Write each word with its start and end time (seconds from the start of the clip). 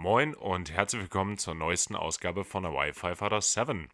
Moin 0.00 0.32
und 0.32 0.70
herzlich 0.70 1.02
willkommen 1.02 1.38
zur 1.38 1.56
neuesten 1.56 1.96
Ausgabe 1.96 2.44
von 2.44 2.62
der 2.62 2.72
Wi-Fi 2.72 3.16
Fighter 3.16 3.40
7. 3.40 3.88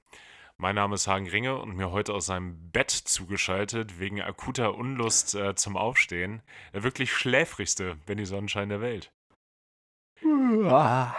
Mein 0.59 0.75
Name 0.75 0.97
ist 0.97 1.07
Hagen 1.07 1.27
Ringe 1.27 1.57
und 1.57 1.77
mir 1.77 1.93
heute 1.93 2.13
aus 2.13 2.27
seinem 2.27 2.71
Bett 2.73 2.91
zugeschaltet, 2.91 3.99
wegen 3.99 4.21
akuter 4.21 4.75
Unlust 4.75 5.35
äh, 5.35 5.55
zum 5.55 5.79
Aufstehen, 5.79 6.43
der 6.75 6.83
wirklich 6.83 7.11
schläfrigste, 7.11 7.97
wenn 8.05 8.19
die 8.19 8.27
Sonnenschein 8.27 8.69
der 8.69 8.83
Welt. 8.83 9.15
Ah, 10.67 11.15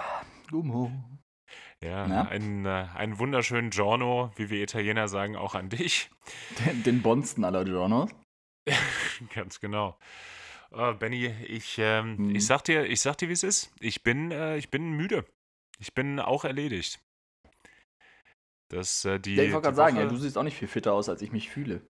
Gummo. 0.52 0.92
Ja, 1.84 2.06
Na? 2.08 2.28
einen, 2.28 2.68
äh, 2.68 2.86
einen 2.94 3.18
wunderschönen 3.18 3.72
Giorno, 3.72 4.32
wie 4.36 4.52
wir 4.52 4.62
Italiener 4.62 5.08
sagen, 5.08 5.36
auch 5.36 5.56
an 5.56 5.70
dich. 5.70 6.12
Den, 6.64 6.84
den 6.84 7.02
Bonsten 7.02 7.44
aller 7.44 7.66
Journos. 7.66 8.12
Ganz 9.34 9.60
genau. 9.60 9.98
Äh, 10.72 10.94
Benny, 10.94 11.28
ich, 11.48 11.78
ähm, 11.80 12.18
Hm. 12.18 12.36
ich 12.36 12.46
sag 12.46 12.64
dir, 12.64 12.86
ich 12.86 13.02
sag 13.02 13.18
dir, 13.18 13.30
wie 13.30 13.34
es 13.34 13.44
ist. 13.44 13.72
Ich 13.80 14.04
bin, 14.04 14.32
äh, 14.32 14.58
ich 14.58 14.70
bin 14.70 14.92
müde. 14.92 15.26
Ich 15.80 15.94
bin 15.94 16.20
auch 16.20 16.46
erledigt. 16.46 17.00
Das, 18.70 19.06
äh, 19.06 19.20
die, 19.20 19.36
Ja, 19.36 19.44
ich 19.44 19.54
wollte 19.54 19.66
gerade 19.66 19.76
sagen, 19.76 19.98
ja, 19.98 20.06
du 20.06 20.18
siehst 20.18 20.38
auch 20.38 20.44
nicht 20.44 20.58
viel 20.58 20.68
fitter 20.68 20.94
aus, 20.94 21.08
als 21.10 21.22
ich 21.22 21.32
mich 21.32 21.50
fühle. 21.50 21.88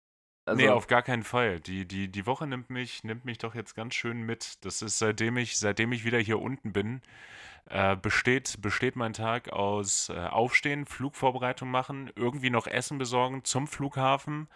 Also, 0.45 0.61
nee, 0.61 0.69
auf 0.69 0.87
gar 0.87 1.01
keinen 1.03 1.23
Fall. 1.23 1.59
Die, 1.59 1.87
die, 1.87 2.07
die 2.07 2.25
Woche 2.25 2.47
nimmt 2.47 2.69
mich, 2.69 3.03
nimmt 3.03 3.25
mich 3.25 3.37
doch 3.37 3.55
jetzt 3.55 3.75
ganz 3.75 3.95
schön 3.95 4.21
mit. 4.21 4.63
Das 4.65 4.81
ist, 4.81 4.97
seitdem 4.99 5.37
ich, 5.37 5.57
seitdem 5.57 5.91
ich 5.91 6.05
wieder 6.05 6.19
hier 6.19 6.39
unten 6.39 6.73
bin, 6.73 7.01
äh, 7.69 7.95
besteht, 7.95 8.61
besteht 8.61 8.95
mein 8.95 9.13
Tag 9.13 9.49
aus 9.51 10.09
äh, 10.09 10.13
Aufstehen, 10.17 10.85
Flugvorbereitung 10.85 11.69
machen, 11.69 12.11
irgendwie 12.15 12.49
noch 12.49 12.67
Essen 12.67 12.97
besorgen 12.97 13.43
zum 13.43 13.67
Flughafen, 13.67 14.47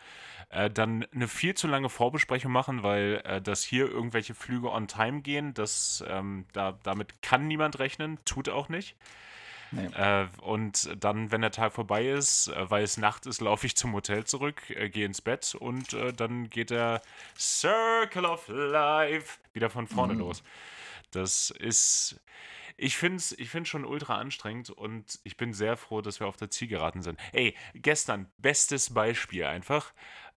äh, 0.50 0.70
dann 0.70 1.06
eine 1.14 1.28
viel 1.28 1.54
zu 1.56 1.68
lange 1.68 1.90
Vorbesprechung 1.90 2.52
machen, 2.52 2.84
weil 2.84 3.22
äh, 3.26 3.42
dass 3.42 3.64
hier 3.64 3.90
irgendwelche 3.90 4.34
Flüge 4.36 4.72
on 4.72 4.88
time 4.88 5.22
gehen, 5.22 5.54
das, 5.54 6.04
ähm, 6.08 6.46
da, 6.54 6.78
damit 6.84 7.22
kann 7.22 7.48
niemand 7.48 7.80
rechnen, 7.80 8.20
tut 8.26 8.50
auch 8.50 8.70
nicht. 8.70 8.96
nee. 9.72 9.92
Äh, 9.94 10.28
und 10.42 10.90
dann, 11.04 11.32
wenn 11.32 11.42
der 11.42 11.52
Tag 11.52 11.74
vorbei 11.74 12.08
ist, 12.08 12.48
äh, 12.48 12.70
weil 12.72 12.84
es 12.84 12.98
Nacht 12.98 13.26
ist, 13.26 13.42
laufe 13.42 13.66
ich 13.68 13.76
zum 13.76 13.94
Hotel 13.94 14.24
zurück, 14.26 14.62
gehe 14.92 15.06
ins 15.06 15.22
Bett 15.22 15.56
und 15.56 15.96
dann 16.18 16.50
geht 16.50 16.70
der 16.72 17.02
Circle 17.38 18.26
of 18.26 18.48
Life 18.48 19.40
wieder 19.54 19.70
von 19.70 19.88
vorne 19.88 20.14
Mhm. 20.14 20.20
los. 20.20 20.44
Das 21.12 21.52
ist, 21.52 22.20
ich 22.78 22.98
finde 22.98 23.18
es 23.18 23.32
ich 23.32 23.50
find's 23.50 23.70
schon 23.70 23.86
ultra 23.86 24.18
anstrengend 24.18 24.70
und 24.70 25.20
ich 25.24 25.38
bin 25.38 25.54
sehr 25.54 25.78
froh, 25.78 26.02
dass 26.02 26.20
wir 26.20 26.28
auf 26.28 26.38
der 26.38 26.50
Zielgeraden 26.50 27.02
sind. 27.02 27.20
Ey, 27.32 27.56
gestern, 27.74 28.32
bestes 28.38 28.94
Beispiel 28.94 29.46
einfach. 29.46 29.94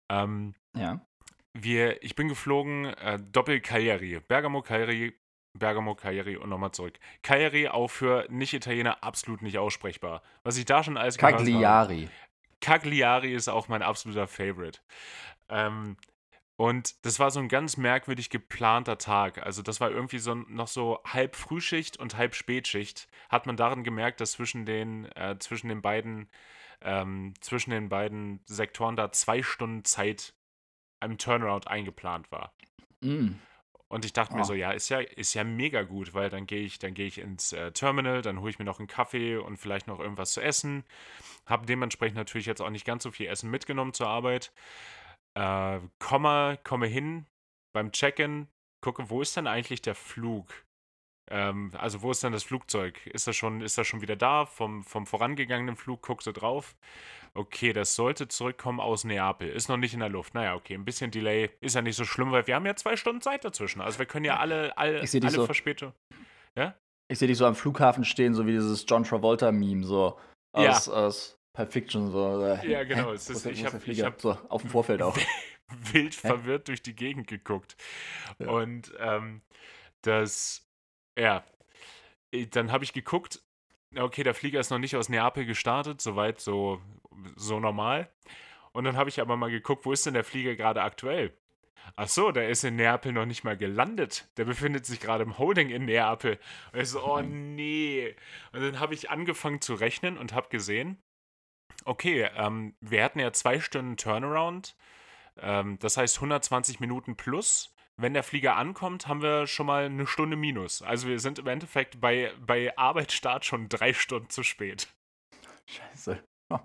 Ähm, 0.09 0.53
ja. 0.75 1.01
wir, 1.53 2.03
ich 2.03 2.15
bin 2.15 2.27
geflogen, 2.27 2.85
äh, 2.85 3.19
Doppel-Cagliari, 3.19 4.19
Bergamo, 4.27 4.61
Cagliari, 4.61 5.13
Bergamo, 5.57 5.95
Cagliari 5.95 6.37
und 6.37 6.49
nochmal 6.49 6.71
zurück. 6.71 6.99
Cagliari 7.23 7.69
auch 7.69 7.87
für 7.87 8.27
Nicht-Italiener 8.29 9.03
absolut 9.03 9.41
nicht 9.41 9.57
aussprechbar. 9.57 10.21
Was 10.43 10.57
ich 10.57 10.65
da 10.65 10.83
schon 10.83 10.97
alles. 10.97 11.17
Cagliari. 11.17 12.09
Cagliari 12.61 13.33
ist 13.33 13.47
auch 13.47 13.67
mein 13.67 13.81
absoluter 13.81 14.27
Favorite. 14.27 14.79
Ähm, 15.49 15.97
und 16.57 17.05
das 17.05 17.19
war 17.19 17.31
so 17.31 17.39
ein 17.39 17.49
ganz 17.49 17.75
merkwürdig 17.75 18.29
geplanter 18.29 18.97
Tag. 18.97 19.45
Also 19.45 19.61
das 19.61 19.81
war 19.81 19.91
irgendwie 19.91 20.19
so 20.19 20.35
noch 20.35 20.67
so 20.67 20.99
halb 21.05 21.35
Frühschicht 21.35 21.97
und 21.97 22.15
halb 22.17 22.33
Spätschicht. 22.33 23.09
Hat 23.29 23.45
man 23.45 23.57
darin 23.57 23.83
gemerkt, 23.83 24.21
dass 24.21 24.33
zwischen 24.33 24.65
den, 24.65 25.05
äh, 25.15 25.37
zwischen 25.39 25.67
den 25.67 25.81
beiden, 25.81 26.29
ähm, 26.81 27.33
zwischen 27.41 27.71
den 27.71 27.89
beiden 27.89 28.39
Sektoren 28.45 28.95
da 28.95 29.11
zwei 29.11 29.43
Stunden 29.43 29.83
Zeit 29.83 30.33
einem 31.01 31.17
Turnaround 31.17 31.67
eingeplant 31.67 32.31
war. 32.31 32.53
Mm. 33.01 33.33
Und 33.87 34.03
ich 34.05 34.13
dachte 34.13 34.33
mir 34.33 34.41
Ah. 34.41 34.45
so, 34.45 34.53
ja, 34.53 34.71
ist 34.71 34.89
ja, 34.89 34.99
ist 34.99 35.33
ja 35.35 35.43
mega 35.43 35.83
gut, 35.83 36.13
weil 36.13 36.29
dann 36.29 36.47
gehe 36.47 36.61
ich, 36.61 36.79
dann 36.79 36.93
gehe 36.93 37.05
ich 37.05 37.17
ins 37.17 37.53
äh, 37.53 37.71
Terminal, 37.71 38.21
dann 38.21 38.39
hole 38.39 38.49
ich 38.49 38.59
mir 38.59 38.65
noch 38.65 38.79
einen 38.79 38.87
Kaffee 38.87 39.37
und 39.37 39.57
vielleicht 39.57 39.87
noch 39.87 39.99
irgendwas 39.99 40.31
zu 40.31 40.41
essen. 40.41 40.85
Habe 41.45 41.65
dementsprechend 41.65 42.17
natürlich 42.17 42.47
jetzt 42.47 42.61
auch 42.61 42.69
nicht 42.69 42.85
ganz 42.85 43.03
so 43.03 43.11
viel 43.11 43.27
Essen 43.27 43.51
mitgenommen 43.51 43.93
zur 43.93 44.07
Arbeit. 44.07 44.51
Äh, 45.37 45.79
komme, 45.99 46.59
komme 46.63 46.87
hin 46.87 47.25
beim 47.73 47.91
Check-in, 47.91 48.47
gucke, 48.81 49.09
wo 49.09 49.21
ist 49.21 49.35
denn 49.35 49.47
eigentlich 49.47 49.81
der 49.81 49.95
Flug? 49.95 50.47
Ähm, 51.29 51.71
also 51.77 52.01
wo 52.01 52.11
ist 52.11 52.23
denn 52.23 52.31
das 52.31 52.43
Flugzeug? 52.43 53.05
Ist 53.07 53.27
das 53.27 53.35
schon, 53.35 53.61
ist 53.61 53.77
das 53.77 53.87
schon 53.87 54.01
wieder 54.01 54.15
da? 54.15 54.45
Vom, 54.45 54.83
vom 54.83 55.05
vorangegangenen 55.05 55.75
Flug 55.75 56.01
guckst 56.03 56.27
du 56.27 56.31
drauf. 56.31 56.75
Okay, 57.33 57.73
das 57.73 57.95
sollte 57.95 58.27
zurückkommen 58.27 58.79
aus 58.79 59.03
Neapel. 59.03 59.49
Ist 59.49 59.67
noch 59.67 59.77
nicht 59.77 59.93
in 59.93 59.99
der 59.99 60.09
Luft. 60.09 60.35
Naja, 60.35 60.55
okay, 60.55 60.75
ein 60.75 60.85
bisschen 60.85 61.11
Delay 61.11 61.49
ist 61.59 61.75
ja 61.75 61.81
nicht 61.81 61.97
so 61.97 62.05
schlimm, 62.05 62.31
weil 62.31 62.47
wir 62.47 62.55
haben 62.55 62.65
ja 62.65 62.75
zwei 62.75 62.95
Stunden 62.95 63.21
Zeit 63.21 63.43
dazwischen. 63.43 63.81
Also 63.81 63.99
wir 63.99 64.05
können 64.05 64.25
ja 64.25 64.37
alle, 64.37 64.77
all, 64.77 65.01
dich 65.01 65.21
alle 65.21 65.31
so. 65.31 65.45
Verspätungen. 65.45 65.93
Ich 67.07 67.19
sehe 67.19 67.27
dich 67.27 67.37
so 67.37 67.45
am 67.45 67.55
Flughafen 67.55 68.03
stehen, 68.03 68.33
so 68.33 68.47
wie 68.47 68.51
dieses 68.51 68.85
John 68.87 69.03
Travolta-Meme, 69.03 69.83
so 69.83 70.19
aus, 70.53 70.89
aus 70.89 71.37
Pulp 71.55 71.71
Fiction. 71.71 72.11
So, 72.11 72.43
äh, 72.45 72.69
Ja, 72.69 72.83
genau, 72.83 73.09
hä? 73.09 73.15
es 73.15 73.29
ist- 73.29 73.45
ich 73.45 73.63
ist 73.63 74.03
hab- 74.03 74.21
so, 74.21 74.31
auf 74.49 74.61
dem 74.61 74.69
Vorfeld 74.69 75.01
auch. 75.01 75.17
wild 75.69 76.13
Hä? 76.13 76.27
verwirrt 76.27 76.67
durch 76.67 76.83
die 76.83 76.95
Gegend 76.95 77.27
geguckt. 77.27 77.75
Ja. 78.39 78.49
Und 78.49 78.93
ähm, 78.99 79.41
das, 80.01 80.67
ja, 81.17 81.43
eh, 82.31 82.45
dann 82.45 82.71
habe 82.71 82.83
ich 82.83 82.93
geguckt, 82.93 83.41
okay, 83.97 84.23
der 84.23 84.35
Flieger 84.35 84.59
ist 84.59 84.69
noch 84.69 84.77
nicht 84.79 84.95
aus 84.95 85.09
Neapel 85.09 85.45
gestartet, 85.45 86.01
soweit 86.01 86.39
so, 86.39 86.81
so 87.35 87.59
normal. 87.59 88.09
Und 88.73 88.83
dann 88.83 88.97
habe 88.97 89.09
ich 89.09 89.21
aber 89.21 89.37
mal 89.37 89.49
geguckt, 89.49 89.85
wo 89.85 89.91
ist 89.93 90.05
denn 90.05 90.13
der 90.13 90.23
Flieger 90.25 90.55
gerade 90.55 90.81
aktuell? 90.83 91.33
Ach 91.95 92.07
so, 92.09 92.31
der 92.31 92.49
ist 92.49 92.63
in 92.63 92.75
Neapel 92.75 93.11
noch 93.13 93.25
nicht 93.25 93.43
mal 93.43 93.55
gelandet. 93.55 94.27
Der 94.37 94.45
befindet 94.45 94.85
sich 94.85 94.99
gerade 94.99 95.23
im 95.23 95.37
Holding 95.37 95.69
in 95.69 95.85
Neapel. 95.85 96.39
Und 96.73 96.79
ich 96.81 96.89
so, 96.89 97.03
oh 97.03 97.21
nee. 97.21 98.15
Und 98.51 98.61
dann 98.61 98.79
habe 98.79 98.93
ich 98.95 99.09
angefangen 99.11 99.61
zu 99.61 99.75
rechnen 99.75 100.17
und 100.17 100.33
habe 100.33 100.49
gesehen, 100.49 100.97
okay, 101.85 102.29
ähm, 102.35 102.75
wir 102.81 103.03
hatten 103.03 103.19
ja 103.19 103.31
zwei 103.33 103.59
Stunden 103.59 103.97
Turnaround. 103.97 104.75
Ähm, 105.37 105.77
das 105.79 105.97
heißt 105.97 106.17
120 106.17 106.79
Minuten 106.79 107.15
plus. 107.15 107.73
Wenn 107.97 108.13
der 108.13 108.23
Flieger 108.23 108.57
ankommt, 108.57 109.07
haben 109.07 109.21
wir 109.21 109.47
schon 109.47 109.67
mal 109.67 109.85
eine 109.85 110.05
Stunde 110.05 110.35
minus. 110.35 110.81
Also 110.81 111.07
wir 111.07 111.19
sind 111.19 111.39
im 111.39 111.47
Endeffekt 111.47 112.01
bei, 112.01 112.33
bei 112.45 112.77
Arbeitsstart 112.77 113.45
schon 113.45 113.69
drei 113.69 113.93
Stunden 113.93 114.29
zu 114.29 114.43
spät. 114.43 114.87
Scheiße. 115.67 116.23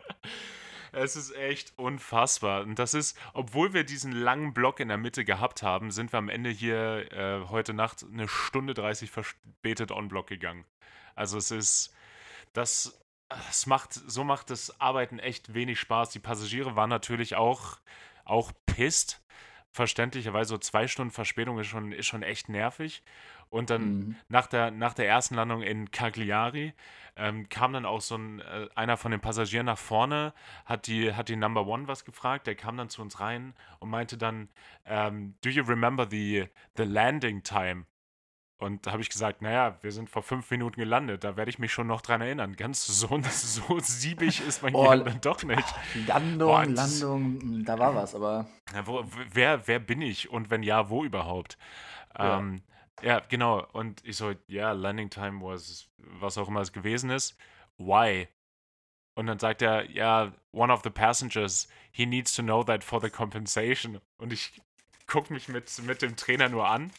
Es 0.92 1.16
ist 1.16 1.34
echt 1.36 1.72
unfassbar. 1.78 2.62
Und 2.62 2.78
das 2.78 2.94
ist, 2.94 3.16
obwohl 3.32 3.72
wir 3.72 3.84
diesen 3.84 4.12
langen 4.12 4.52
Block 4.52 4.80
in 4.80 4.88
der 4.88 4.96
Mitte 4.96 5.24
gehabt 5.24 5.62
haben, 5.62 5.90
sind 5.90 6.12
wir 6.12 6.18
am 6.18 6.28
Ende 6.28 6.50
hier 6.50 7.12
äh, 7.12 7.48
heute 7.48 7.74
Nacht 7.74 8.04
eine 8.04 8.26
Stunde 8.28 8.74
30 8.74 9.10
verspätet 9.10 9.92
on-block 9.92 10.26
gegangen. 10.26 10.64
Also 11.14 11.38
es 11.38 11.50
ist, 11.50 11.94
das, 12.52 13.00
das 13.30 13.66
macht, 13.66 13.92
so 13.94 14.24
macht 14.24 14.50
das 14.50 14.80
Arbeiten 14.80 15.18
echt 15.18 15.54
wenig 15.54 15.80
Spaß. 15.80 16.10
Die 16.10 16.18
Passagiere 16.18 16.76
waren 16.76 16.90
natürlich 16.90 17.36
auch, 17.36 17.78
auch 18.24 18.52
pisst. 18.66 19.22
Verständlicherweise 19.72 20.48
so 20.50 20.58
zwei 20.58 20.88
Stunden 20.88 21.12
Verspätung 21.12 21.58
ist 21.60 21.68
schon, 21.68 21.92
ist 21.92 22.06
schon 22.06 22.24
echt 22.24 22.48
nervig. 22.48 23.02
Und 23.50 23.70
dann 23.70 23.98
Mhm. 23.98 24.16
nach 24.28 24.46
der, 24.46 24.70
nach 24.72 24.94
der 24.94 25.08
ersten 25.08 25.34
Landung 25.36 25.62
in 25.62 25.90
Cagliari 25.90 26.72
ähm, 27.16 27.48
kam 27.48 27.72
dann 27.72 27.86
auch 27.86 28.00
so 28.00 28.16
ein, 28.16 28.40
äh, 28.40 28.68
einer 28.74 28.96
von 28.96 29.10
den 29.12 29.20
Passagieren 29.20 29.66
nach 29.66 29.78
vorne, 29.78 30.32
hat 30.64 30.86
die, 30.86 31.14
hat 31.14 31.28
die 31.28 31.36
Number 31.36 31.66
One 31.66 31.88
was 31.88 32.04
gefragt, 32.04 32.46
der 32.46 32.54
kam 32.56 32.76
dann 32.76 32.88
zu 32.88 33.02
uns 33.02 33.20
rein 33.20 33.54
und 33.80 33.90
meinte 33.90 34.16
dann, 34.18 34.48
ähm, 34.86 35.34
do 35.42 35.50
you 35.50 35.64
remember 35.64 36.06
the, 36.10 36.46
the 36.76 36.84
landing 36.84 37.42
time? 37.42 37.86
Und 38.60 38.86
da 38.86 38.92
habe 38.92 39.00
ich 39.00 39.08
gesagt, 39.08 39.40
naja, 39.40 39.78
wir 39.80 39.90
sind 39.90 40.10
vor 40.10 40.22
fünf 40.22 40.50
Minuten 40.50 40.78
gelandet, 40.80 41.24
da 41.24 41.36
werde 41.36 41.50
ich 41.50 41.58
mich 41.58 41.72
schon 41.72 41.86
noch 41.86 42.02
dran 42.02 42.20
erinnern. 42.20 42.56
Ganz 42.56 42.86
so, 42.86 43.08
so 43.30 43.78
siebig 43.80 44.46
ist 44.46 44.62
mein 44.62 44.74
Oh, 44.74 44.82
Gehirn 44.84 45.04
dann 45.06 45.20
doch 45.22 45.42
nicht. 45.42 45.64
Landung, 46.06 46.74
das- 46.74 47.00
Landung, 47.00 47.32
mm, 47.60 47.64
da 47.64 47.78
war 47.78 47.94
was, 47.94 48.14
aber 48.14 48.46
Ja, 48.74 48.86
wo, 48.86 49.02
wer, 49.32 49.66
wer 49.66 49.78
bin 49.78 50.02
ich 50.02 50.30
und 50.30 50.50
wenn 50.50 50.62
ja, 50.62 50.90
wo 50.90 51.04
überhaupt? 51.04 51.56
Ja. 52.18 52.38
Ähm, 52.38 52.62
ja, 53.02 53.20
genau. 53.20 53.66
Und 53.72 54.04
ich 54.04 54.16
so, 54.18 54.34
ja, 54.46 54.72
Landing 54.72 55.08
Time 55.08 55.40
was, 55.42 55.88
was 55.96 56.36
auch 56.36 56.48
immer 56.48 56.60
es 56.60 56.72
gewesen 56.72 57.08
ist. 57.08 57.38
Why? 57.78 58.28
Und 59.14 59.26
dann 59.26 59.38
sagt 59.38 59.62
er, 59.62 59.90
ja, 59.90 60.32
one 60.52 60.70
of 60.70 60.82
the 60.84 60.90
passengers, 60.90 61.66
he 61.92 62.04
needs 62.04 62.34
to 62.34 62.42
know 62.42 62.62
that 62.62 62.84
for 62.84 63.00
the 63.00 63.08
compensation. 63.08 64.00
Und 64.18 64.34
ich 64.34 64.60
gucke 65.06 65.32
mich 65.32 65.48
mit, 65.48 65.70
mit 65.84 66.02
dem 66.02 66.14
Trainer 66.16 66.50
nur 66.50 66.68
an. 66.68 66.90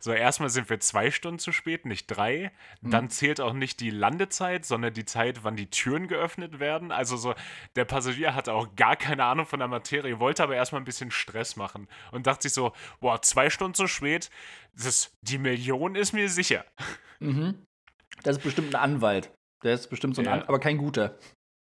So, 0.00 0.12
erstmal 0.12 0.48
sind 0.48 0.70
wir 0.70 0.78
zwei 0.78 1.10
Stunden 1.10 1.40
zu 1.40 1.50
spät, 1.50 1.84
nicht 1.84 2.06
drei. 2.06 2.52
Dann 2.82 3.10
zählt 3.10 3.40
auch 3.40 3.52
nicht 3.52 3.80
die 3.80 3.90
Landezeit, 3.90 4.64
sondern 4.64 4.94
die 4.94 5.04
Zeit, 5.04 5.42
wann 5.42 5.56
die 5.56 5.70
Türen 5.70 6.06
geöffnet 6.06 6.60
werden. 6.60 6.92
Also 6.92 7.16
so, 7.16 7.34
der 7.74 7.84
Passagier 7.84 8.34
hatte 8.34 8.52
auch 8.52 8.76
gar 8.76 8.94
keine 8.96 9.24
Ahnung 9.24 9.46
von 9.46 9.58
der 9.58 9.68
Materie, 9.68 10.20
wollte 10.20 10.44
aber 10.44 10.54
erstmal 10.54 10.80
ein 10.80 10.84
bisschen 10.84 11.10
Stress 11.10 11.56
machen 11.56 11.88
und 12.12 12.26
dachte 12.28 12.42
sich 12.42 12.52
so, 12.52 12.72
boah, 13.00 13.20
zwei 13.22 13.50
Stunden 13.50 13.74
zu 13.74 13.88
spät, 13.88 14.30
das, 14.74 15.12
die 15.22 15.38
Million 15.38 15.96
ist 15.96 16.12
mir 16.12 16.28
sicher. 16.28 16.64
mhm. 17.18 17.66
das 18.22 18.36
ist 18.36 18.42
bestimmt 18.44 18.74
ein 18.74 18.80
Anwalt. 18.80 19.32
Der 19.64 19.74
ist 19.74 19.88
bestimmt 19.88 20.14
so 20.14 20.22
ein 20.22 20.26
Ja. 20.26 20.32
Anwalt, 20.32 20.48
aber 20.48 20.60
kein 20.60 20.78
guter. 20.78 21.18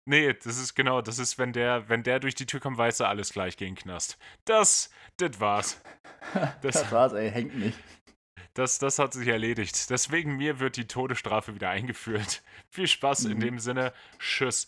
Nee, 0.08 0.32
das 0.32 0.58
ist 0.58 0.74
genau, 0.74 1.02
das 1.02 1.18
ist, 1.18 1.38
wenn 1.38 1.52
der, 1.52 1.88
wenn 1.88 2.02
der 2.02 2.20
durch 2.20 2.34
die 2.34 2.46
Tür 2.46 2.60
kommt, 2.60 2.78
weiß 2.78 3.00
er 3.00 3.08
alles 3.08 3.32
gleich 3.32 3.56
gegen 3.56 3.74
Knast. 3.74 4.18
Das, 4.44 4.90
das 5.16 5.40
war's. 5.40 5.80
Das, 6.60 6.82
Das 6.82 6.92
war's, 6.92 7.14
ey, 7.14 7.30
hängt 7.30 7.56
nicht. 7.56 7.78
Das, 8.54 8.78
das 8.78 8.98
hat 8.98 9.12
sich 9.12 9.28
erledigt. 9.28 9.90
Deswegen 9.90 10.36
mir 10.36 10.58
wird 10.58 10.76
die 10.76 10.86
Todesstrafe 10.86 11.54
wieder 11.54 11.70
eingeführt. 11.70 12.42
Viel 12.68 12.86
Spaß 12.86 13.24
mhm. 13.24 13.32
in 13.32 13.40
dem 13.40 13.58
Sinne. 13.58 13.92
Tschüss. 14.18 14.66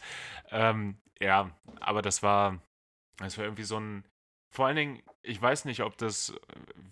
Ähm, 0.50 0.96
ja, 1.20 1.50
aber 1.80 2.02
das 2.02 2.22
war, 2.22 2.60
das 3.18 3.38
war 3.38 3.44
irgendwie 3.44 3.64
so 3.64 3.78
ein, 3.78 4.04
vor 4.50 4.66
allen 4.66 4.76
Dingen, 4.76 5.02
ich 5.22 5.40
weiß 5.40 5.64
nicht, 5.64 5.82
ob 5.82 5.96
das, 5.98 6.34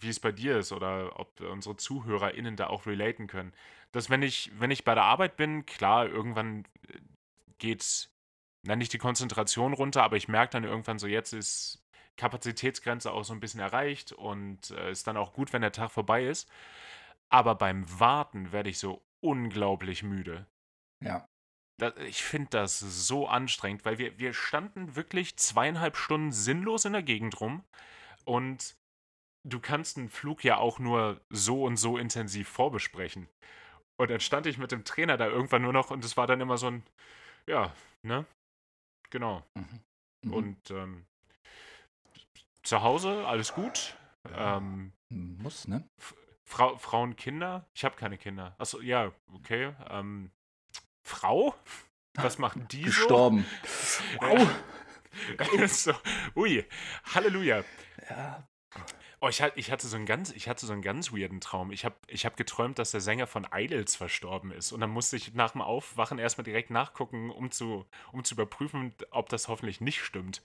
wie 0.01 0.09
es 0.09 0.21
bei 0.21 0.33
dir 0.33 0.59
ist 0.59 0.73
oder 0.73 1.19
ob 1.19 1.41
unsere 1.41 1.77
ZuhörerInnen 1.77 2.57
da 2.57 2.69
auch 2.69 2.87
relaten 2.87 3.27
können. 3.27 3.53
Dass 3.93 4.09
wenn 4.09 4.23
ich, 4.23 4.51
wenn 4.59 4.71
ich 4.71 4.85
bei 4.85 4.95
der 4.95 5.05
Arbeit 5.05 5.37
bin, 5.37 5.67
klar, 5.67 6.07
irgendwann 6.07 6.65
äh, 6.89 6.99
geht, 7.59 8.09
na 8.63 8.77
nicht 8.77 8.93
die 8.93 8.99
Konzentration 8.99 9.73
runter, 9.73 10.03
aber 10.03 10.17
ich 10.17 10.29
merke 10.29 10.53
dann 10.53 10.65
irgendwann 10.65 10.99
so, 10.99 11.07
jetzt 11.07 11.33
ist 11.33 11.80
Kapazitätsgrenze 12.21 13.11
auch 13.13 13.25
so 13.25 13.33
ein 13.33 13.41
bisschen 13.41 13.61
erreicht 13.61 14.13
und 14.13 14.71
äh, 14.73 14.91
ist 14.91 15.07
dann 15.07 15.17
auch 15.17 15.33
gut, 15.33 15.55
wenn 15.55 15.63
der 15.63 15.73
Tag 15.73 15.91
vorbei 15.91 16.27
ist. 16.27 16.51
Aber 17.31 17.55
beim 17.55 17.87
Warten 17.99 18.53
werde 18.53 18.69
ich 18.69 18.79
so 18.79 19.03
unglaublich 19.21 20.03
müde. 20.03 20.47
Ja. 21.03 21.27
Das, 21.79 21.95
ich 21.97 22.23
finde 22.23 22.51
das 22.51 22.79
so 22.79 23.27
anstrengend, 23.27 23.87
weil 23.87 23.97
wir, 23.97 24.19
wir 24.19 24.35
standen 24.35 24.97
wirklich 24.97 25.39
zweieinhalb 25.39 25.97
Stunden 25.97 26.31
sinnlos 26.31 26.85
in 26.85 26.93
der 26.93 27.03
Gegend 27.03 27.41
rum 27.41 27.65
und 28.27 28.77
du 29.49 29.59
kannst 29.59 29.97
einen 29.97 30.11
Flug 30.11 30.45
ja 30.45 30.59
auch 30.59 30.79
nur 30.79 31.23
so 31.31 31.65
und 31.65 31.79
so 31.79 31.97
intensiv 31.97 32.51
vorbesprechen. 32.51 33.29
Und 33.99 34.11
dann 34.11 34.21
stand 34.21 34.47
ich 34.47 34.59
mit 34.59 34.73
dem 34.73 34.85
Trainer 34.85 35.17
da 35.17 35.27
irgendwann 35.27 35.63
nur 35.63 35.73
noch 35.73 35.91
und 35.91 36.05
es 36.05 36.19
war 36.19 36.27
dann 36.27 36.43
immer 36.43 36.59
so 36.59 36.67
ein, 36.67 36.83
ja, 37.47 37.73
ne? 38.03 38.27
Genau. 39.09 39.43
Mhm. 39.55 39.81
Mhm. 40.27 40.33
Und 40.35 40.71
ähm, 40.71 41.07
zu 42.63 42.83
Hause, 42.83 43.27
alles 43.27 43.55
gut. 43.55 43.97
Ähm, 44.35 44.93
Muss, 45.09 45.67
ne? 45.67 45.89
Fra 46.45 46.77
Frauen, 46.79 47.17
Kinder? 47.17 47.67
Ich 47.75 47.85
habe 47.85 47.97
keine 47.97 48.19
Kinder. 48.19 48.55
Achso, 48.59 48.81
ja, 48.81 49.13
okay. 49.33 49.75
Ähm, 49.89 50.31
Frau? 51.07 51.55
Was 52.15 52.39
machen 52.39 52.67
die 52.73 52.83
Gestorben. 52.83 53.47
so? 53.63 54.03
Gestorben. 54.19 54.51
Wow. 55.41 55.69
so, 55.69 55.93
ui, 56.37 56.65
Halleluja. 57.15 57.65
Ja. 58.09 58.47
Oh, 59.21 59.29
ich, 59.29 59.43
ich, 59.57 59.71
hatte 59.71 59.87
so 59.87 59.97
einen 59.97 60.07
ganz, 60.07 60.31
ich 60.31 60.49
hatte 60.49 60.65
so 60.65 60.73
einen 60.73 60.83
ganz 60.83 61.13
weirden 61.13 61.41
Traum. 61.41 61.73
Ich 61.73 61.85
habe 61.85 61.97
ich 62.07 62.25
hab 62.25 62.37
geträumt, 62.37 62.79
dass 62.79 62.93
der 62.93 63.01
Sänger 63.01 63.27
von 63.27 63.47
Idols 63.53 63.97
verstorben 63.97 64.53
ist. 64.53 64.73
Und 64.73 64.81
dann 64.81 64.91
musste 64.91 65.17
ich 65.17 65.35
nach 65.35 65.51
dem 65.51 65.63
Aufwachen 65.63 66.19
erstmal 66.19 66.45
direkt 66.45 66.71
nachgucken, 66.71 67.31
um 67.31 67.51
zu, 67.51 67.87
um 68.13 68.25
zu 68.25 68.35
überprüfen, 68.35 68.95
ob 69.11 69.29
das 69.29 69.49
hoffentlich 69.49 69.81
nicht 69.81 70.03
stimmt. 70.03 70.43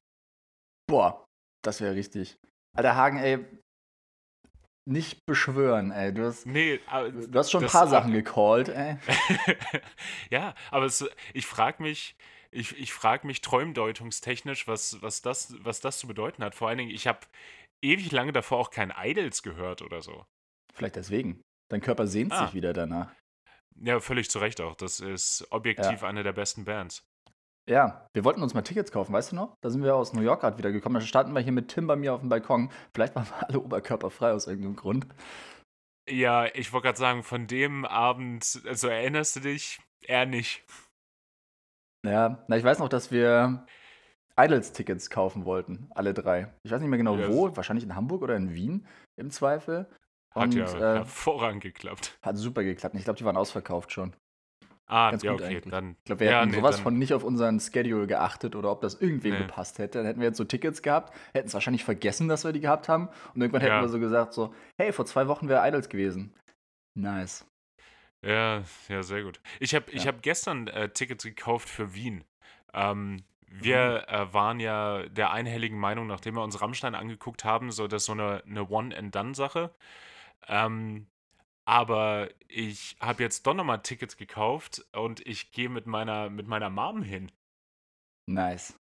Boah, 0.87 1.25
das 1.65 1.81
wäre 1.81 1.95
richtig. 1.95 2.37
Alter 2.75 2.95
Hagen, 2.95 3.17
ey, 3.17 3.45
nicht 4.87 5.25
beschwören, 5.25 5.91
ey. 5.91 6.13
Du 6.13 6.25
hast, 6.25 6.45
nee, 6.45 6.79
du 6.79 7.39
hast 7.39 7.51
schon 7.51 7.63
ein 7.63 7.69
paar 7.69 7.87
Sachen 7.87 8.13
gecallt, 8.13 8.69
ey. 8.69 8.97
ja, 10.29 10.53
aber 10.69 10.85
es, 10.85 11.07
ich 11.33 11.47
frage 11.47 11.81
mich, 11.81 12.15
ich, 12.51 12.77
ich 12.77 12.93
frage 12.93 13.25
mich 13.25 13.41
träumdeutungstechnisch, 13.41 14.67
was, 14.67 15.01
was, 15.01 15.21
das, 15.21 15.55
was 15.59 15.81
das 15.81 15.99
zu 15.99 16.07
bedeuten 16.07 16.43
hat. 16.43 16.55
Vor 16.55 16.69
allen 16.69 16.77
Dingen, 16.77 16.91
ich 16.91 17.07
habe 17.07 17.19
ewig 17.83 18.11
lange 18.11 18.31
davor 18.31 18.59
auch 18.59 18.69
kein 18.69 18.93
Idols 18.95 19.43
gehört 19.43 19.81
oder 19.81 20.01
so. 20.01 20.25
Vielleicht 20.73 20.95
deswegen. 20.95 21.41
Dein 21.69 21.81
Körper 21.81 22.05
sehnt 22.07 22.31
ah. 22.31 22.45
sich 22.45 22.53
wieder 22.53 22.73
danach. 22.73 23.11
Ja, 23.81 23.99
völlig 23.99 24.29
zu 24.29 24.39
Recht 24.39 24.61
auch. 24.61 24.75
Das 24.75 24.99
ist 24.99 25.47
objektiv 25.49 26.01
ja. 26.01 26.07
eine 26.07 26.23
der 26.23 26.33
besten 26.33 26.63
Bands. 26.63 27.03
Ja, 27.67 28.07
wir 28.13 28.23
wollten 28.23 28.43
uns 28.43 28.53
mal 28.53 28.61
Tickets 28.61 28.91
kaufen, 28.91 29.11
weißt 29.11 29.31
du 29.31 29.35
noch? 29.35 29.57
Da 29.61 29.69
sind 29.71 29.83
wir 29.83 29.95
aus 29.95 30.13
New 30.13 30.21
York 30.21 30.41
gerade 30.41 30.57
wieder 30.57 30.71
gekommen. 30.71 30.95
Da 30.95 31.01
standen 31.01 31.33
wir 31.33 31.41
hier 31.41 31.51
mit 31.51 31.69
Tim 31.69 31.87
bei 31.87 31.95
mir 31.95 32.13
auf 32.13 32.19
dem 32.19 32.29
Balkon. 32.29 32.69
Vielleicht 32.93 33.15
waren 33.15 33.25
wir 33.25 33.47
alle 33.49 33.59
oberkörperfrei 33.59 34.31
aus 34.31 34.47
irgendeinem 34.47 34.75
Grund. 34.75 35.07
Ja, 36.07 36.45
ich 36.53 36.71
wollte 36.71 36.85
gerade 36.85 36.99
sagen, 36.99 37.23
von 37.23 37.47
dem 37.47 37.83
Abend, 37.83 38.61
also 38.67 38.87
erinnerst 38.87 39.37
du 39.37 39.39
dich? 39.39 39.79
Eher 40.01 40.27
nicht. 40.27 40.63
Ja, 42.05 42.45
na, 42.47 42.57
ich 42.57 42.63
weiß 42.63 42.77
noch, 42.77 42.89
dass 42.89 43.09
wir 43.09 43.65
Idols-Tickets 44.37 45.09
kaufen 45.09 45.45
wollten, 45.45 45.89
alle 45.95 46.13
drei. 46.13 46.53
Ich 46.61 46.71
weiß 46.71 46.79
nicht 46.79 46.89
mehr 46.89 46.99
genau 46.99 47.17
yes. 47.17 47.33
wo, 47.33 47.55
wahrscheinlich 47.55 47.85
in 47.85 47.95
Hamburg 47.95 48.21
oder 48.21 48.35
in 48.35 48.53
Wien 48.53 48.85
im 49.15 49.31
Zweifel. 49.31 49.89
Und, 50.35 50.43
hat 50.43 50.53
ja 50.53 50.65
äh, 50.65 50.95
hervorragend 50.97 51.63
geklappt. 51.63 52.19
Hat 52.21 52.37
super 52.37 52.63
geklappt. 52.63 52.93
Ich 52.95 53.05
glaube, 53.05 53.17
die 53.17 53.25
waren 53.25 53.37
ausverkauft 53.37 53.91
schon. 53.91 54.15
Ah, 54.87 55.09
Ganz 55.11 55.23
ja, 55.23 55.33
okay, 55.33 55.45
eigentlich. 55.45 55.71
dann. 55.71 55.95
Ich 55.99 56.05
glaube, 56.05 56.19
wir 56.19 56.29
ja, 56.29 56.41
hätten 56.41 56.51
nee, 56.51 56.57
sowas 56.57 56.79
von 56.79 56.97
nicht 56.97 57.13
auf 57.13 57.23
unseren 57.23 57.59
Schedule 57.59 58.05
geachtet 58.05 58.55
oder 58.55 58.71
ob 58.71 58.81
das 58.81 58.93
irgendwem 59.01 59.33
nee. 59.33 59.39
gepasst 59.39 59.79
hätte. 59.79 59.97
Dann 59.97 60.05
hätten 60.05 60.19
wir 60.19 60.27
jetzt 60.27 60.37
so 60.37 60.43
Tickets 60.43 60.83
gehabt, 60.83 61.13
hätten 61.33 61.47
es 61.47 61.53
wahrscheinlich 61.55 61.83
vergessen, 61.83 62.27
dass 62.27 62.43
wir 62.43 62.53
die 62.53 62.59
gehabt 62.59 62.87
haben. 62.87 63.09
Und 63.33 63.41
irgendwann 63.41 63.61
ja. 63.61 63.69
hätten 63.69 63.83
wir 63.83 63.89
so 63.89 63.99
gesagt: 63.99 64.33
so, 64.33 64.53
hey, 64.77 64.91
vor 64.91 65.05
zwei 65.05 65.27
Wochen 65.27 65.49
wäre 65.49 65.67
Idols 65.67 65.89
gewesen. 65.89 66.35
Nice. 66.93 67.47
Ja, 68.23 68.63
ja, 68.87 69.03
sehr 69.03 69.23
gut. 69.23 69.39
Ich 69.59 69.73
habe 69.73 69.85
ja. 69.91 70.05
hab 70.05 70.21
gestern 70.21 70.67
äh, 70.67 70.89
Tickets 70.89 71.23
gekauft 71.23 71.67
für 71.67 71.95
Wien. 71.95 72.23
Ähm, 72.73 73.23
wir 73.47 74.05
mhm. 74.07 74.13
äh, 74.13 74.33
waren 74.33 74.59
ja 74.59 75.03
der 75.09 75.31
einhelligen 75.31 75.79
Meinung, 75.79 76.07
nachdem 76.07 76.35
wir 76.35 76.43
uns 76.43 76.61
Rammstein 76.61 76.95
angeguckt 76.95 77.43
haben, 77.43 77.71
so 77.71 77.87
dass 77.87 78.05
so 78.05 78.11
eine, 78.11 78.43
eine 78.45 78.67
One-and-Done-Sache. 78.69 79.73
Ähm, 80.47 81.07
aber 81.65 82.29
ich 82.47 82.95
habe 82.99 83.23
jetzt 83.23 83.45
doch 83.47 83.53
nochmal 83.53 83.81
Tickets 83.81 84.17
gekauft 84.17 84.85
und 84.93 85.25
ich 85.25 85.51
gehe 85.51 85.69
mit 85.69 85.87
meiner, 85.87 86.29
mit 86.29 86.47
meiner 86.47 86.69
Mom 86.69 87.01
hin. 87.01 87.31
Nice. 88.27 88.79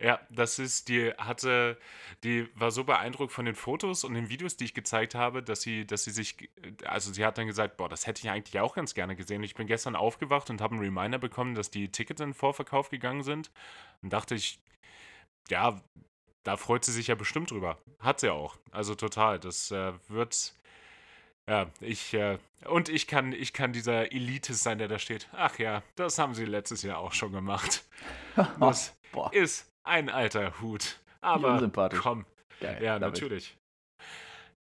Ja, 0.00 0.20
das 0.30 0.60
ist, 0.60 0.88
die 0.88 1.10
hatte, 1.18 1.76
die 2.22 2.48
war 2.54 2.70
so 2.70 2.84
beeindruckt 2.84 3.32
von 3.32 3.44
den 3.44 3.56
Fotos 3.56 4.04
und 4.04 4.14
den 4.14 4.28
Videos, 4.28 4.56
die 4.56 4.64
ich 4.64 4.74
gezeigt 4.74 5.16
habe, 5.16 5.42
dass 5.42 5.62
sie, 5.62 5.86
dass 5.86 6.04
sie 6.04 6.12
sich, 6.12 6.50
also 6.84 7.12
sie 7.12 7.24
hat 7.24 7.36
dann 7.36 7.48
gesagt, 7.48 7.76
boah, 7.76 7.88
das 7.88 8.06
hätte 8.06 8.20
ich 8.22 8.30
eigentlich 8.30 8.60
auch 8.60 8.76
ganz 8.76 8.94
gerne 8.94 9.16
gesehen. 9.16 9.42
Ich 9.42 9.56
bin 9.56 9.66
gestern 9.66 9.96
aufgewacht 9.96 10.50
und 10.50 10.60
habe 10.60 10.74
einen 10.76 10.84
Reminder 10.84 11.18
bekommen, 11.18 11.56
dass 11.56 11.72
die 11.72 11.90
Tickets 11.90 12.20
in 12.20 12.28
den 12.28 12.34
Vorverkauf 12.34 12.90
gegangen 12.90 13.24
sind. 13.24 13.50
Und 14.00 14.12
dachte 14.12 14.36
ich, 14.36 14.60
ja, 15.48 15.80
da 16.44 16.56
freut 16.56 16.84
sie 16.84 16.92
sich 16.92 17.08
ja 17.08 17.16
bestimmt 17.16 17.50
drüber. 17.50 17.78
Hat 17.98 18.20
sie 18.20 18.30
auch. 18.30 18.56
Also 18.70 18.94
total. 18.94 19.40
Das 19.40 19.72
äh, 19.72 19.92
wird, 20.06 20.54
ja, 21.48 21.66
ich, 21.80 22.14
äh, 22.14 22.38
und 22.66 22.88
ich 22.88 23.06
kann, 23.06 23.32
ich 23.32 23.52
kann 23.52 23.72
dieser 23.72 24.12
Elite 24.12 24.54
sein, 24.54 24.78
der 24.78 24.88
da 24.88 24.98
steht. 24.98 25.28
Ach 25.32 25.58
ja, 25.58 25.82
das 25.96 26.18
haben 26.18 26.34
sie 26.34 26.44
letztes 26.44 26.82
Jahr 26.82 26.98
auch 26.98 27.12
schon 27.12 27.32
gemacht. 27.32 27.84
Das 28.60 28.94
ist 29.32 29.68
ein 29.82 30.10
alter 30.10 30.60
Hut. 30.60 31.00
Aber 31.22 31.68
komm. 31.98 32.24
Geil, 32.60 32.80
ja, 32.84 33.00
natürlich. 33.00 33.56
Ich. 33.98 34.08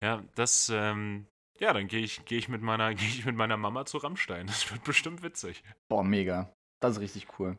Ja, 0.04 0.22
das, 0.36 0.70
ähm, 0.70 1.26
ja, 1.60 1.74
dann 1.74 1.88
gehe 1.88 2.02
ich, 2.02 2.26
geh 2.26 2.38
ich, 2.38 2.50
mit 2.50 2.62
meiner, 2.62 2.94
geh 2.96 3.06
ich 3.06 3.26
mit 3.26 3.36
meiner 3.36 3.58
Mama 3.58 3.86
zu 3.86 3.98
Rammstein. 3.98 4.48
Das 4.48 4.70
wird 4.72 4.84
bestimmt 4.84 5.24
witzig. 5.24 5.64
Boah, 5.90 6.04
mega. 6.04 6.54
Das 6.82 6.98
ist 6.98 7.02
richtig 7.02 7.40
cool. 7.40 7.58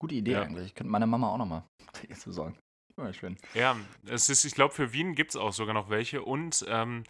Gute 0.00 0.14
Idee 0.14 0.32
ja. 0.32 0.42
eigentlich. 0.42 0.66
Ich 0.66 0.74
könnte 0.74 0.90
meiner 0.90 1.06
Mama 1.06 1.28
auch 1.28 1.38
nochmal 1.38 1.64
Tickets 1.92 2.24
besorgen. 2.24 2.56
Ja, 2.96 3.12
schön. 3.12 3.36
Ja, 3.54 3.76
es 4.06 4.28
ist, 4.28 4.44
ich 4.44 4.54
glaube, 4.54 4.74
für 4.74 4.92
Wien 4.92 5.14
gibt 5.14 5.30
es 5.30 5.36
auch 5.36 5.52
sogar 5.52 5.74
noch 5.74 5.90
welche. 5.90 6.22
Und 6.22 6.64
ähm, 6.68 7.04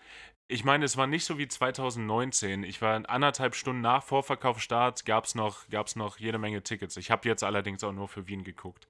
ich 0.49 0.65
meine, 0.65 0.85
es 0.85 0.97
war 0.97 1.07
nicht 1.07 1.25
so 1.25 1.39
wie 1.39 1.49
2019. 1.49 2.63
Ich 2.63 2.83
war 2.83 3.09
anderthalb 3.09 3.55
Stunden 3.55 3.81
nach 3.81 4.03
Vorverkaufsstart, 4.03 5.05
gab 5.05 5.25
es 5.25 5.35
noch, 5.35 5.69
gab's 5.71 5.97
noch 5.97 6.19
jede 6.19 6.39
Menge 6.39 6.63
Tickets. 6.63 6.97
Ich 6.97 7.11
habe 7.11 7.29
jetzt 7.29 7.43
allerdings 7.43 7.83
auch 7.85 7.93
nur 7.93 8.09
für 8.09 8.29
Wien 8.29 8.45
geguckt. 8.45 8.89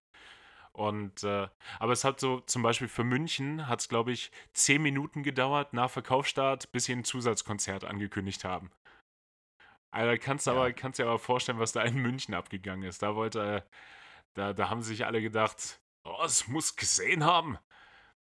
Und, 0.73 1.23
äh, 1.23 1.49
aber 1.79 1.93
es 1.93 2.05
hat 2.05 2.19
so, 2.19 2.41
zum 2.41 2.63
Beispiel 2.63 2.89
für 2.89 3.05
München 3.05 3.69
hat 3.69 3.81
es, 3.81 3.89
glaube 3.89 4.13
ich, 4.13 4.31
zehn 4.55 4.83
Minuten 4.83 5.23
gedauert 5.23 5.75
nach 5.75 5.91
Verkaufsstart, 5.91 6.73
bis 6.73 6.87
sie 6.87 6.93
ein 6.95 7.05
Zusatzkonzert 7.05 7.85
angekündigt 7.85 8.45
haben. 8.45 8.71
Also 9.91 10.19
kannst 10.21 10.47
du 10.47 10.53
ja. 10.53 10.57
aber, 10.57 10.73
kannst 10.73 10.99
dir 10.99 11.05
aber 11.05 11.19
vorstellen, 11.19 11.59
was 11.59 11.73
da 11.73 11.83
in 11.83 11.97
München 11.97 12.35
abgegangen 12.35 12.89
ist. 12.89 13.03
Da 13.03 13.15
wollte, 13.15 13.65
da, 14.35 14.55
da 14.55 14.71
haben 14.71 14.83
sich 14.83 15.05
alle 15.05 15.21
gedacht, 15.21 15.81
oh, 16.05 16.25
es 16.25 16.49
muss 16.49 16.77
gesehen 16.77 17.25
haben. 17.25 17.59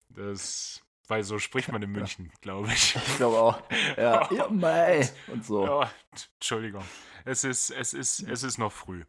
Das 0.10 0.84
weil 1.08 1.24
so 1.24 1.40
spricht 1.40 1.72
man 1.72 1.82
in 1.82 1.92
München, 1.92 2.32
glaube 2.42 2.68
ich. 2.70 2.96
Ich 2.96 3.18
glaube 3.18 3.38
auch. 3.38 3.62
Ja, 3.98 4.32
ja 4.34 4.50
mei. 4.50 5.10
Und 5.28 5.46
so. 5.46 5.66
Ja, 5.66 5.92
Entschuldigung. 6.40 6.84
Es 7.26 7.44
ist, 7.44 7.70
es, 7.70 7.94
ist, 7.94 8.22
es 8.22 8.44
ist 8.44 8.58
noch 8.58 8.72
früh. 8.72 9.04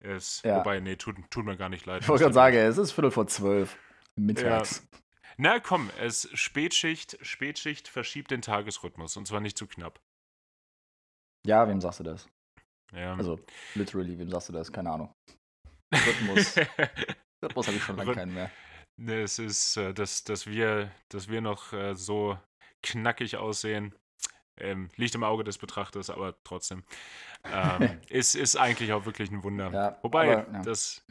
Es, 0.00 0.42
ja. 0.42 0.58
Wobei, 0.58 0.80
nee, 0.80 0.96
tut, 0.96 1.16
tut 1.30 1.44
mir 1.44 1.56
gar 1.56 1.68
nicht 1.68 1.86
leid. 1.86 2.02
Ich 2.02 2.08
wollte 2.08 2.24
gerade 2.24 2.34
sagen, 2.34 2.56
es 2.56 2.76
ist 2.76 2.92
Viertel 2.92 3.10
vor 3.10 3.26
zwölf. 3.26 3.78
Mittags. 4.16 4.86
Ja. 4.92 4.98
Na 5.38 5.60
komm, 5.60 5.90
es 5.98 6.28
Spätschicht, 6.34 7.18
Spätschicht 7.22 7.88
verschiebt 7.88 8.30
den 8.30 8.42
Tagesrhythmus 8.42 9.16
und 9.16 9.26
zwar 9.26 9.40
nicht 9.40 9.56
zu 9.56 9.66
knapp. 9.66 10.00
Ja, 11.46 11.66
wem 11.68 11.80
sagst 11.80 12.00
du 12.00 12.04
das? 12.04 12.28
Ja. 12.92 13.14
Also, 13.14 13.40
literally, 13.74 14.18
wem 14.18 14.28
sagst 14.28 14.50
du 14.50 14.52
das? 14.52 14.70
Keine 14.70 14.90
Ahnung. 14.90 15.14
Rhythmus. 15.92 16.56
Rhythmus 17.42 17.66
habe 17.66 17.76
ich 17.76 17.82
schon 17.82 17.96
lange 17.96 18.14
keinen 18.14 18.34
mehr. 18.34 18.50
Ne, 18.96 19.22
es 19.22 19.38
ist, 19.38 19.76
äh, 19.76 19.94
dass, 19.94 20.24
dass, 20.24 20.46
wir, 20.46 20.90
dass 21.08 21.28
wir 21.28 21.40
noch 21.40 21.72
äh, 21.72 21.94
so 21.94 22.38
knackig 22.82 23.36
aussehen. 23.36 23.94
Ähm, 24.58 24.90
liegt 24.96 25.14
im 25.14 25.24
Auge 25.24 25.44
des 25.44 25.56
Betrachters, 25.56 26.10
aber 26.10 26.36
trotzdem. 26.44 26.84
Ähm, 27.44 28.00
ist, 28.08 28.34
ist 28.34 28.56
eigentlich 28.56 28.92
auch 28.92 29.06
wirklich 29.06 29.30
ein 29.30 29.42
Wunder. 29.42 29.70
Ja, 29.72 29.98
Wobei, 30.02 30.38
aber, 30.38 30.52
ja. 30.52 30.62
dass, 30.62 31.04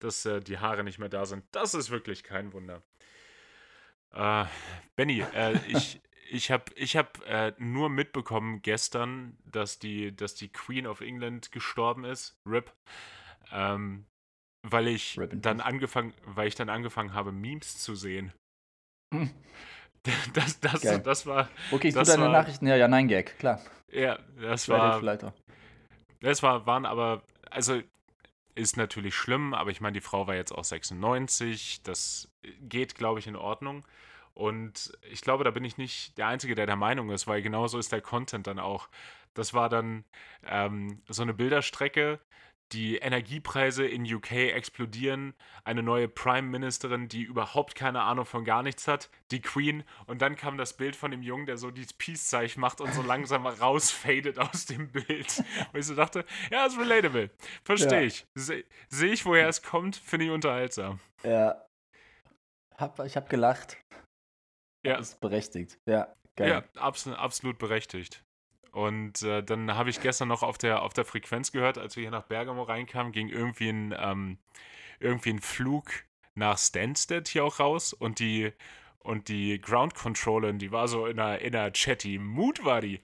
dass 0.00 0.26
äh, 0.26 0.40
die 0.40 0.58
Haare 0.58 0.82
nicht 0.82 0.98
mehr 0.98 1.08
da 1.08 1.24
sind, 1.24 1.44
das 1.52 1.74
ist 1.74 1.90
wirklich 1.90 2.24
kein 2.24 2.52
Wunder. 2.52 2.82
Äh, 4.12 4.46
Benny, 4.96 5.24
äh, 5.32 5.58
ich, 5.68 6.02
ich 6.28 6.50
habe 6.50 6.64
ich 6.74 6.96
hab, 6.96 7.24
äh, 7.26 7.52
nur 7.58 7.88
mitbekommen 7.88 8.62
gestern, 8.62 9.38
dass 9.44 9.78
die, 9.78 10.14
dass 10.14 10.34
die 10.34 10.52
Queen 10.52 10.86
of 10.86 11.00
England 11.00 11.52
gestorben 11.52 12.04
ist. 12.04 12.36
RIP. 12.44 12.72
Ähm, 13.52 14.06
weil 14.62 14.88
ich 14.88 15.18
dann 15.32 15.60
angefangen, 15.60 16.14
weil 16.24 16.48
ich 16.48 16.54
dann 16.54 16.68
angefangen 16.68 17.14
habe, 17.14 17.32
Memes 17.32 17.78
zu 17.78 17.94
sehen. 17.94 18.32
Hm. 19.14 19.30
Das, 20.32 20.60
das, 20.60 20.80
das, 20.80 21.02
das 21.02 21.26
war. 21.26 21.50
Okay, 21.70 21.90
das 21.90 22.08
du 22.08 22.14
deine 22.14 22.32
war, 22.32 22.40
Nachrichten, 22.40 22.66
ja, 22.66 22.76
ja, 22.76 22.88
nein, 22.88 23.08
Gag, 23.08 23.38
klar. 23.38 23.60
Ja, 23.90 24.18
das 24.40 24.68
war. 24.68 25.02
Das 26.20 26.42
war, 26.42 26.66
waren 26.66 26.86
aber, 26.86 27.22
also 27.50 27.82
ist 28.54 28.76
natürlich 28.76 29.14
schlimm, 29.14 29.54
aber 29.54 29.70
ich 29.70 29.80
meine, 29.80 29.94
die 29.94 30.00
Frau 30.00 30.26
war 30.26 30.34
jetzt 30.34 30.52
auch 30.52 30.64
96, 30.64 31.82
das 31.82 32.30
geht, 32.60 32.94
glaube 32.94 33.20
ich, 33.20 33.26
in 33.26 33.36
Ordnung. 33.36 33.84
Und 34.34 34.92
ich 35.10 35.20
glaube, 35.20 35.44
da 35.44 35.50
bin 35.50 35.64
ich 35.64 35.78
nicht 35.78 36.16
der 36.18 36.28
Einzige, 36.28 36.54
der 36.54 36.66
der 36.66 36.76
Meinung 36.76 37.10
ist, 37.10 37.26
weil 37.26 37.42
genauso 37.42 37.78
ist 37.78 37.92
der 37.92 38.00
Content 38.00 38.46
dann 38.46 38.58
auch. 38.58 38.88
Das 39.34 39.54
war 39.54 39.68
dann 39.68 40.04
ähm, 40.46 41.02
so 41.08 41.22
eine 41.22 41.34
Bilderstrecke, 41.34 42.20
die 42.72 42.96
Energiepreise 42.96 43.86
in 43.86 44.02
UK 44.04 44.32
explodieren, 44.32 45.34
eine 45.64 45.82
neue 45.82 46.08
Prime 46.08 46.48
Ministerin, 46.48 47.08
die 47.08 47.22
überhaupt 47.22 47.74
keine 47.74 48.02
Ahnung 48.02 48.26
von 48.26 48.44
gar 48.44 48.62
nichts 48.62 48.86
hat, 48.86 49.10
die 49.30 49.40
Queen, 49.40 49.84
und 50.06 50.22
dann 50.22 50.36
kam 50.36 50.58
das 50.58 50.76
Bild 50.76 50.96
von 50.96 51.10
dem 51.10 51.22
Jungen, 51.22 51.46
der 51.46 51.56
so 51.56 51.70
dieses 51.70 51.92
Peace-Zeichen 51.94 52.60
macht 52.60 52.80
und 52.80 52.92
so 52.92 53.02
langsam 53.02 53.46
rausfadet 53.46 54.38
aus 54.38 54.66
dem 54.66 54.90
Bild. 54.90 55.42
Und 55.72 55.78
ich 55.78 55.86
so 55.86 55.94
dachte, 55.94 56.24
ja, 56.50 56.66
ist 56.66 56.78
relatable. 56.78 57.30
Verstehe 57.64 58.00
ja. 58.00 58.06
ich. 58.06 58.26
Sehe 58.34 58.64
seh 58.88 59.08
ich, 59.08 59.24
woher 59.24 59.48
es 59.48 59.62
kommt, 59.62 59.96
finde 59.96 60.26
ich 60.26 60.30
unterhaltsam. 60.30 61.00
Ja. 61.22 61.64
Hab, 62.76 62.98
ich 63.00 63.16
habe 63.16 63.28
gelacht. 63.28 63.76
Ja. 64.84 64.96
Das 64.96 65.10
ist 65.10 65.20
berechtigt. 65.20 65.78
Ja, 65.86 66.14
geil. 66.36 66.48
Ja, 66.48 66.80
absolut, 66.80 67.18
absolut 67.18 67.58
berechtigt. 67.58 68.24
Und 68.72 69.22
äh, 69.22 69.42
dann 69.42 69.74
habe 69.74 69.90
ich 69.90 70.00
gestern 70.00 70.28
noch 70.28 70.42
auf 70.42 70.58
der, 70.58 70.82
auf 70.82 70.92
der 70.92 71.04
Frequenz 71.04 71.52
gehört, 71.52 71.78
als 71.78 71.96
wir 71.96 72.02
hier 72.02 72.10
nach 72.10 72.24
Bergamo 72.24 72.62
reinkamen, 72.62 73.12
ging 73.12 73.28
irgendwie 73.28 73.68
ein, 73.68 73.94
ähm, 73.98 74.38
irgendwie 75.00 75.30
ein 75.30 75.40
Flug 75.40 75.90
nach 76.34 76.58
Stansted 76.58 77.28
hier 77.28 77.44
auch 77.44 77.58
raus 77.58 77.92
und 77.92 78.18
die, 78.20 78.52
und 78.98 79.28
die 79.28 79.60
Ground 79.60 79.94
Controllerin, 79.94 80.58
die 80.58 80.70
war 80.70 80.88
so 80.88 81.06
in 81.06 81.18
einer, 81.18 81.40
in 81.40 81.54
einer 81.54 81.70
chatty 81.70 82.18
Mood, 82.18 82.64
war 82.64 82.80
die. 82.80 83.00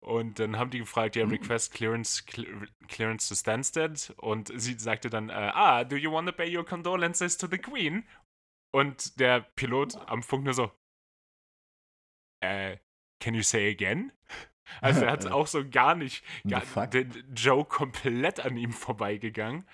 Und 0.00 0.38
dann 0.38 0.58
haben 0.58 0.70
die 0.70 0.80
gefragt, 0.80 1.16
ja, 1.16 1.24
mhm. 1.24 1.32
Request 1.32 1.72
Clearance, 1.72 2.24
Clearance 2.88 3.28
to 3.28 3.34
Stansted. 3.34 4.12
Und 4.18 4.52
sie 4.54 4.78
sagte 4.78 5.08
dann, 5.08 5.30
äh, 5.30 5.32
ah, 5.32 5.82
do 5.84 5.96
you 5.96 6.12
want 6.12 6.28
to 6.28 6.34
pay 6.34 6.54
your 6.54 6.64
condolences 6.64 7.38
to 7.38 7.46
the 7.50 7.56
Queen? 7.56 8.06
Und 8.70 9.18
der 9.18 9.40
Pilot 9.40 9.96
am 10.06 10.22
Funk 10.22 10.44
nur 10.44 10.52
so, 10.52 10.70
äh, 12.40 12.76
can 13.20 13.34
you 13.34 13.42
say 13.42 13.70
again? 13.70 14.12
Also 14.80 15.04
er 15.04 15.10
hat 15.12 15.26
auch 15.26 15.46
so 15.46 15.68
gar 15.68 15.94
nicht, 15.94 16.24
gar, 16.48 16.86
den 16.86 17.12
Joe 17.34 17.64
komplett 17.64 18.40
an 18.40 18.56
ihm 18.56 18.72
vorbeigegangen. 18.72 19.66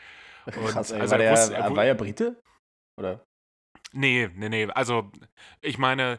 Krass, 0.46 0.90
ey, 0.90 1.00
also 1.00 1.12
war, 1.12 1.18
der, 1.18 1.32
wusste, 1.32 1.54
er, 1.54 1.76
war 1.76 1.84
er 1.84 1.94
Brite? 1.94 2.42
Oder? 2.98 3.24
Nee, 3.92 4.30
nee, 4.34 4.48
nee. 4.48 4.66
Also 4.66 5.10
ich 5.60 5.78
meine, 5.78 6.18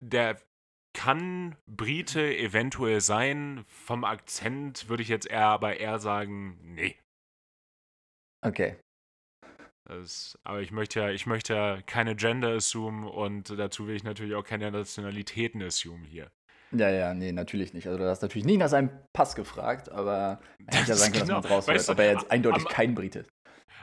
der 0.00 0.40
kann 0.94 1.56
Brite 1.66 2.36
eventuell 2.36 3.00
sein. 3.00 3.64
Vom 3.66 4.04
Akzent 4.04 4.88
würde 4.88 5.02
ich 5.02 5.08
jetzt 5.08 5.26
eher 5.26 5.46
aber 5.46 5.78
eher 5.78 5.98
sagen, 5.98 6.58
nee. 6.62 6.96
Okay. 8.44 8.76
Das, 9.86 10.38
aber 10.44 10.60
ich 10.62 10.70
möchte 10.70 11.00
ja, 11.00 11.10
ich 11.10 11.26
möchte 11.26 11.54
ja 11.54 11.82
keine 11.82 12.16
Gender 12.16 12.54
assume 12.54 13.08
und 13.08 13.50
dazu 13.50 13.86
will 13.86 13.96
ich 13.96 14.04
natürlich 14.04 14.34
auch 14.34 14.44
keine 14.44 14.70
Nationalitäten 14.70 15.62
assume 15.62 16.06
hier. 16.06 16.30
Ja, 16.76 16.90
ja, 16.90 17.14
nee, 17.14 17.32
natürlich 17.32 17.72
nicht. 17.72 17.86
Also 17.86 17.98
du 17.98 18.08
hast 18.08 18.22
natürlich 18.22 18.46
nie 18.46 18.56
nach 18.56 18.68
seinem 18.68 18.90
Pass 19.12 19.36
gefragt, 19.36 19.90
aber 19.90 20.40
hätte 20.66 20.90
ja 20.90 20.96
sein 20.96 21.12
können, 21.12 21.26
genau. 21.26 21.40
dass 21.40 21.44
man 21.44 21.52
draus 21.52 21.68
weißt 21.68 21.90
aber 21.90 22.04
er 22.04 22.12
jetzt 22.12 22.30
eindeutig 22.30 22.66
am, 22.66 22.72
kein 22.72 22.94
Brite. 22.94 23.26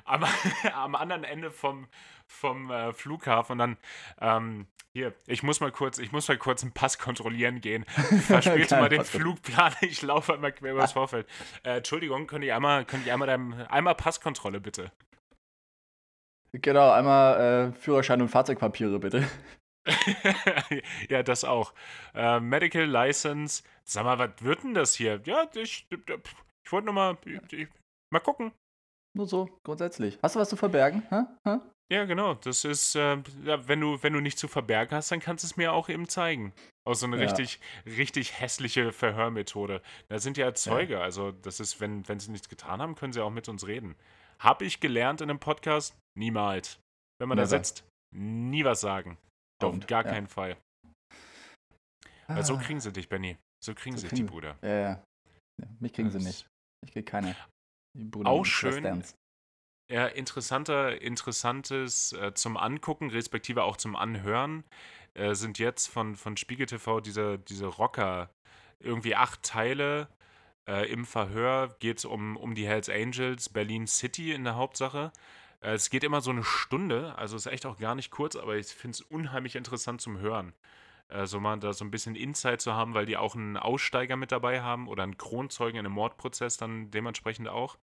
Am, 0.04 0.26
am, 0.74 0.96
anderen 0.96 1.24
Ende 1.24 1.52
vom, 1.52 1.88
vom 2.28 2.70
äh, 2.70 2.92
Flughafen 2.92 3.54
und 3.54 3.58
dann, 3.60 3.78
ähm, 4.20 4.68
hier, 4.94 5.14
ich 5.26 5.42
muss 5.42 5.62
mal 5.62 5.72
kurz, 5.72 6.00
ich 6.00 6.12
muss 6.12 6.28
mal 6.28 6.38
kurz 6.38 6.64
einen 6.64 6.74
Pass 6.74 7.00
kontrollieren 7.00 7.62
gehen. 7.62 7.86
Verspäte 8.28 8.76
mal 8.76 8.90
den 8.90 9.06
Flugplan, 9.06 9.74
ich 9.82 10.02
laufe 10.02 10.34
einmal 10.34 10.52
quer 10.52 10.74
übers 10.74 10.92
Vorfeld. 10.92 11.28
Äh, 11.64 11.78
Entschuldigung, 11.78 12.28
könnte 12.28 12.48
ich 12.48 12.54
einmal, 12.54 12.84
könnte 12.84 13.06
ich 13.06 13.14
einmal 13.14 13.28
deinem, 13.28 13.54
einmal 13.70 13.96
Passkontrolle 13.96 14.60
bitte? 14.60 14.92
Genau, 16.52 16.92
einmal 16.92 17.70
äh, 17.70 17.74
Führerschein 17.74 18.22
und 18.22 18.28
Fahrzeugpapiere 18.28 19.00
bitte. 19.00 19.26
ja, 21.10 21.24
das 21.24 21.44
auch. 21.44 21.74
Äh, 22.14 22.40
Medical 22.40 22.86
License. 22.86 23.64
Sag 23.84 24.04
mal, 24.04 24.20
was 24.20 24.32
wird 24.42 24.64
denn 24.64 24.74
das 24.74 24.96
hier? 24.96 25.22
Ja, 25.26 25.50
ich, 25.56 25.88
ich 25.90 26.72
wollte 26.72 26.86
nur 26.86 26.94
mal, 26.94 27.18
ich, 27.26 27.68
mal 28.12 28.20
gucken. 28.20 28.52
Nur 29.14 29.28
so, 29.28 29.50
grundsätzlich. 29.64 30.18
Hast 30.24 30.36
du 30.36 30.40
was 30.40 30.50
zu 30.50 30.56
verbergen? 30.56 31.04
Hä? 31.10 31.24
Hä? 31.48 31.60
Ja, 31.92 32.06
genau. 32.06 32.36
Das 32.36 32.64
ist, 32.64 32.96
äh, 32.96 33.18
ja, 33.44 33.68
wenn 33.68 33.82
du, 33.82 34.02
wenn 34.02 34.14
du 34.14 34.22
nichts 34.22 34.40
zu 34.40 34.48
verbergen 34.48 34.96
hast, 34.96 35.12
dann 35.12 35.20
kannst 35.20 35.44
du 35.44 35.48
es 35.48 35.58
mir 35.58 35.74
auch 35.74 35.90
eben 35.90 36.08
zeigen. 36.08 36.54
Aus 36.88 37.02
so 37.02 37.06
eine 37.06 37.18
ja. 37.18 37.24
richtig, 37.24 37.60
richtig 37.86 38.40
hässliche 38.40 38.94
Verhörmethode. 38.94 39.82
Da 40.08 40.20
sind 40.20 40.38
ja 40.38 40.54
Zeuge. 40.54 40.94
Ja. 40.94 41.02
Also, 41.02 41.32
das 41.32 41.60
ist, 41.60 41.82
wenn, 41.82 42.08
wenn 42.08 42.20
sie 42.20 42.32
nichts 42.32 42.48
getan 42.48 42.82
haben, 42.82 42.96
können 42.96 43.12
sie 43.12 43.22
auch 43.22 43.30
mit 43.30 43.50
uns 43.50 43.68
reden. 43.68 43.96
Hab 44.40 44.62
ich 44.62 44.80
gelernt 44.80 45.20
in 45.20 45.30
einem 45.30 45.40
Podcast? 45.40 45.96
Niemals. 46.18 46.80
Wenn 47.20 47.28
man 47.28 47.38
Never. 47.38 47.50
da 47.50 47.58
sitzt, 47.58 47.84
nie 48.16 48.64
was 48.64 48.80
sagen. 48.80 49.18
Auf 49.68 49.88
gar 49.88 50.06
ja. 50.06 50.12
keinen 50.12 50.28
Fall. 50.28 50.58
Ah. 52.28 52.36
Weil 52.36 52.46
so 52.46 52.58
kriegen 52.58 52.80
sie 52.80 52.92
dich, 52.92 53.10
Benny. 53.10 53.38
So 53.64 53.74
kriegen 53.74 53.96
so 53.96 54.02
sie 54.02 54.08
kriegen, 54.08 54.28
die 54.28 54.32
Bruder. 54.32 54.58
Ja, 54.62 54.80
ja. 54.80 55.04
Mich 55.80 55.94
kriegen 55.94 56.12
das 56.12 56.22
sie 56.22 56.28
nicht. 56.28 56.48
Ich 56.86 56.94
kriege 56.94 57.06
keine. 57.06 57.36
Auch 58.24 58.46
schön. 58.46 59.04
Ja, 59.92 60.08
interessanter, 60.08 61.02
interessantes 61.02 62.14
äh, 62.14 62.34
zum 62.34 62.56
Angucken, 62.56 63.10
respektive 63.10 63.64
auch 63.64 63.76
zum 63.76 63.98
Anhören, 63.98 64.64
äh, 65.16 65.36
sind 65.36 65.60
jetzt 65.60 65.88
von, 65.88 66.16
von 66.16 66.38
Spiegel 66.38 66.66
TV 66.66 67.02
diese, 67.02 67.40
diese 67.40 67.66
Rocker, 67.66 68.30
irgendwie 68.80 69.16
acht 69.16 69.44
Teile. 69.44 70.08
Äh, 70.66 70.90
Im 70.90 71.06
Verhör 71.06 71.76
geht 71.80 71.98
es 71.98 72.06
um, 72.06 72.38
um 72.38 72.56
die 72.56 72.66
Hells 72.66 72.88
Angels, 72.88 73.50
Berlin 73.50 73.86
City 73.86 74.32
in 74.32 74.46
der 74.46 74.56
Hauptsache. 74.56 75.12
Äh, 75.62 75.74
es 75.74 75.90
geht 75.90 76.04
immer 76.04 76.22
so 76.22 76.32
eine 76.32 76.44
Stunde, 76.44 77.16
also 77.18 77.36
ist 77.36 77.46
echt 77.46 77.66
auch 77.66 77.78
gar 77.78 77.96
nicht 77.96 78.12
kurz, 78.12 78.36
aber 78.36 78.56
ich 78.56 78.68
finde 78.68 78.96
es 78.96 79.02
unheimlich 79.02 79.56
interessant 79.56 80.02
zum 80.02 80.20
Hören. 80.20 80.54
Äh, 81.08 81.26
so 81.26 81.40
mal 81.40 81.60
da 81.60 81.74
so 81.74 81.86
ein 81.86 81.92
bisschen 81.92 82.16
Insight 82.16 82.62
zu 82.62 82.74
haben, 82.74 82.94
weil 82.94 83.06
die 83.06 83.18
auch 83.18 83.36
einen 83.36 83.58
Aussteiger 83.58 84.16
mit 84.16 84.32
dabei 84.32 84.62
haben 84.62 84.88
oder 84.88 85.04
einen 85.04 85.18
Kronzeugen 85.18 85.80
in 85.80 85.86
einem 85.86 85.96
Mordprozess 85.96 86.58
dann 86.58 86.92
dementsprechend 86.92 87.48
auch. 87.48 87.78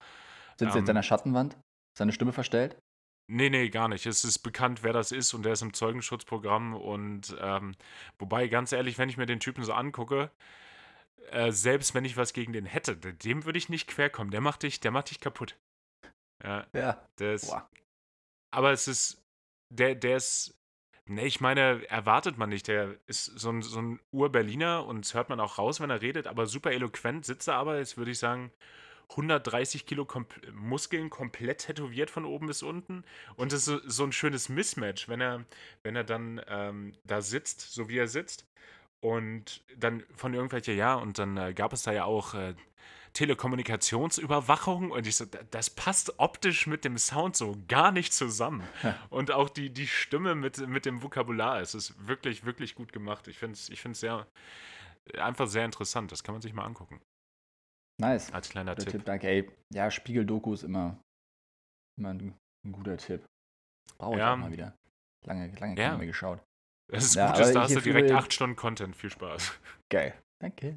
Sind 0.57 0.71
sie 0.71 0.77
ähm, 0.77 0.83
in 0.83 0.85
deiner 0.85 1.03
Schattenwand? 1.03 1.57
Seine 1.97 2.11
Stimme 2.11 2.33
verstellt? 2.33 2.77
Nee, 3.29 3.49
nee, 3.49 3.69
gar 3.69 3.89
nicht. 3.89 4.05
Es 4.05 4.23
ist 4.23 4.39
bekannt, 4.39 4.83
wer 4.83 4.93
das 4.93 5.11
ist 5.11 5.33
und 5.33 5.43
der 5.43 5.53
ist 5.53 5.61
im 5.61 5.73
Zeugenschutzprogramm. 5.73 6.73
Und 6.73 7.35
ähm, 7.41 7.75
wobei, 8.19 8.47
ganz 8.47 8.71
ehrlich, 8.71 8.97
wenn 8.97 9.09
ich 9.09 9.17
mir 9.17 9.25
den 9.25 9.41
Typen 9.41 9.63
so 9.65 9.73
angucke, 9.73 10.31
äh, 11.31 11.51
selbst 11.51 11.93
wenn 11.93 12.05
ich 12.05 12.15
was 12.15 12.31
gegen 12.31 12.53
den 12.53 12.65
hätte, 12.65 12.95
dem 12.95 13.43
würde 13.43 13.57
ich 13.57 13.67
nicht 13.67 13.87
querkommen. 13.87 14.31
Der 14.31 14.39
macht 14.39 14.63
dich, 14.63 14.79
der 14.79 14.91
macht 14.91 15.09
dich 15.09 15.19
kaputt. 15.19 15.57
Ja. 16.43 16.67
ja. 16.73 17.07
Der 17.19 17.33
ist, 17.33 17.53
aber 18.51 18.71
es 18.71 18.87
ist, 18.87 19.23
der, 19.69 19.95
der 19.95 20.17
ist, 20.17 20.55
ne, 21.05 21.25
ich 21.25 21.41
meine, 21.41 21.87
erwartet 21.89 22.37
man 22.37 22.49
nicht. 22.49 22.67
Der 22.67 22.95
ist 23.07 23.25
so 23.25 23.49
ein, 23.49 23.61
so 23.61 23.81
ein 23.81 23.99
Ur-Berliner 24.11 24.85
und 24.85 25.05
das 25.05 25.13
hört 25.13 25.29
man 25.29 25.39
auch 25.39 25.57
raus, 25.57 25.79
wenn 25.79 25.89
er 25.89 26.01
redet, 26.01 26.27
aber 26.27 26.45
super 26.45 26.71
eloquent 26.71 27.25
sitzt 27.25 27.47
er 27.47 27.55
aber, 27.55 27.77
jetzt 27.77 27.97
würde 27.97 28.11
ich 28.11 28.19
sagen, 28.19 28.51
130 29.09 29.85
Kilo 29.85 30.05
kom 30.05 30.25
Muskeln 30.53 31.09
komplett 31.09 31.59
tätowiert 31.59 32.09
von 32.09 32.25
oben 32.25 32.47
bis 32.47 32.61
unten. 32.61 33.03
Und 33.35 33.53
es 33.53 33.59
ist 33.59 33.65
so, 33.65 33.79
so 33.85 34.03
ein 34.03 34.11
schönes 34.11 34.49
Mismatch, 34.49 35.07
wenn 35.07 35.21
er, 35.21 35.45
wenn 35.83 35.95
er 35.95 36.03
dann 36.03 36.41
ähm, 36.47 36.93
da 37.05 37.21
sitzt, 37.21 37.61
so 37.61 37.87
wie 37.89 37.97
er 37.97 38.07
sitzt. 38.07 38.45
Und 38.99 39.63
dann 39.77 40.03
von 40.15 40.33
irgendwelcher, 40.33 40.73
ja, 40.73 40.95
und 40.95 41.19
dann 41.19 41.37
äh, 41.37 41.53
gab 41.53 41.71
es 41.71 41.83
da 41.83 41.93
ja 41.93 42.05
auch 42.05 42.33
äh, 42.33 42.55
Telekommunikationsüberwachung 43.17 44.91
und 44.91 45.07
ich 45.07 45.15
so, 45.15 45.25
das 45.25 45.71
passt 45.71 46.19
optisch 46.19 46.67
mit 46.67 46.85
dem 46.85 46.99
Sound 46.99 47.35
so 47.35 47.57
gar 47.67 47.91
nicht 47.91 48.13
zusammen. 48.13 48.61
Und 49.09 49.31
auch 49.31 49.49
die, 49.49 49.71
die 49.71 49.87
Stimme 49.87 50.35
mit, 50.35 50.59
mit 50.67 50.85
dem 50.85 51.01
Vokabular, 51.01 51.59
es 51.59 51.73
ist 51.73 52.07
wirklich, 52.07 52.45
wirklich 52.45 52.75
gut 52.75 52.93
gemacht. 52.93 53.27
Ich 53.27 53.39
finde 53.39 53.53
es 53.53 53.69
ich 53.69 53.81
sehr, 53.93 54.27
einfach 55.17 55.47
sehr 55.47 55.65
interessant. 55.65 56.11
Das 56.11 56.23
kann 56.23 56.35
man 56.35 56.43
sich 56.43 56.53
mal 56.53 56.63
angucken. 56.63 57.01
Nice. 57.99 58.31
Als 58.31 58.49
kleiner 58.49 58.75
Tipp. 58.75 58.91
Tipp. 58.91 59.05
Danke, 59.05 59.27
ey. 59.27 59.51
Ja, 59.73 59.89
Spiegel-Doku 59.89 60.53
ist 60.53 60.61
immer, 60.61 61.01
immer 61.97 62.09
ein, 62.09 62.37
ein 62.67 62.71
guter 62.71 62.97
Tipp. 62.97 63.25
Brauche 63.97 64.13
ich 64.13 64.19
ja. 64.19 64.33
auch 64.33 64.37
mal 64.37 64.51
wieder. 64.51 64.75
Lange, 65.25 65.47
lange 65.59 65.75
ja. 65.75 65.87
keine 65.87 65.97
mehr 65.97 66.05
geschaut. 66.05 66.39
Das 66.91 67.03
ist 67.03 67.15
ja, 67.15 67.31
gut, 67.31 67.55
da 67.55 67.63
hast 67.63 67.75
du 67.75 67.81
direkt 67.81 68.11
acht 68.11 68.31
Stunden 68.31 68.55
Content. 68.55 68.95
Viel 68.95 69.09
Spaß. 69.09 69.59
Geil. 69.89 70.13
Danke. 70.39 70.75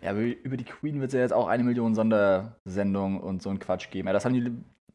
Ja, 0.00 0.10
aber 0.10 0.20
über 0.20 0.56
die 0.56 0.64
Queen 0.64 1.00
wird 1.00 1.08
es 1.08 1.14
ja 1.14 1.20
jetzt 1.20 1.32
auch 1.32 1.46
eine 1.46 1.62
Million 1.64 1.94
Sondersendungen 1.94 3.20
und 3.20 3.42
so 3.42 3.50
ein 3.50 3.58
Quatsch 3.58 3.90
geben. 3.90 4.08
Ja, 4.08 4.12
das 4.12 4.24
haben 4.24 4.34
die, 4.34 4.52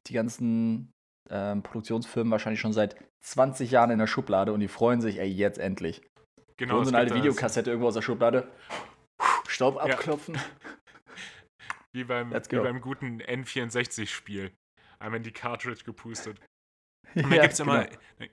die 0.08 0.14
ganzen 0.14 0.92
ähm, 1.30 1.64
Produktionsfirmen 1.64 2.32
wahrscheinlich 2.32 2.60
schon 2.60 2.74
seit 2.74 2.96
20 3.22 3.72
Jahren 3.72 3.92
in 3.92 4.00
der 4.00 4.08
Schublade 4.08 4.54
und 4.54 4.60
die 4.60 4.68
freuen 4.68 5.02
sich, 5.02 5.20
ey, 5.20 5.28
jetzt 5.28 5.60
endlich. 5.60 6.02
Genau. 6.58 6.84
So 6.84 6.90
eine 6.90 6.98
alte 6.98 7.16
Videokassette 7.16 7.70
irgendwo 7.70 7.88
aus 7.88 7.96
der 7.96 8.02
Schublade. 8.02 8.52
Staub 9.48 9.78
abklopfen. 9.78 10.36
Ja. 10.36 10.42
Wie 11.94 12.04
beim, 12.04 12.34
wie 12.34 12.60
beim 12.60 12.82
guten 12.82 13.22
N64-Spiel. 13.22 14.52
Einmal 15.00 15.18
in 15.18 15.24
die 15.24 15.32
Cartridge 15.32 15.84
gepustet. 15.86 16.40
Und 17.24 17.24
dann 17.24 17.34
ja, 17.34 17.42
gibt 17.44 17.54
es 17.54 17.60
immer, 17.62 17.88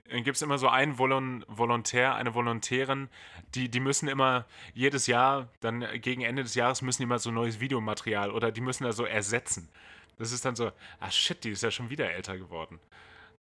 genau. 0.07 0.43
immer 0.43 0.57
so 0.57 0.67
einen 0.67 0.97
Volon 0.97 1.45
Volontär, 1.47 2.15
eine 2.15 2.33
Volontärin, 2.33 3.09
die, 3.55 3.69
die 3.69 3.79
müssen 3.79 4.09
immer 4.09 4.45
jedes 4.73 5.07
Jahr, 5.07 5.47
dann 5.61 5.85
gegen 6.01 6.21
Ende 6.21 6.43
des 6.43 6.55
Jahres 6.55 6.81
müssen 6.81 7.01
die 7.01 7.05
mal 7.05 7.19
so 7.19 7.31
neues 7.31 7.59
Videomaterial 7.59 8.31
oder 8.31 8.51
die 8.51 8.61
müssen 8.61 8.83
da 8.83 8.91
so 8.91 9.05
ersetzen. 9.05 9.69
Das 10.17 10.31
ist 10.31 10.43
dann 10.45 10.55
so, 10.55 10.71
ah 10.99 11.11
shit, 11.11 11.43
die 11.43 11.51
ist 11.51 11.63
ja 11.63 11.71
schon 11.71 11.89
wieder 11.89 12.11
älter 12.11 12.37
geworden. 12.37 12.79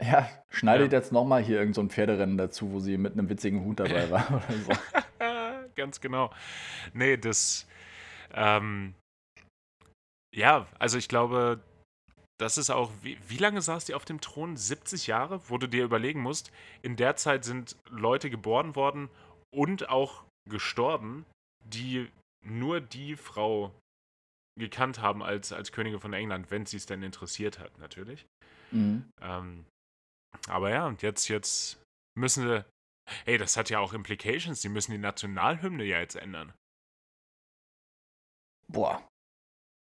Ja, 0.01 0.29
schneidet 0.50 0.91
ja. 0.91 1.00
jetzt 1.00 1.12
nochmal 1.12 1.44
hier 1.44 1.58
irgendein 1.58 1.89
so 1.89 1.94
Pferderennen 1.94 2.38
dazu, 2.38 2.72
wo 2.72 2.79
sie 2.79 2.98
mit 2.98 3.13
einem 3.13 3.29
witzigen 3.29 3.63
Hut 3.63 3.79
dabei 3.79 4.10
war 4.10 4.27
oder 4.29 4.58
so. 4.58 4.72
Ganz 5.75 6.01
genau. 6.01 6.32
Nee, 6.94 7.17
das, 7.17 7.67
ähm, 8.34 8.96
ja, 10.34 10.67
also 10.79 10.98
ich 10.98 11.08
glaube, 11.08 11.60
das 12.39 12.58
ist 12.58 12.70
auch, 12.70 12.91
wie, 13.01 13.17
wie 13.27 13.38
lange 13.38 13.62
saß 13.62 13.86
die 13.86 13.94
auf 13.94 14.06
dem 14.06 14.22
Thron? 14.22 14.58
70 14.58 15.08
Jahre, 15.08 15.41
wo 15.50 15.58
du 15.58 15.67
dir 15.67 15.84
überlegen 15.84 16.22
musst. 16.22 16.51
In 16.82 16.96
der 16.96 17.15
Zeit 17.15 17.44
sind 17.44 17.75
Leute 17.89 18.29
geboren 18.29 18.75
worden 18.75 19.10
und 19.51 19.89
auch 19.89 20.24
gestorben, 20.50 21.25
die 21.65 22.10
nur 22.46 22.79
die 22.79 23.15
Frau 23.15 23.74
gekannt 24.58 25.01
haben 25.01 25.24
als, 25.24 25.51
als 25.51 25.72
Königin 25.72 26.00
von 26.00 26.13
England, 26.13 26.51
wenn 26.51 26.65
sie 26.65 26.77
es 26.77 26.86
denn 26.86 27.03
interessiert 27.03 27.60
hat, 27.60 27.77
natürlich. 27.79 28.25
Mhm. 28.72 29.10
Ähm, 29.22 29.65
aber 30.48 30.70
ja, 30.70 30.88
und 30.88 31.01
jetzt, 31.01 31.27
jetzt 31.27 31.82
müssen 32.15 32.44
sie. 32.44 32.65
Ey, 33.25 33.38
das 33.38 33.56
hat 33.56 33.70
ja 33.70 33.79
auch 33.79 33.94
Implications. 33.94 34.62
Die 34.62 34.70
müssen 34.70 34.91
die 34.91 34.98
Nationalhymne 34.98 35.84
ja 35.86 36.00
jetzt 36.00 36.15
ändern. 36.15 36.53
Boah. 38.67 39.08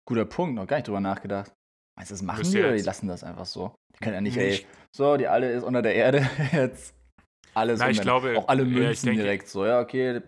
Guter 0.08 0.26
Punkt, 0.26 0.56
noch 0.56 0.68
gar 0.68 0.78
nicht 0.78 0.88
drüber 0.88 1.00
nachgedacht. 1.00 1.54
Meinst 1.96 2.12
du, 2.12 2.16
das 2.16 2.22
machen 2.22 2.44
die 2.44 2.60
oder 2.60 2.76
die 2.76 2.82
lassen 2.82 3.08
das 3.08 3.24
einfach 3.24 3.46
so? 3.46 3.76
Die 3.96 4.00
können 4.00 4.16
ja 4.16 4.22
nicht, 4.22 4.38
nicht. 4.38 4.64
ey, 4.64 4.68
so, 4.96 5.18
die 5.18 5.28
alle 5.28 5.52
ist 5.52 5.64
unter 5.64 5.82
der 5.82 5.96
Erde, 5.96 6.28
jetzt 6.52 6.96
alles 7.54 7.80
Na, 7.80 7.90
ich 7.90 8.02
glaube, 8.02 8.38
Auch 8.38 8.48
alle 8.48 8.66
Münzen 8.66 9.14
ja, 9.14 9.22
direkt 9.22 9.48
so, 9.48 9.66
ja, 9.66 9.80
okay, 9.80 10.22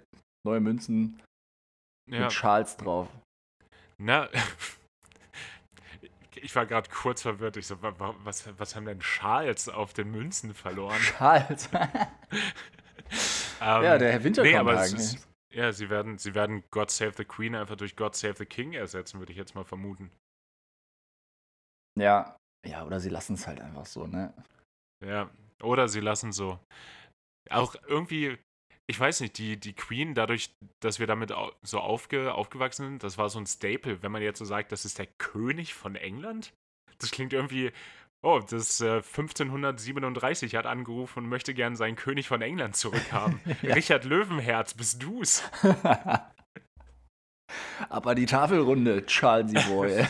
neue 0.45 0.59
Münzen 0.59 1.21
ja. 2.09 2.21
mit 2.21 2.33
Schals 2.33 2.77
drauf. 2.77 3.07
Na, 3.97 4.29
ich 6.35 6.55
war 6.55 6.65
gerade 6.65 6.89
kurz 6.89 7.23
verwirrt. 7.23 7.57
Ich 7.57 7.67
so, 7.67 7.77
was, 7.81 8.47
was 8.59 8.75
haben 8.75 8.85
denn 8.85 8.99
Charles 8.99 9.69
auf 9.69 9.93
den 9.93 10.11
Münzen 10.11 10.53
verloren? 10.53 10.99
Charles. 11.17 11.69
ähm, 11.73 11.89
ja, 13.61 13.97
der 13.97 14.11
Herr 14.11 14.23
Winterkornhagen. 14.23 14.97
Nee, 14.97 15.55
ja, 15.55 15.71
sie 15.71 15.89
werden, 15.89 16.17
sie 16.17 16.35
werden 16.35 16.63
God 16.69 16.91
Save 16.91 17.13
the 17.15 17.25
Queen 17.25 17.55
einfach 17.55 17.77
durch 17.77 17.95
God 17.95 18.15
Save 18.15 18.35
the 18.37 18.45
King 18.45 18.73
ersetzen, 18.73 19.19
würde 19.19 19.31
ich 19.31 19.37
jetzt 19.37 19.55
mal 19.55 19.63
vermuten. 19.63 20.11
Ja, 21.99 22.37
ja, 22.65 22.83
oder 22.85 22.99
sie 22.99 23.09
lassen 23.09 23.35
es 23.35 23.47
halt 23.47 23.61
einfach 23.61 23.85
so, 23.85 24.07
ne? 24.07 24.33
Ja, 25.05 25.29
oder 25.61 25.87
sie 25.87 25.99
lassen 25.99 26.31
so. 26.31 26.59
Auch 27.49 27.75
irgendwie, 27.87 28.37
ich 28.87 28.99
weiß 28.99 29.21
nicht, 29.21 29.37
die, 29.37 29.57
die 29.59 29.73
Queen, 29.73 30.15
dadurch, 30.15 30.53
dass 30.81 30.99
wir 30.99 31.07
damit 31.07 31.31
so 31.61 31.79
aufge, 31.79 32.33
aufgewachsen 32.33 32.85
sind, 32.85 33.03
das 33.03 33.17
war 33.17 33.29
so 33.29 33.39
ein 33.39 33.45
Staple. 33.45 34.01
Wenn 34.01 34.11
man 34.11 34.21
jetzt 34.21 34.39
so 34.39 34.45
sagt, 34.45 34.71
das 34.71 34.85
ist 34.85 34.97
der 34.97 35.07
König 35.19 35.73
von 35.73 35.95
England, 35.95 36.53
das 36.97 37.11
klingt 37.11 37.33
irgendwie, 37.33 37.71
oh, 38.23 38.39
das 38.39 38.81
äh, 38.81 38.95
1537 38.95 40.55
hat 40.55 40.65
angerufen 40.65 41.19
und 41.19 41.29
möchte 41.29 41.53
gern 41.53 41.75
seinen 41.75 41.95
König 41.95 42.27
von 42.27 42.41
England 42.41 42.75
zurückhaben. 42.75 43.39
ja. 43.61 43.73
Richard 43.73 44.05
Löwenherz, 44.05 44.73
bist 44.73 45.01
du's? 45.01 45.43
Aber 47.89 48.15
die 48.15 48.25
Tafelrunde, 48.25 49.05
Charles 49.05 49.53
Boy. 49.69 50.05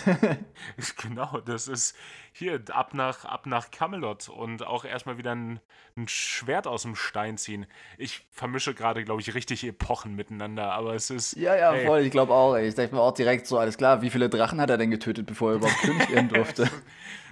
genau, 1.01 1.39
das 1.41 1.67
ist 1.67 1.95
hier 2.31 2.61
ab 2.71 2.93
nach, 2.93 3.25
ab 3.25 3.45
nach 3.45 3.71
Camelot 3.71 4.29
und 4.29 4.65
auch 4.65 4.83
erstmal 4.85 5.17
wieder 5.17 5.34
ein, 5.34 5.60
ein 5.95 6.08
Schwert 6.08 6.67
aus 6.67 6.81
dem 6.81 6.95
Stein 6.95 7.38
ziehen. 7.38 7.65
Ich 7.97 8.27
vermische 8.31 8.73
gerade, 8.73 9.03
glaube 9.03 9.21
ich, 9.21 9.34
richtig 9.34 9.63
Epochen 9.63 10.15
miteinander, 10.15 10.73
aber 10.73 10.93
es 10.95 11.10
ist. 11.10 11.36
Ja, 11.38 11.55
ja, 11.55 11.73
ey. 11.73 11.86
voll, 11.86 12.01
ich 12.01 12.12
glaube 12.12 12.34
auch. 12.34 12.55
Ey. 12.55 12.67
Ich 12.67 12.75
denke 12.75 12.95
mir 12.95 13.01
auch 13.01 13.13
direkt 13.13 13.47
so, 13.47 13.58
alles 13.58 13.77
klar, 13.77 14.01
wie 14.01 14.10
viele 14.10 14.29
Drachen 14.29 14.60
hat 14.60 14.69
er 14.69 14.77
denn 14.77 14.91
getötet, 14.91 15.25
bevor 15.25 15.51
er 15.51 15.55
überhaupt 15.58 15.79
König 15.81 16.10
werden 16.10 16.29
durfte? 16.34 16.69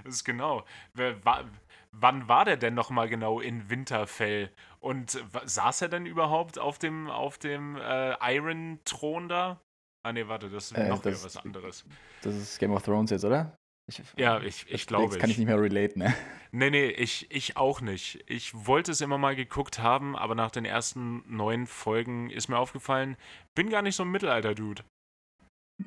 das 0.04 0.16
ist 0.16 0.24
genau. 0.24 0.64
War, 0.94 1.44
wann 1.92 2.28
war 2.28 2.46
der 2.46 2.58
denn 2.58 2.74
nochmal 2.74 3.10
genau 3.10 3.40
in 3.40 3.70
Winterfell? 3.70 4.52
Und 4.80 5.22
saß 5.46 5.84
er 5.84 5.88
denn 5.90 6.06
überhaupt 6.06 6.60
auf 6.60 6.78
dem, 6.78 7.10
auf 7.10 7.38
dem 7.38 7.78
äh, 7.78 8.16
Iron-Thron 8.36 9.30
da? 9.30 9.60
Ah, 10.06 10.12
nee, 10.12 10.28
warte, 10.28 10.50
das 10.50 10.72
ist 10.72 10.78
äh, 10.78 10.90
noch 10.90 11.02
das, 11.02 11.24
was 11.24 11.38
anderes. 11.38 11.86
Das 12.22 12.36
ist 12.36 12.60
Game 12.60 12.72
of 12.72 12.84
Thrones 12.84 13.10
jetzt, 13.12 13.24
oder? 13.24 13.56
Ich, 13.90 14.02
ja, 14.18 14.42
ich, 14.42 14.66
ich 14.70 14.88
glaube. 14.88 15.10
Das 15.10 15.20
kann 15.20 15.30
ich 15.30 15.38
nicht 15.38 15.48
mehr 15.48 15.60
relate, 15.60 15.98
ne? 16.00 16.14
Nee, 16.52 16.70
nee, 16.70 16.88
ich, 16.88 17.30
ich 17.32 17.58
auch 17.58 17.82
nicht. 17.82 18.24
Ich 18.28 18.54
wollte 18.66 18.92
es 18.92 19.02
immer 19.02 19.18
mal 19.18 19.36
geguckt 19.36 19.80
haben, 19.80 20.16
aber 20.16 20.36
nach 20.36 20.52
den 20.52 20.66
ersten 20.66 21.24
neun 21.28 21.68
Folgen 21.68 22.30
ist 22.30 22.48
mir 22.48 22.58
aufgefallen, 22.58 23.18
bin 23.56 23.70
gar 23.70 23.82
nicht 23.82 23.96
so 23.96 24.04
ein 24.04 24.12
Mittelalter-Dude. 24.12 24.84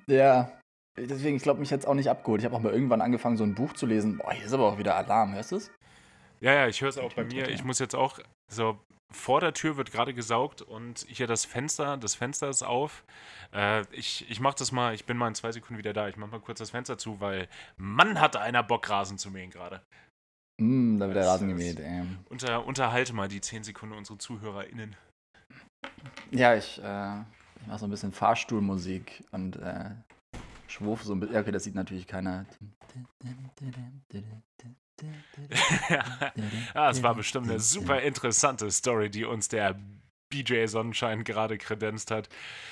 Ja, 0.09 0.59
deswegen, 0.97 1.37
ich 1.37 1.43
glaube, 1.43 1.61
mich 1.61 1.71
jetzt 1.71 1.87
auch 1.87 1.95
nicht 1.95 2.11
abgeholt. 2.11 2.41
Ich 2.41 2.45
habe 2.45 2.57
auch 2.57 2.61
mal 2.61 2.73
irgendwann 2.73 3.01
angefangen, 3.01 3.37
so 3.37 3.45
ein 3.45 3.55
Buch 3.55 3.73
zu 3.75 3.87
lesen. 3.87 4.19
Boah, 4.19 4.33
hier 4.33 4.45
ist 4.45 4.53
aber 4.53 4.67
auch 4.67 4.79
wieder 4.79 4.97
Alarm, 4.97 5.35
hörst 5.35 5.53
du 5.53 5.57
es? 5.57 5.71
Ja, 6.41 6.53
ja, 6.53 6.69
ich 6.69 6.81
höre 6.83 6.91
es 6.91 6.99
auch 6.99 7.13
bei 7.15 7.25
mir. 7.25 7.49
Ich 7.49 7.65
muss 7.65 7.79
jetzt 7.79 7.95
auch 7.95 8.19
so 8.51 8.79
vor 9.11 9.41
der 9.41 9.53
Tür 9.55 9.77
wird 9.77 9.93
gerade 9.93 10.15
gesaugt 10.15 10.63
und 10.63 11.07
hier 11.09 11.27
das 11.27 11.45
Fenster, 11.45 11.97
das 11.97 12.15
Fenster 12.15 12.49
ist 12.49 12.63
auf. 12.63 13.05
Äh, 13.53 13.83
ich 13.93 14.29
ich 14.29 14.41
mache 14.41 14.57
das 14.59 14.73
mal, 14.73 14.95
ich 14.95 15.05
bin 15.05 15.17
mal 15.17 15.29
in 15.29 15.35
zwei 15.35 15.53
Sekunden 15.53 15.79
wieder 15.79 15.93
da. 15.93 16.09
Ich 16.09 16.17
mache 16.17 16.31
mal 16.31 16.41
kurz 16.41 16.59
das 16.59 16.71
Fenster 16.71 16.99
zu, 16.99 17.21
weil 17.21 17.49
Mann 17.77 18.21
hatte 18.21 18.41
einer 18.41 18.63
Bock, 18.63 18.89
Rasen 18.91 19.19
zu 19.19 19.31
mähen 19.31 19.51
gerade. 19.51 19.81
Mm, 20.59 20.99
da 20.99 21.07
wird 21.07 21.17
der 21.17 21.27
Rasen 21.27 21.49
gemäht, 21.49 21.79
ey. 21.79 22.03
Unter, 22.29 22.67
unterhalte 22.67 23.13
mal 23.13 23.29
die 23.29 23.41
zehn 23.41 23.63
Sekunden 23.63 23.95
unsere 23.95 24.19
ZuhörerInnen. 24.19 24.97
Ja, 26.31 26.55
ich, 26.55 26.83
äh, 26.83 27.21
ich 27.61 27.67
mache 27.67 27.79
so 27.79 27.87
ein 27.87 27.91
bisschen 27.91 28.13
Fahrstuhlmusik 28.13 29.25
und 29.31 29.57
äh, 29.57 29.91
schwurf 30.67 31.05
so 31.05 31.15
ein 31.15 31.21
bisschen. 31.21 31.37
Okay, 31.37 31.53
das 31.53 31.65
sieht 31.65 31.75
natürlich 31.75 32.07
keiner 32.07 32.47
ja, 36.75 36.91
es 36.91 37.03
war 37.03 37.15
bestimmt 37.15 37.51
eine 37.51 37.61
super 37.61 38.01
interessante 38.01 38.71
Story, 38.71 39.11
die 39.11 39.25
uns 39.25 39.49
der 39.49 39.79
BJ 40.31 40.67
Sonnenschein 40.67 41.25
gerade 41.25 41.59
kredenzt 41.59 42.11
hat. 42.11 42.29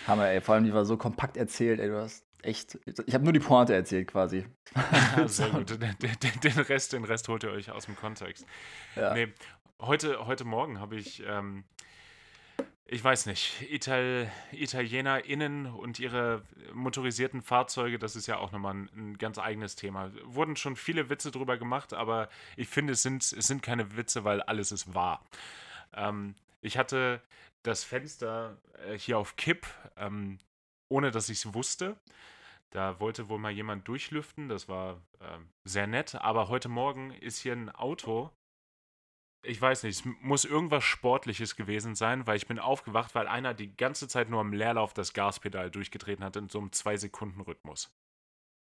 Hammer, 0.06 0.28
ey. 0.28 0.40
Vor 0.40 0.54
allem, 0.54 0.64
die 0.64 0.74
war 0.74 0.84
so 0.84 0.96
kompakt 0.96 1.37
erzählt, 1.37 1.80
ey. 1.80 1.88
Du 1.88 2.00
hast 2.00 2.24
echt. 2.42 2.78
Ich 3.06 3.14
habe 3.14 3.24
nur 3.24 3.32
die 3.32 3.40
Pointe 3.40 3.74
erzählt 3.74 4.08
quasi. 4.08 4.46
Ja, 5.16 5.28
sehr 5.28 5.50
gut. 5.50 5.70
Den, 5.80 5.96
den, 6.00 6.40
den, 6.42 6.58
Rest, 6.64 6.92
den 6.92 7.04
Rest 7.04 7.28
holt 7.28 7.44
ihr 7.44 7.50
euch 7.50 7.70
aus 7.70 7.87
dem 7.87 7.96
Kontext. 7.96 8.44
Ja. 8.96 9.14
Nee, 9.14 9.32
heute, 9.80 10.26
heute 10.26 10.44
Morgen 10.44 10.80
habe 10.80 10.96
ich. 10.96 11.22
Ähm, 11.26 11.64
ich 12.86 13.02
weiß 13.02 13.26
nicht, 13.26 13.62
Ital 13.70 14.30
ItalienerInnen 14.52 15.66
und 15.66 15.98
ihre 15.98 16.42
motorisierten 16.74 17.40
Fahrzeuge, 17.40 17.98
das 17.98 18.14
ist 18.14 18.26
ja 18.26 18.36
auch 18.36 18.52
nochmal 18.52 18.74
ein, 18.74 18.90
ein, 18.94 19.18
ganz 19.18 19.38
eigenes 19.38 19.74
Thema. 19.74 20.12
Wurden 20.24 20.56
schon 20.56 20.76
viele 20.76 21.08
Witze 21.08 21.30
drüber 21.30 21.56
gemacht, 21.56 21.94
aber 21.94 22.28
ich 22.56 22.68
finde, 22.68 22.92
es 22.92 23.02
sind, 23.02 23.22
es 23.22 23.46
sind 23.46 23.62
keine 23.62 23.96
Witze, 23.96 24.24
weil 24.24 24.42
alles 24.42 24.70
ist 24.70 24.94
wahr. 24.94 25.24
Ähm, 25.94 26.34
ich 26.60 26.76
hatte 26.76 27.22
das 27.62 27.84
Fenster 27.84 28.58
äh, 28.86 28.98
hier 28.98 29.18
auf 29.18 29.36
Kipp, 29.36 29.66
ähm, 29.96 30.38
ohne 30.88 31.10
dass 31.10 31.30
ich 31.30 31.38
es 31.38 31.54
wusste. 31.54 31.96
Da 32.70 33.00
wollte 33.00 33.28
wohl 33.28 33.38
mal 33.38 33.52
jemand 33.52 33.88
durchlüften, 33.88 34.48
das 34.48 34.68
war 34.68 35.00
äh, 35.20 35.38
sehr 35.64 35.86
nett, 35.86 36.16
aber 36.16 36.48
heute 36.48 36.68
Morgen 36.68 37.12
ist 37.12 37.38
hier 37.38 37.52
ein 37.52 37.70
Auto 37.70 38.30
ich 39.44 39.61
weiß 39.61 39.83
nicht, 39.85 40.00
es 40.00 40.12
muss 40.20 40.44
irgendwas 40.44 40.85
Sportliches 40.85 41.57
gewesen 41.57 41.94
sein, 41.94 42.26
weil 42.26 42.37
ich 42.37 42.46
bin 42.46 42.59
aufgewacht, 42.59 43.14
weil 43.14 43.26
einer 43.26 43.54
die 43.54 43.76
ganze 43.76 44.09
Zeit 44.09 44.30
nur 44.30 44.40
am 44.40 44.52
Leerlauf 44.52 44.92
das 44.94 45.12
Gaspedal 45.12 45.70
durchgetreten 45.70 46.24
hat 46.24 46.37
in 46.37 46.48
so 46.48 46.59
einem 46.59 46.68
2-Sekunden-Rhythmus. 46.68 47.90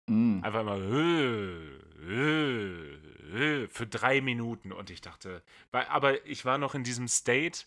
Mm. 0.08 0.44
Einfach 0.44 0.62
immer 0.62 0.78
äh, 0.78 1.76
äh, 2.08 3.64
äh, 3.64 3.68
für 3.68 3.88
drei 3.88 4.22
Minuten 4.22 4.72
und 4.72 4.90
ich 4.90 5.02
dachte, 5.02 5.42
weil, 5.72 5.86
aber 5.88 6.26
ich 6.26 6.46
war 6.46 6.58
noch 6.58 6.76
in 6.76 6.84
diesem 6.84 7.08
State, 7.08 7.66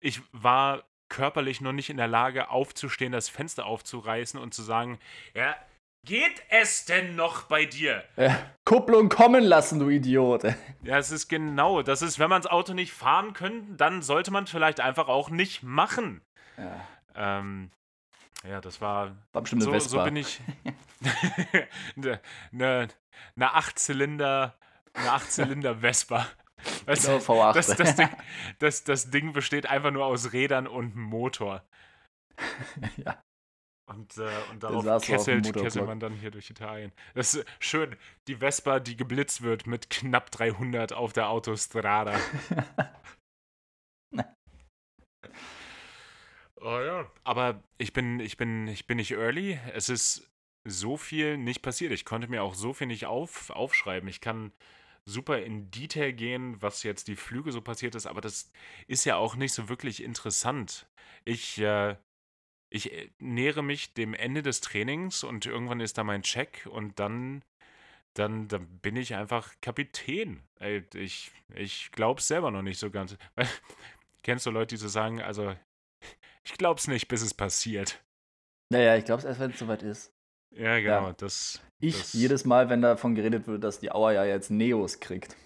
ich 0.00 0.22
war 0.32 0.84
körperlich 1.08 1.60
noch 1.60 1.72
nicht 1.72 1.90
in 1.90 1.96
der 1.96 2.08
Lage 2.08 2.50
aufzustehen, 2.50 3.12
das 3.12 3.28
Fenster 3.28 3.66
aufzureißen 3.66 4.40
und 4.40 4.54
zu 4.54 4.62
sagen, 4.62 4.98
ja, 5.34 5.56
Geht 6.04 6.42
es 6.48 6.84
denn 6.84 7.16
noch 7.16 7.44
bei 7.44 7.66
dir? 7.66 8.02
Ja, 8.16 8.38
Kupplung 8.64 9.08
kommen 9.08 9.44
lassen, 9.44 9.78
du 9.78 9.88
Idiot. 9.88 10.44
Ja, 10.82 10.96
es 10.96 11.10
ist 11.10 11.28
genau. 11.28 11.82
Das 11.82 12.02
ist, 12.02 12.18
wenn 12.18 12.30
man 12.30 12.40
das 12.40 12.50
Auto 12.50 12.72
nicht 12.72 12.92
fahren 12.92 13.32
könnte, 13.34 13.74
dann 13.74 14.00
sollte 14.00 14.30
man 14.30 14.44
es 14.44 14.50
vielleicht 14.50 14.80
einfach 14.80 15.08
auch 15.08 15.28
nicht 15.28 15.62
machen. 15.62 16.22
Ja. 16.56 16.80
Ähm, 17.14 17.70
ja, 18.48 18.60
das 18.60 18.80
war. 18.80 19.16
War 19.32 19.42
bestimmt 19.42 19.66
eine 19.66 19.80
so, 19.80 19.98
so 19.98 20.04
bin 20.04 20.16
ich. 20.16 20.40
eine, 21.96 22.20
eine, 22.52 22.88
eine 23.36 23.54
Achtzylinder. 23.54 24.54
Eine 24.94 25.12
Achtzylinder 25.12 25.76
Vespa. 25.80 26.26
Das, 26.86 27.04
genau, 27.04 27.18
V8. 27.18 27.52
Das, 27.52 27.66
das, 27.66 27.96
Ding, 27.96 28.08
das, 28.58 28.84
das 28.84 29.10
Ding 29.10 29.32
besteht 29.32 29.66
einfach 29.66 29.90
nur 29.90 30.06
aus 30.06 30.32
Rädern 30.32 30.66
und 30.66 30.96
Motor. 30.96 31.62
ja. 32.96 33.22
Und, 33.88 34.18
äh, 34.18 34.28
und 34.50 34.62
darauf 34.62 35.02
kesselt, 35.02 35.50
kesselt 35.54 35.86
man 35.86 35.98
dann 35.98 36.12
hier 36.12 36.30
durch 36.30 36.50
Italien. 36.50 36.92
Das 37.14 37.32
ist 37.34 37.46
schön. 37.58 37.96
Die 38.26 38.36
Vespa, 38.36 38.80
die 38.80 38.98
geblitzt 38.98 39.40
wird 39.40 39.66
mit 39.66 39.88
knapp 39.88 40.30
300 40.30 40.92
auf 40.92 41.14
der 41.14 41.30
Autostrada. 41.30 42.20
oh 46.60 46.80
ja. 46.80 47.10
Aber 47.24 47.62
ich 47.78 47.94
bin, 47.94 48.20
ich 48.20 48.36
bin, 48.36 48.68
ich 48.68 48.86
bin 48.86 48.98
nicht 48.98 49.12
early. 49.12 49.58
Es 49.72 49.88
ist 49.88 50.30
so 50.64 50.98
viel 50.98 51.38
nicht 51.38 51.62
passiert. 51.62 51.92
Ich 51.92 52.04
konnte 52.04 52.28
mir 52.28 52.42
auch 52.42 52.54
so 52.54 52.74
viel 52.74 52.88
nicht 52.88 53.06
auf, 53.06 53.48
aufschreiben. 53.48 54.06
Ich 54.10 54.20
kann 54.20 54.52
super 55.06 55.40
in 55.40 55.70
Detail 55.70 56.12
gehen, 56.12 56.60
was 56.60 56.82
jetzt 56.82 57.08
die 57.08 57.16
Flüge 57.16 57.52
so 57.52 57.62
passiert 57.62 57.94
ist, 57.94 58.06
aber 58.06 58.20
das 58.20 58.52
ist 58.86 59.06
ja 59.06 59.16
auch 59.16 59.36
nicht 59.36 59.54
so 59.54 59.70
wirklich 59.70 60.02
interessant. 60.02 60.86
Ich 61.24 61.58
äh, 61.58 61.96
ich 62.70 62.92
äh, 62.92 63.10
nähere 63.18 63.62
mich 63.62 63.94
dem 63.94 64.14
Ende 64.14 64.42
des 64.42 64.60
Trainings 64.60 65.24
und 65.24 65.46
irgendwann 65.46 65.80
ist 65.80 65.98
da 65.98 66.04
mein 66.04 66.22
Check 66.22 66.66
und 66.70 66.98
dann, 66.98 67.42
dann, 68.14 68.48
dann 68.48 68.66
bin 68.78 68.96
ich 68.96 69.14
einfach 69.14 69.54
Kapitän. 69.60 70.42
Ich, 70.94 71.32
ich 71.54 71.90
glaube 71.92 72.20
es 72.20 72.28
selber 72.28 72.50
noch 72.50 72.62
nicht 72.62 72.78
so 72.78 72.90
ganz. 72.90 73.16
Kennst 74.22 74.46
du 74.46 74.50
Leute, 74.50 74.74
die 74.74 74.80
so 74.80 74.88
sagen, 74.88 75.22
also 75.22 75.54
ich 76.44 76.52
glaube 76.52 76.78
es 76.78 76.88
nicht, 76.88 77.08
bis 77.08 77.22
es 77.22 77.34
passiert. 77.34 78.02
Naja, 78.70 78.96
ich 78.96 79.04
glaube 79.04 79.20
es 79.20 79.24
erst, 79.24 79.40
wenn 79.40 79.50
es 79.50 79.58
soweit 79.58 79.82
ist. 79.82 80.12
Ja, 80.54 80.78
genau. 80.78 81.08
Ja. 81.08 81.12
Das, 81.14 81.62
ich 81.80 81.96
das 81.96 82.12
jedes 82.12 82.44
Mal, 82.44 82.68
wenn 82.68 82.82
davon 82.82 83.14
geredet 83.14 83.46
wird, 83.46 83.62
dass 83.64 83.80
die 83.80 83.92
Auer 83.92 84.12
ja 84.12 84.24
jetzt 84.24 84.50
Neos 84.50 85.00
kriegt. 85.00 85.36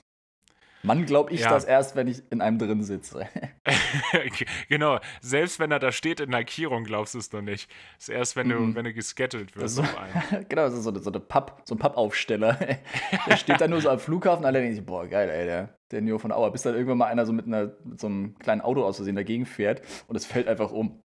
Mann, 0.85 1.07
glaube 1.07 1.33
ich 1.33 1.41
ja. 1.43 1.51
das 1.51 1.65
erst, 1.65 1.95
wenn 1.95 2.09
ich 2.09 2.23
in 2.31 2.41
einem 2.41 2.59
drin 2.59 2.83
sitze. 2.83 3.29
genau. 4.69 4.99
Selbst 5.21 5.61
wenn 5.61 5.71
er 5.71 5.79
da 5.79 5.93
steht 5.93 6.19
in 6.19 6.31
Lackierung, 6.31 6.83
glaubst 6.83 7.15
du 7.15 7.19
es 7.19 7.33
noch 7.33 7.41
nicht. 7.41 7.71
Das 7.97 8.09
ist 8.09 8.15
erst, 8.15 8.37
wenn 8.37 8.49
du, 8.49 8.59
mm. 8.59 8.75
wenn 8.75 8.85
du 8.85 8.93
geschettelt 8.93 9.57
wirst 9.57 9.77
so, 9.77 9.83
genau, 10.49 10.63
das 10.63 10.75
ist 10.75 10.83
so, 10.83 10.91
eine, 10.91 10.99
so, 10.99 11.11
eine 11.11 11.21
Papp, 11.21 11.63
so 11.65 11.77
ein 11.77 11.79
Pappaufsteller. 11.79 12.55
der 13.27 13.37
steht 13.37 13.61
da 13.61 13.69
nur 13.69 13.81
so 13.81 13.91
am 13.91 14.01
Flughafen, 14.01 14.45
alle 14.45 14.59
denken 14.59 14.75
sich, 14.75 14.85
boah, 14.85 15.07
geil, 15.07 15.31
ey, 15.31 15.47
der, 15.47 15.79
der 15.93 16.01
Neo 16.01 16.19
von 16.19 16.33
Auer. 16.33 16.51
Bis 16.51 16.63
dann 16.63 16.75
irgendwann 16.75 16.99
mal 16.99 17.07
einer 17.07 17.27
so 17.27 17.33
mit, 17.33 17.47
einer, 17.47 17.77
mit 17.85 18.01
so 18.01 18.09
einem 18.09 18.37
kleinen 18.39 18.61
Auto 18.61 18.85
aus 18.85 18.97
Versehen 18.97 19.17
dagegen 19.17 19.47
fährt 19.47 19.83
und 20.09 20.17
es 20.17 20.27
fällt 20.27 20.49
einfach 20.49 20.73
um. 20.73 21.01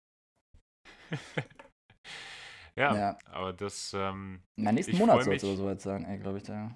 ja, 2.75 2.95
ja, 2.95 3.17
aber 3.25 3.53
das. 3.53 3.93
Ähm, 3.95 4.41
Na, 4.55 4.71
nächsten 4.71 4.97
Monat 4.97 5.23
soll 5.23 5.35
es 5.35 5.43
oder 5.43 5.55
so 5.55 5.65
weit 5.67 5.85
ey, 5.85 6.17
glaube 6.17 6.37
ich, 6.37 6.43
da. 6.43 6.75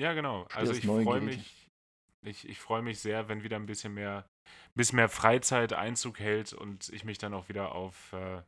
Ja, 0.00 0.12
genau. 0.12 0.46
Also 0.54 0.72
ich 0.72 0.86
freue 0.86 1.20
mich 1.20 1.66
ich, 2.26 2.48
ich 2.48 2.58
freue 2.58 2.82
mich 2.82 3.00
sehr, 3.00 3.28
wenn 3.28 3.42
wieder 3.42 3.56
ein 3.56 3.66
bisschen 3.66 3.94
mehr, 3.94 4.28
bisschen 4.74 4.96
mehr 4.96 5.08
Freizeit 5.08 5.72
Einzug 5.72 6.18
hält 6.18 6.52
und 6.52 6.88
ich 6.90 7.04
mich 7.04 7.18
dann 7.18 7.34
auch 7.34 7.48
wieder 7.48 7.72
auf, 7.72 8.12
äh, 8.12 8.42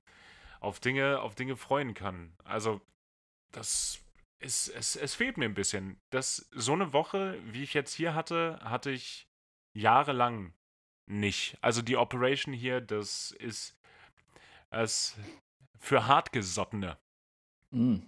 auf, 0.60 0.80
Dinge, 0.80 1.20
auf 1.20 1.34
Dinge 1.34 1.56
freuen 1.56 1.94
kann. 1.94 2.32
Also, 2.44 2.80
das 3.52 4.00
ist, 4.40 4.68
es, 4.68 4.96
es 4.96 5.14
fehlt 5.14 5.36
mir 5.36 5.46
ein 5.46 5.54
bisschen. 5.54 6.00
Das, 6.10 6.48
so 6.52 6.72
eine 6.72 6.92
Woche, 6.92 7.38
wie 7.44 7.62
ich 7.62 7.74
jetzt 7.74 7.94
hier 7.94 8.14
hatte, 8.14 8.58
hatte 8.62 8.90
ich 8.90 9.28
jahrelang 9.72 10.52
nicht. 11.06 11.56
Also 11.60 11.82
die 11.82 11.96
Operation 11.96 12.52
hier, 12.52 12.80
das 12.80 13.32
ist 13.32 13.76
es 14.70 15.16
für 15.78 16.06
Hartgesottene. 16.06 16.98
Mm. 17.70 18.00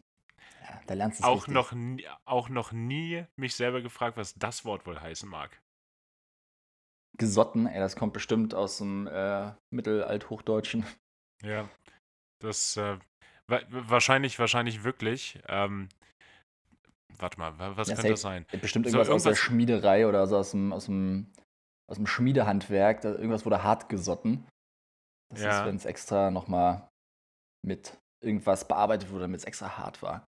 Da 0.87 0.95
lernst 0.95 1.21
du 1.21 1.25
auch 1.25 1.47
noch, 1.49 1.73
nie, 1.73 2.07
auch 2.25 2.49
noch 2.49 2.73
nie 2.73 3.25
mich 3.37 3.55
selber 3.55 3.81
gefragt, 3.83 4.17
was 4.17 4.35
das 4.35 4.65
Wort 4.65 4.87
wohl 4.87 5.01
heißen 5.01 5.29
mag. 5.29 5.61
Gesotten, 7.19 7.67
ey, 7.67 7.81
das 7.81 7.97
kommt 7.97 8.13
bestimmt 8.13 8.55
aus 8.55 8.79
dem 8.79 9.07
äh, 9.07 9.53
Mittelalthochdeutschen. 9.71 10.85
Ja, 11.43 11.69
das 12.41 12.77
äh, 12.77 12.99
wahrscheinlich, 13.47 14.39
wahrscheinlich 14.39 14.85
wirklich. 14.85 15.41
Ähm, 15.49 15.89
warte 17.17 17.39
mal, 17.39 17.59
was 17.59 17.89
ja, 17.89 17.95
könnte 17.95 18.11
das 18.11 18.21
sein? 18.21 18.47
Bestimmt 18.61 18.87
irgendwas, 18.87 19.07
so, 19.07 19.13
irgendwas, 19.13 19.15
aus 19.15 19.23
der 19.23 19.35
Schmiederei 19.35 20.07
oder 20.07 20.27
so 20.27 20.37
aus 20.37 20.53
dem, 20.53 20.73
aus 20.73 20.87
dem, 20.87 21.33
aus 21.91 21.97
dem 21.97 22.07
Schmiedehandwerk. 22.07 23.05
Irgendwas 23.05 23.45
wurde 23.45 23.63
hart 23.63 23.89
gesotten. 23.89 24.47
Das 25.33 25.43
ja. 25.43 25.61
ist, 25.61 25.67
wenn 25.67 25.77
es 25.77 25.85
extra 25.85 26.31
nochmal 26.31 26.89
mit 27.65 27.99
irgendwas 28.23 28.67
bearbeitet 28.67 29.11
wurde, 29.11 29.23
damit 29.23 29.41
es 29.41 29.47
extra 29.47 29.79
hart 29.79 30.03
war. 30.03 30.27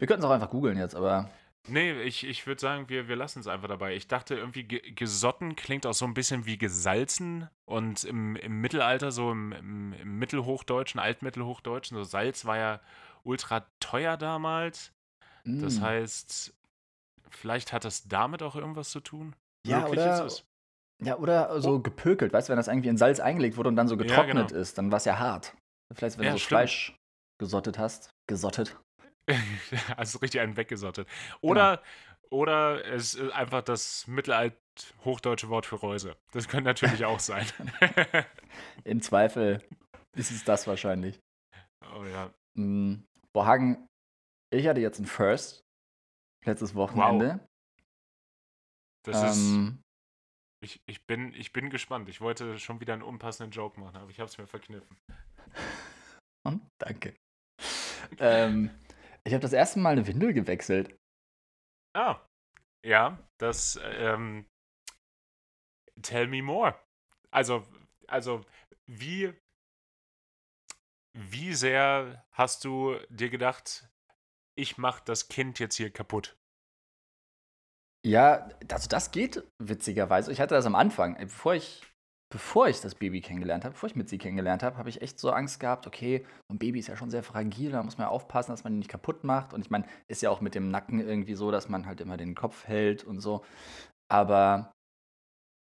Wir 0.00 0.06
könnten 0.06 0.22
es 0.22 0.28
auch 0.28 0.34
einfach 0.34 0.50
googeln 0.50 0.78
jetzt, 0.78 0.94
aber. 0.94 1.30
Nee, 1.68 1.92
ich, 2.02 2.26
ich 2.26 2.46
würde 2.46 2.58
sagen, 2.58 2.88
wir, 2.88 3.06
wir 3.06 3.16
lassen 3.16 3.40
es 3.40 3.46
einfach 3.46 3.68
dabei. 3.68 3.94
Ich 3.94 4.08
dachte 4.08 4.34
irgendwie, 4.34 4.64
gesotten 4.64 5.56
klingt 5.56 5.84
auch 5.84 5.92
so 5.92 6.06
ein 6.06 6.14
bisschen 6.14 6.46
wie 6.46 6.56
gesalzen. 6.56 7.48
Und 7.66 8.04
im, 8.04 8.34
im 8.36 8.62
Mittelalter, 8.62 9.12
so 9.12 9.30
im, 9.30 9.52
im, 9.52 9.92
im 9.92 10.18
Mittelhochdeutschen, 10.18 10.98
Altmittelhochdeutschen, 10.98 11.98
so 11.98 12.02
Salz 12.02 12.46
war 12.46 12.56
ja 12.56 12.80
ultra 13.24 13.66
teuer 13.78 14.16
damals. 14.16 14.92
Mm. 15.44 15.60
Das 15.60 15.82
heißt, 15.82 16.54
vielleicht 17.28 17.74
hat 17.74 17.84
das 17.84 18.08
damit 18.08 18.42
auch 18.42 18.56
irgendwas 18.56 18.88
zu 18.88 19.00
tun? 19.00 19.36
Ja, 19.66 19.86
oder, 19.86 20.26
ja, 21.02 21.18
oder 21.18 21.60
so 21.60 21.74
oh. 21.74 21.78
gepökelt, 21.80 22.32
weißt 22.32 22.48
du, 22.48 22.52
wenn 22.52 22.56
das 22.56 22.68
irgendwie 22.68 22.88
in 22.88 22.96
Salz 22.96 23.20
eingelegt 23.20 23.58
wurde 23.58 23.68
und 23.68 23.76
dann 23.76 23.86
so 23.86 23.98
getrocknet 23.98 24.36
ja, 24.36 24.46
genau. 24.46 24.60
ist, 24.60 24.78
dann 24.78 24.90
war 24.90 24.96
es 24.96 25.04
ja 25.04 25.18
hart. 25.18 25.54
Vielleicht, 25.92 26.16
wenn 26.16 26.24
ja, 26.24 26.30
du 26.30 26.38
so 26.38 26.44
stimmt. 26.44 26.48
Fleisch 26.48 26.96
gesottet 27.38 27.78
hast, 27.78 28.10
gesottet. 28.26 28.80
also 29.96 30.18
richtig 30.18 30.40
einen 30.40 30.56
weggesottet. 30.56 31.08
Oder, 31.40 31.76
genau. 31.76 32.42
oder 32.42 32.84
es 32.86 33.14
ist 33.14 33.32
einfach 33.32 33.62
das 33.62 34.06
mittelalt-hochdeutsche 34.06 35.48
Wort 35.48 35.66
für 35.66 35.76
Reuse. 35.76 36.16
Das 36.32 36.48
könnte 36.48 36.64
natürlich 36.64 37.04
auch 37.04 37.20
sein. 37.20 37.46
Im 38.84 39.02
Zweifel 39.02 39.62
ist 40.16 40.30
es 40.30 40.44
das 40.44 40.66
wahrscheinlich. 40.66 41.20
Oh 41.94 42.04
ja. 42.04 42.32
Mhm. 42.56 43.06
Boah, 43.32 43.46
Hagen, 43.46 43.86
ich 44.52 44.66
hatte 44.66 44.80
jetzt 44.80 44.98
ein 44.98 45.06
First 45.06 45.62
letztes 46.44 46.74
Wochenende. 46.74 47.38
Wow. 47.40 47.46
Das 49.06 49.38
ähm, 49.38 49.66
ist. 49.66 49.84
Ich, 50.62 50.82
ich, 50.86 51.06
bin, 51.06 51.32
ich 51.34 51.52
bin 51.52 51.70
gespannt. 51.70 52.08
Ich 52.08 52.20
wollte 52.20 52.58
schon 52.58 52.80
wieder 52.80 52.92
einen 52.92 53.02
unpassenden 53.02 53.50
Joke 53.50 53.80
machen, 53.80 53.96
aber 53.96 54.10
ich 54.10 54.20
habe 54.20 54.28
es 54.28 54.36
mir 54.36 54.46
verkniffen. 54.46 54.98
Und 56.46 56.66
danke. 56.78 57.14
ähm, 58.18 58.70
ich 59.24 59.32
habe 59.32 59.42
das 59.42 59.52
erste 59.52 59.78
Mal 59.78 59.92
eine 59.92 60.06
Windel 60.06 60.32
gewechselt. 60.32 60.98
Ah, 61.94 62.20
ja, 62.84 63.18
das, 63.38 63.78
ähm, 63.82 64.46
tell 66.02 66.26
me 66.26 66.42
more. 66.42 66.78
Also, 67.30 67.66
also, 68.06 68.44
wie, 68.86 69.32
wie 71.16 71.54
sehr 71.54 72.26
hast 72.32 72.64
du 72.64 72.96
dir 73.08 73.30
gedacht, 73.30 73.88
ich 74.56 74.78
mach 74.78 75.00
das 75.00 75.28
Kind 75.28 75.58
jetzt 75.58 75.76
hier 75.76 75.90
kaputt? 75.90 76.36
Ja, 78.04 78.48
also 78.70 78.88
das 78.88 79.10
geht 79.10 79.46
witzigerweise. 79.58 80.32
Ich 80.32 80.40
hatte 80.40 80.54
das 80.54 80.64
am 80.64 80.74
Anfang, 80.74 81.16
bevor 81.18 81.54
ich 81.54 81.82
bevor 82.32 82.68
ich 82.68 82.80
das 82.80 82.94
Baby 82.94 83.20
kennengelernt 83.20 83.64
habe, 83.64 83.72
bevor 83.72 83.88
ich 83.88 83.96
mit 83.96 84.08
sie 84.08 84.18
kennengelernt 84.18 84.62
habe, 84.62 84.76
habe 84.76 84.88
ich 84.88 85.02
echt 85.02 85.18
so 85.18 85.30
Angst 85.30 85.58
gehabt, 85.58 85.86
okay, 85.86 86.24
ein 86.48 86.58
Baby 86.58 86.78
ist 86.78 86.86
ja 86.86 86.96
schon 86.96 87.10
sehr 87.10 87.24
fragil, 87.24 87.72
da 87.72 87.82
muss 87.82 87.98
man 87.98 88.06
ja 88.06 88.10
aufpassen, 88.10 88.52
dass 88.52 88.64
man 88.64 88.74
ihn 88.74 88.78
nicht 88.78 88.90
kaputt 88.90 89.24
macht. 89.24 89.52
Und 89.52 89.60
ich 89.62 89.70
meine, 89.70 89.84
ist 90.08 90.22
ja 90.22 90.30
auch 90.30 90.40
mit 90.40 90.54
dem 90.54 90.68
Nacken 90.68 91.00
irgendwie 91.00 91.34
so, 91.34 91.50
dass 91.50 91.68
man 91.68 91.86
halt 91.86 92.00
immer 92.00 92.16
den 92.16 92.34
Kopf 92.34 92.66
hält 92.66 93.02
und 93.04 93.20
so. 93.20 93.44
Aber 94.08 94.72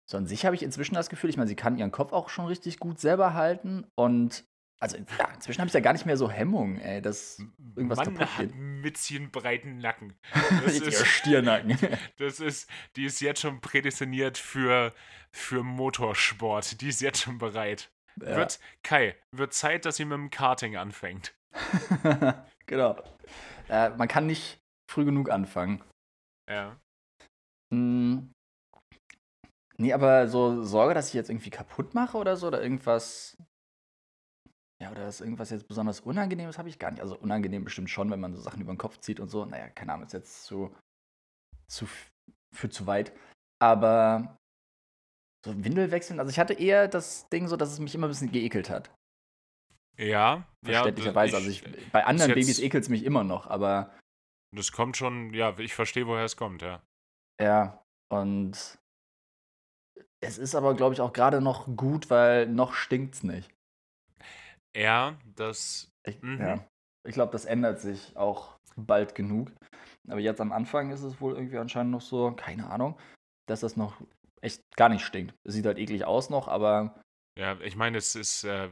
so 0.10 0.17
an 0.17 0.26
sich 0.26 0.45
habe 0.45 0.56
ich 0.56 0.63
inzwischen 0.63 0.95
das 0.95 1.10
Gefühl, 1.10 1.30
ich 1.30 1.38
meine, 1.38 1.47
sie 1.47 1.56
kann 1.56 1.78
ihren 1.78 1.91
Kopf 1.91 2.13
auch 2.13 2.30
schon 2.30 2.45
richtig 2.45 2.80
gut 2.80 2.99
selber 2.99 3.34
halten 3.34 3.86
und 3.95 4.45
also 4.80 4.98
ja, 4.98 5.30
inzwischen 5.34 5.60
habe 5.60 5.68
ich 5.68 5.74
da 5.74 5.80
gar 5.80 5.94
nicht 5.94 6.06
mehr 6.06 6.18
so 6.18 6.30
Hemmungen, 6.30 6.78
ey, 6.80 7.02
dass 7.02 7.40
irgendwas 7.76 8.00
Mann 8.00 8.16
kaputt 8.16 8.38
geht. 8.38 8.56
Mützchen 8.56 9.32
breiten 9.32 9.78
Nacken. 9.78 10.14
Das 10.66 10.78
ist 10.80 11.06
Stiernacken. 11.06 11.78
Das 12.18 12.40
ist, 12.40 12.70
die 12.96 13.06
ist 13.06 13.22
jetzt 13.22 13.40
schon 13.40 13.62
prädestiniert 13.62 14.38
für, 14.38 14.94
für 15.32 15.64
Motorsport. 15.64 16.82
Die 16.82 16.90
ist 16.90 17.02
jetzt 17.02 17.22
schon 17.22 17.38
bereit. 17.38 17.92
Ja. 18.20 18.36
Wird, 18.36 18.60
Kai, 18.84 19.16
wird 19.32 19.54
Zeit, 19.54 19.86
dass 19.86 19.96
sie 19.96 20.06
mit 20.06 20.18
dem 20.18 20.30
Karting 20.30 20.76
anfängt. 20.76 21.34
genau. 22.66 23.02
Äh, 23.70 23.90
man 23.92 24.08
kann 24.08 24.28
nicht 24.28 24.60
früh 24.92 25.06
genug 25.06 25.30
anfangen. 25.30 25.82
Ja. 26.50 26.78
Hm. 27.74 28.34
Nee, 29.78 29.94
aber 29.94 30.28
so 30.28 30.62
Sorge, 30.64 30.94
dass 30.94 31.08
ich 31.08 31.14
jetzt 31.14 31.30
irgendwie 31.30 31.50
kaputt 31.50 31.94
mache 31.94 32.18
oder 32.18 32.36
so, 32.36 32.48
oder 32.48 32.62
irgendwas 32.62 33.38
ja, 34.84 34.91
oder 34.91 35.08
ist 35.08 35.22
irgendwas 35.22 35.50
jetzt 35.50 35.69
besonders 35.69 36.02
Unangenehmes, 36.02 36.58
habe 36.58 36.67
ich 36.67 36.78
gar 36.78 36.91
nicht. 36.91 37.02
Also 37.02 37.17
unangenehm 37.17 37.63
bestimmt 37.63 37.89
schon, 37.89 38.12
wenn 38.12 38.19
man 38.19 38.34
so 38.34 38.41
Sachen 38.41 38.62
über 38.62 38.74
den 38.74 38.78
Kopf 38.78 39.00
zieht 39.00 39.22
und 39.22 39.30
so. 39.30 39.46
Naja, 39.46 39.69
keine 39.69 39.93
Ahnung, 39.93 40.06
ist 40.06 40.12
jetzt 40.12 40.43
zu, 40.43 40.76
zu 41.67 41.88
für 42.54 42.69
zu 42.69 42.86
weit. 42.86 43.13
Aber 43.60 44.38
so 45.46 45.63
Windel 45.63 45.91
wechseln, 45.91 46.19
also 46.19 46.30
ich 46.30 46.38
hatte 46.38 46.54
eher 46.54 46.89
das 46.89 47.30
Ding 47.30 47.48
so, 47.48 47.56
dass 47.56 47.72
es 47.72 47.80
mich 47.80 47.96
immer 47.96 48.08
ein 48.08 48.10
bisschen 48.10 48.32
geekelt 48.32 48.69
hat. 48.69 48.91
Ja, 49.98 50.46
verständlicherweise. 50.65 51.32
Ja, 51.32 51.38
also 51.38 51.50
ich, 51.50 51.63
bei 51.91 52.04
anderen 52.06 52.34
Babys 52.34 52.60
ekelt 52.60 52.84
es 52.84 52.89
mich 52.89 53.06
immer 53.06 53.24
noch, 53.24 53.48
aber. 53.48 53.93
Das 54.52 54.74
kommt 54.74 54.98
schon, 54.98 55.34
ja, 55.34 55.58
ich 55.60 55.74
verstehe, 55.74 56.08
woher 56.08 56.26
es 56.26 56.36
kommt, 56.36 56.62
ja. 56.62 56.84
Ja, 57.39 57.82
und 58.10 58.80
Es 60.19 60.38
ist 60.38 60.56
aber, 60.56 60.76
glaube 60.76 60.93
ich, 60.93 61.02
auch 61.02 61.13
gerade 61.13 61.39
noch 61.41 61.74
gut, 61.76 62.10
weil 62.10 62.48
noch 62.48 62.74
stinkt's 62.74 63.24
nicht. 63.24 63.50
Ja, 64.76 65.18
das. 65.36 65.92
Ich, 66.06 66.22
mhm. 66.22 66.40
ja. 66.40 66.68
ich 67.08 67.14
glaube, 67.14 67.32
das 67.32 67.46
ändert 67.46 67.80
sich 67.80 68.16
auch 68.18 68.58
bald 68.76 69.16
genug. 69.16 69.52
Aber 70.10 70.20
jetzt 70.20 70.42
am 70.42 70.52
Anfang 70.52 70.92
ist 70.92 71.04
es 71.04 71.22
wohl 71.22 71.34
irgendwie 71.36 71.58
anscheinend 71.58 71.92
noch 71.92 72.02
so, 72.02 72.32
keine 72.32 72.70
Ahnung, 72.70 73.00
dass 73.48 73.62
das 73.62 73.78
noch 73.78 74.02
echt 74.42 74.62
gar 74.76 74.90
nicht 74.90 75.06
stinkt. 75.06 75.34
Es 75.44 75.54
sieht 75.54 75.66
halt 75.66 75.78
eklig 75.78 76.06
aus 76.06 76.30
noch, 76.30 76.48
aber. 76.48 77.00
Ja, 77.40 77.60
ich 77.62 77.76
meine, 77.76 77.98
es 77.98 78.14
ist, 78.16 78.44
äh, 78.44 78.70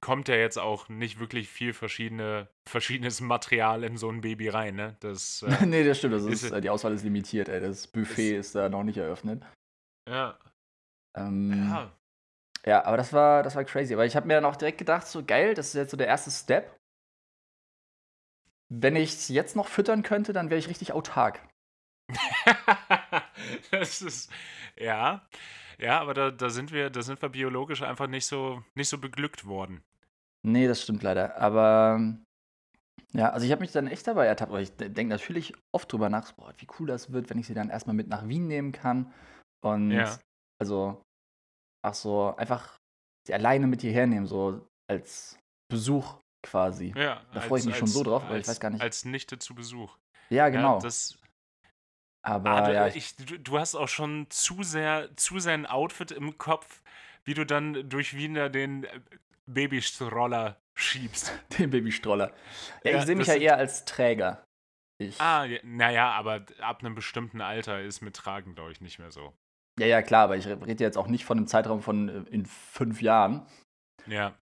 kommt 0.00 0.28
ja 0.28 0.34
jetzt 0.34 0.58
auch 0.58 0.90
nicht 0.90 1.20
wirklich 1.20 1.48
viel 1.48 1.72
verschiedene, 1.72 2.48
verschiedenes 2.68 3.22
Material 3.22 3.82
in 3.82 3.96
so 3.96 4.10
ein 4.10 4.20
Baby 4.20 4.50
rein, 4.50 4.74
ne? 4.74 4.96
Das, 5.00 5.42
äh, 5.48 5.64
nee, 5.64 5.84
das 5.84 5.98
stimmt. 5.98 6.14
Das 6.14 6.24
ist, 6.24 6.42
ist, 6.42 6.52
äh, 6.52 6.60
die 6.60 6.70
Auswahl 6.70 6.92
ist 6.92 7.04
limitiert, 7.04 7.48
ey. 7.48 7.60
Das 7.60 7.86
Buffet 7.86 8.36
ist, 8.36 8.46
ist 8.48 8.54
da 8.56 8.68
noch 8.68 8.82
nicht 8.82 8.98
eröffnet. 8.98 9.42
Ja. 10.08 10.38
Ähm, 11.16 11.52
ja. 11.68 11.92
Ja, 12.66 12.84
aber 12.84 12.96
das 12.96 13.12
war, 13.12 13.42
das 13.42 13.56
war 13.56 13.64
crazy. 13.64 13.94
Aber 13.94 14.06
ich 14.06 14.16
habe 14.16 14.26
mir 14.26 14.34
dann 14.34 14.44
auch 14.44 14.56
direkt 14.56 14.78
gedacht, 14.78 15.06
so 15.06 15.24
geil, 15.24 15.54
das 15.54 15.68
ist 15.68 15.74
jetzt 15.74 15.90
so 15.90 15.96
der 15.96 16.06
erste 16.06 16.30
Step. 16.30 16.76
Wenn 18.70 18.96
ich 18.96 19.10
es 19.10 19.28
jetzt 19.28 19.56
noch 19.56 19.68
füttern 19.68 20.02
könnte, 20.02 20.32
dann 20.32 20.50
wäre 20.50 20.58
ich 20.58 20.68
richtig 20.68 20.92
autark. 20.92 21.46
das 23.70 24.02
ist, 24.02 24.30
ja, 24.76 25.26
ja, 25.78 26.00
aber 26.00 26.14
da, 26.14 26.30
da 26.30 26.50
sind 26.50 26.72
wir, 26.72 26.90
da 26.90 27.02
sind 27.02 27.20
wir 27.20 27.28
biologisch 27.28 27.82
einfach 27.82 28.06
nicht 28.06 28.26
so, 28.26 28.62
nicht 28.74 28.88
so 28.88 28.98
beglückt 28.98 29.46
worden. 29.46 29.82
Nee, 30.42 30.66
das 30.66 30.82
stimmt 30.82 31.02
leider. 31.02 31.36
Aber 31.38 32.16
ja, 33.12 33.30
also 33.30 33.46
ich 33.46 33.52
habe 33.52 33.60
mich 33.60 33.72
dann 33.72 33.86
echt 33.86 34.06
dabei 34.06 34.26
ertappt, 34.26 34.52
weil 34.52 34.62
ich 34.62 34.76
denke 34.76 35.06
natürlich 35.06 35.54
oft 35.72 35.90
drüber 35.92 36.08
nach, 36.10 36.32
boah, 36.32 36.52
wie 36.58 36.66
cool 36.78 36.86
das 36.86 37.12
wird, 37.12 37.30
wenn 37.30 37.38
ich 37.38 37.46
sie 37.46 37.54
dann 37.54 37.70
erstmal 37.70 37.96
mit 37.96 38.08
nach 38.08 38.28
Wien 38.28 38.46
nehmen 38.46 38.72
kann. 38.72 39.12
Und 39.62 39.92
ja. 39.92 40.18
also, 40.60 41.02
ach 41.84 41.94
so, 41.94 42.34
einfach 42.36 42.78
sie 43.26 43.34
alleine 43.34 43.66
mit 43.66 43.82
hierher 43.82 44.06
nehmen, 44.06 44.26
so 44.26 44.66
als 44.90 45.38
Besuch 45.70 46.16
quasi. 46.42 46.92
Ja, 46.96 47.22
da 47.32 47.40
freue 47.40 47.60
ich 47.60 47.66
mich 47.66 47.74
als, 47.74 47.78
schon 47.80 47.88
so 47.88 48.02
drauf, 48.02 48.22
weil 48.28 48.40
ich 48.40 48.48
weiß 48.48 48.60
gar 48.60 48.70
nicht. 48.70 48.82
Als 48.82 49.04
Nichte 49.04 49.38
zu 49.38 49.54
Besuch. 49.54 49.96
Ja, 50.30 50.48
genau. 50.48 50.74
Ja, 50.74 50.80
das, 50.80 51.18
aber 52.26 52.50
ah, 52.50 52.72
ja, 52.72 52.86
ich, 52.88 53.16
du, 53.16 53.38
du, 53.38 53.58
hast 53.58 53.74
auch 53.74 53.88
schon 53.88 54.26
zu 54.30 54.62
sehr, 54.62 55.14
zu 55.16 55.38
sehr 55.38 55.52
ein 55.52 55.66
Outfit 55.66 56.10
im 56.10 56.38
Kopf, 56.38 56.82
wie 57.24 57.34
du 57.34 57.44
dann 57.44 57.88
durch 57.88 58.16
Wiener 58.16 58.48
den 58.48 58.84
äh, 58.84 59.00
Babystroller 59.46 60.58
schiebst. 60.74 61.32
Den 61.58 61.70
Babystroller. 61.70 62.32
Ja, 62.82 62.92
ja 62.92 62.98
ich 62.98 63.04
sehe 63.04 63.14
mich 63.14 63.26
ja 63.28 63.34
eher 63.34 63.56
als 63.58 63.84
Träger. 63.84 64.42
Ich 64.98 65.20
ah, 65.20 65.46
naja, 65.62 66.10
aber 66.12 66.46
ab 66.60 66.80
einem 66.80 66.94
bestimmten 66.94 67.40
Alter 67.40 67.80
ist 67.80 68.00
mit 68.00 68.16
Tragen, 68.16 68.54
glaube 68.54 68.72
ich, 68.72 68.80
nicht 68.80 68.98
mehr 68.98 69.10
so. 69.10 69.34
Ja, 69.78 69.86
ja, 69.86 70.02
klar, 70.02 70.24
aber 70.24 70.36
ich 70.36 70.46
rede 70.46 70.84
jetzt 70.84 70.96
auch 70.96 71.08
nicht 71.08 71.24
von 71.24 71.38
einem 71.38 71.46
Zeitraum 71.46 71.82
von 71.82 72.08
äh, 72.08 72.30
in 72.30 72.46
fünf 72.46 73.02
Jahren. 73.02 73.46
Ja. 74.06 74.38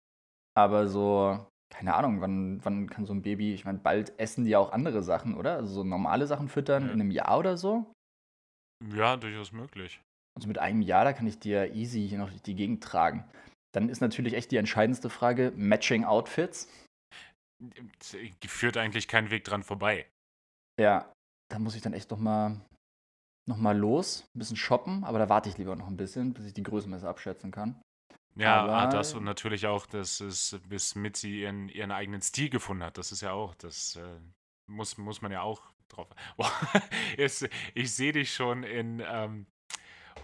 Aber 0.57 0.87
so, 0.89 1.47
keine 1.71 1.95
Ahnung, 1.95 2.21
wann, 2.21 2.65
wann 2.65 2.89
kann 2.89 3.07
so 3.07 3.13
ein 3.13 3.23
Baby, 3.23 3.53
ich 3.53 3.65
meine, 3.65 3.79
bald 3.79 4.19
essen 4.19 4.45
die 4.45 4.53
ja 4.53 4.59
auch 4.59 4.73
andere 4.73 5.03
Sachen, 5.03 5.35
oder? 5.35 5.57
Also 5.57 5.75
so 5.75 5.85
normale 5.85 6.27
Sachen 6.27 6.49
füttern 6.49 6.87
ja. 6.87 6.93
in 6.93 7.01
einem 7.01 7.11
Jahr 7.11 7.39
oder 7.39 7.57
so? 7.57 7.93
Ja, 8.95 9.17
durchaus 9.17 9.53
möglich. 9.53 10.01
Also 10.37 10.49
mit 10.49 10.59
einem 10.59 10.83
Jahr, 10.83 11.05
da 11.05 11.13
kann 11.13 11.27
ich 11.27 11.39
dir 11.39 11.75
easy 11.75 12.07
hier 12.07 12.19
noch 12.19 12.29
durch 12.29 12.43
die 12.43 12.55
Gegend 12.55 12.85
tragen. 12.85 13.29
Dann 13.75 13.89
ist 13.89 14.01
natürlich 14.01 14.35
echt 14.35 14.51
die 14.53 14.59
entscheidendste 14.59 15.11
Frage: 15.11 15.53
Matching 15.57 16.05
Outfits. 16.05 16.71
Führt 18.47 18.77
eigentlich 18.77 19.09
keinen 19.09 19.31
Weg 19.31 19.45
dran 19.45 19.63
vorbei. 19.63 20.07
Ja, 20.79 21.11
da 21.51 21.59
muss 21.59 21.75
ich 21.75 21.83
dann 21.83 21.95
echt 21.95 22.11
noch 22.11 22.19
mal, 23.47 23.55
noch 23.55 23.63
mal 23.63 23.77
los, 23.77 24.29
ein 24.35 24.39
bisschen 24.39 24.57
shoppen, 24.57 25.05
aber 25.05 25.19
da 25.19 25.29
warte 25.29 25.49
ich 25.49 25.59
lieber 25.59 25.77
noch 25.77 25.89
ein 25.89 25.97
bisschen, 25.97 26.35
bis 26.35 26.47
ich 26.47 26.55
die 26.55 26.63
Größenmesser 26.63 27.09
abschätzen 27.09 27.51
kann. 27.51 27.81
Ja, 28.37 28.63
Aber 28.63 28.77
ah, 28.77 28.87
das 28.87 29.15
und 29.15 29.25
natürlich 29.25 29.67
auch, 29.67 29.87
dass 29.87 30.21
es 30.21 30.61
bis 30.69 30.95
Mitzi 30.95 31.41
ihren, 31.41 31.71
ihren 31.71 31.91
eigenen 31.91 32.21
Stil 32.21 32.51
gefunden 32.51 32.85
hat. 32.85 32.99
Das 32.99 33.11
ist 33.11 33.23
ja 33.23 33.33
auch, 33.33 33.55
das 33.55 33.97
äh, 33.97 34.21
muss, 34.67 34.99
muss 34.99 35.23
man 35.23 35.33
ja 35.33 35.41
auch 35.41 35.63
drauf. 35.89 36.09
Boah, 36.37 36.53
jetzt, 37.17 37.49
ich 37.75 37.95
sehe 37.95 38.13
dich 38.13 38.35
schon 38.35 38.63
in, 38.63 39.03
ähm, 39.07 39.47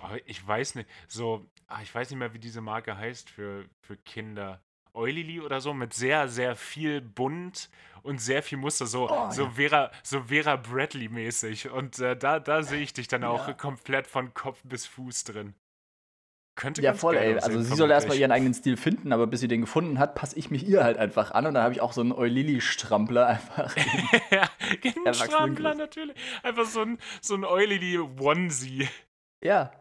oh, 0.03 0.15
ich 0.27 0.47
weiß 0.47 0.75
nicht, 0.75 0.91
so, 1.09 1.51
ach, 1.69 1.81
ich 1.81 1.95
weiß 1.95 2.11
nicht 2.11 2.19
mehr, 2.19 2.35
wie 2.35 2.39
diese 2.39 2.61
Marke 2.61 2.99
heißt 2.99 3.31
für, 3.31 3.67
für 3.81 3.97
Kinder. 3.97 4.63
Eulili 4.95 5.41
oder 5.41 5.61
so 5.61 5.75
mit 5.75 5.95
sehr, 5.95 6.29
sehr 6.29 6.57
viel 6.57 7.01
bunt 7.01 7.71
und 8.03 8.21
sehr 8.21 8.43
viel 8.43 8.59
Muster, 8.59 8.87
so, 8.87 9.11
oh, 9.11 9.31
so, 9.31 9.45
ja. 9.45 9.51
Vera, 9.51 9.91
so 10.03 10.23
Vera 10.25 10.57
Bradley-mäßig. 10.57 11.71
Und 11.71 11.99
äh, 11.99 12.17
da, 12.17 12.41
da 12.41 12.63
sehe 12.63 12.81
ich 12.81 12.93
dich 12.93 13.09
dann 13.09 13.25
auch 13.25 13.49
ja. 13.49 13.55
komplett 13.55 14.07
von 14.07 14.35
Kopf 14.35 14.61
bis 14.65 14.87
Fuß 14.87 15.25
drin. 15.25 15.55
Könnte 16.55 16.83
ja, 16.83 16.93
voll, 16.93 17.17
ey. 17.17 17.39
Also, 17.39 17.63
sie 17.63 17.75
soll 17.75 17.91
erstmal 17.91 18.19
ihren 18.19 18.31
eigenen 18.31 18.53
Stil 18.53 18.77
finden, 18.77 19.13
aber 19.13 19.27
bis 19.27 19.41
sie 19.41 19.49
den 19.49 19.63
gefunden 19.63 19.99
hat, 19.99 20.15
passe 20.15 20.39
ich 20.39 20.51
mich 20.51 20.69
ihr 20.69 20.85
halt 20.85 20.99
einfach 20.99 21.31
an. 21.31 21.47
Und 21.47 21.55
dann 21.55 21.63
habe 21.63 21.73
ich 21.73 21.81
auch 21.81 21.95
so 21.95 22.03
einen 22.03 22.13
Eulili-Strampler 22.13 23.27
einfach. 23.27 23.75
ja, 24.31 24.51
einen 24.85 25.15
Strampler 25.15 25.75
natürlich. 25.75 26.15
Einfach 26.43 26.67
so 26.67 26.83
ein, 26.83 26.99
so 27.23 27.35
ein 27.37 27.45
Eulili-Onesie. 27.45 28.87
Ja. 29.43 29.73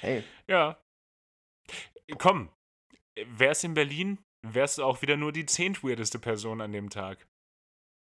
Hey. 0.00 0.24
Ja. 0.48 0.76
Komm, 2.18 2.50
wär's 3.26 3.64
in 3.64 3.74
Berlin, 3.74 4.18
wärst 4.42 4.78
du 4.78 4.84
auch 4.84 5.02
wieder 5.02 5.16
nur 5.16 5.32
die 5.32 5.46
zehnt 5.46 5.82
weirdeste 5.82 6.18
Person 6.18 6.60
an 6.60 6.72
dem 6.72 6.90
Tag. 6.90 7.26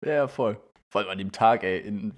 Ja, 0.05 0.27
voll. 0.27 0.59
Vor 0.91 1.01
allem 1.01 1.09
an 1.09 1.17
dem 1.17 1.31
Tag, 1.31 1.63
ey. 1.63 1.79
In, 1.79 2.13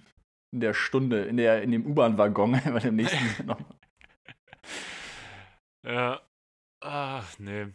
in 0.52 0.60
der 0.60 0.74
Stunde, 0.74 1.24
in, 1.26 1.38
der, 1.38 1.62
in 1.62 1.72
dem 1.72 1.86
U-Bahn-Waggon, 1.86 2.52
bei 2.66 2.80
dem 2.80 2.96
nächsten 2.96 3.46
noch. 3.46 3.60
Ja. 5.86 6.22
Ach, 6.82 7.40
nee. 7.40 7.68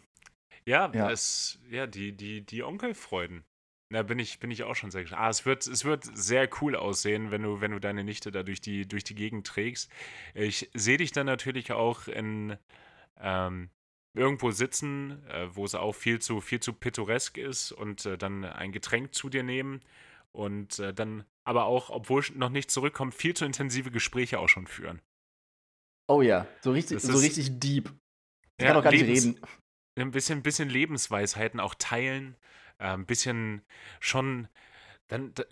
Ja, 0.67 0.91
ja. 0.93 1.11
Es, 1.11 1.59
ja 1.71 1.87
die, 1.87 2.13
die, 2.13 2.45
die 2.45 2.63
Onkelfreuden. 2.63 3.45
Da 3.93 4.05
bin 4.05 4.21
ich, 4.21 4.39
bin 4.39 4.53
ich 4.53 4.63
auch 4.63 4.77
schon 4.77 4.93
sehr 4.93 5.03
gespannt. 5.03 5.23
Ah, 5.23 5.31
es 5.31 5.45
wird, 5.47 5.67
es 5.67 5.85
wird 5.85 6.05
sehr 6.05 6.49
cool 6.61 6.77
aussehen, 6.77 7.33
wenn 7.33 7.43
du, 7.43 7.61
wenn 7.61 7.73
du 7.73 7.81
deine 7.81 8.05
Nichte 8.05 8.31
da 8.31 8.45
durch 8.45 8.61
die, 8.61 8.87
durch 8.87 9.03
die 9.03 9.17
Gegend 9.17 9.47
trägst. 9.47 9.91
Ich 10.35 10.71
sehe 10.75 10.97
dich 10.97 11.11
dann 11.11 11.27
natürlich 11.27 11.73
auch 11.73 12.07
in 12.07 12.57
ähm, 13.19 13.71
irgendwo 14.15 14.51
sitzen, 14.51 15.25
äh, 15.29 15.49
wo 15.55 15.65
es 15.65 15.75
auch 15.75 15.93
viel 15.93 16.21
zu, 16.21 16.41
viel 16.41 16.61
zu 16.61 16.73
pittoresk 16.73 17.39
ist 17.39 17.73
und 17.73 18.07
äh, 18.07 18.19
dann 18.19 18.45
ein 18.45 18.73
Getränk 18.73 19.15
zu 19.15 19.29
dir 19.29 19.43
nehmen 19.43 19.81
und 20.33 20.79
äh, 20.79 20.93
dann 20.93 21.25
aber 21.45 21.65
auch, 21.65 21.91
obwohl 21.91 22.25
noch 22.35 22.51
nicht 22.51 22.71
zurückkommt, 22.71 23.15
viel 23.15 23.35
zu 23.35 23.45
intensive 23.45 23.91
Gespräche 23.91 24.39
auch 24.39 24.49
schon 24.49 24.67
führen. 24.67 25.01
Oh 26.09 26.23
ja, 26.23 26.47
so 26.61 26.73
richtig, 26.73 27.01
so 27.01 27.17
richtig 27.17 27.61
deep. 27.61 27.93
Ich 28.59 28.65
ja, 28.65 28.69
kann 28.69 28.77
doch 28.77 28.85
gar 28.85 28.93
Lebens, 28.93 29.25
nicht 29.25 29.37
reden. 29.37 29.49
Ein 29.97 30.11
bisschen, 30.11 30.43
bisschen 30.43 30.69
Lebensweisheiten 30.69 31.61
auch 31.61 31.75
teilen. 31.75 32.37
Äh, 32.79 32.89
ein 32.89 33.07
bisschen 33.07 33.63
schon. 34.01 34.49
Dann, 35.09 35.35
da, 35.35 35.45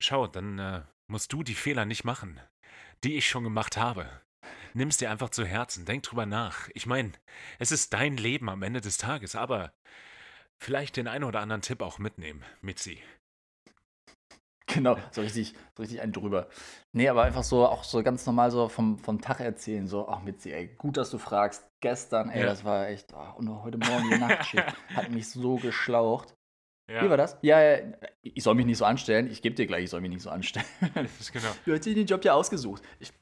schau, 0.00 0.26
dann 0.26 0.58
äh, 0.58 0.82
musst 1.06 1.32
du 1.32 1.42
die 1.42 1.54
Fehler 1.54 1.84
nicht 1.84 2.04
machen, 2.04 2.40
die 3.04 3.16
ich 3.16 3.28
schon 3.28 3.44
gemacht 3.44 3.76
habe. 3.76 4.08
Nimm's 4.74 4.96
dir 4.96 5.10
einfach 5.10 5.30
zu 5.30 5.44
Herzen, 5.44 5.84
denk 5.84 6.02
drüber 6.02 6.26
nach. 6.26 6.68
Ich 6.74 6.86
meine, 6.86 7.12
es 7.58 7.72
ist 7.72 7.92
dein 7.92 8.16
Leben 8.16 8.48
am 8.48 8.62
Ende 8.62 8.80
des 8.80 8.96
Tages, 8.96 9.36
aber 9.36 9.72
vielleicht 10.58 10.96
den 10.96 11.08
einen 11.08 11.24
oder 11.24 11.40
anderen 11.40 11.62
Tipp 11.62 11.82
auch 11.82 11.98
mitnehmen, 11.98 12.42
Mitzi. 12.60 13.02
Genau, 14.66 14.96
so 15.10 15.20
richtig, 15.20 15.54
so 15.76 15.82
richtig 15.82 16.00
ein 16.00 16.12
drüber. 16.12 16.48
Nee, 16.92 17.08
aber 17.08 17.24
einfach 17.24 17.42
so, 17.42 17.66
auch 17.66 17.84
so 17.84 18.02
ganz 18.02 18.24
normal 18.24 18.50
so 18.50 18.68
vom, 18.68 18.98
vom 18.98 19.20
Tag 19.20 19.40
erzählen, 19.40 19.86
so, 19.86 20.08
ach 20.08 20.22
Mitzi, 20.22 20.52
ey, 20.52 20.68
gut, 20.78 20.96
dass 20.96 21.10
du 21.10 21.18
fragst. 21.18 21.66
Gestern, 21.80 22.30
ey, 22.30 22.40
ja. 22.40 22.46
das 22.46 22.64
war 22.64 22.88
echt, 22.88 23.12
oh, 23.12 23.38
und 23.38 23.62
heute 23.62 23.76
Morgen 23.76 24.08
die 24.10 24.18
Nachtschicht 24.18 24.64
hat 24.94 25.10
mich 25.10 25.28
so 25.28 25.56
geschlaucht. 25.56 26.34
Ja. 26.88 27.04
Wie 27.04 27.10
war 27.10 27.16
das? 27.16 27.38
Ja, 27.42 27.60
ja, 27.60 27.92
ich 28.22 28.42
soll 28.42 28.54
mich 28.54 28.66
nicht 28.66 28.78
so 28.78 28.84
anstellen. 28.84 29.30
Ich 29.30 29.42
gebe 29.42 29.54
dir 29.54 29.66
gleich, 29.66 29.84
ich 29.84 29.90
soll 29.90 30.00
mich 30.00 30.10
nicht 30.10 30.22
so 30.22 30.30
anstellen. 30.30 30.66
genau. 31.32 31.48
Du 31.64 31.72
hast 31.72 31.84
dir 31.84 31.94
den 31.94 32.06
Job 32.06 32.24
ja 32.24 32.34
ausgesucht. 32.34 32.82
Ich, 32.98 33.12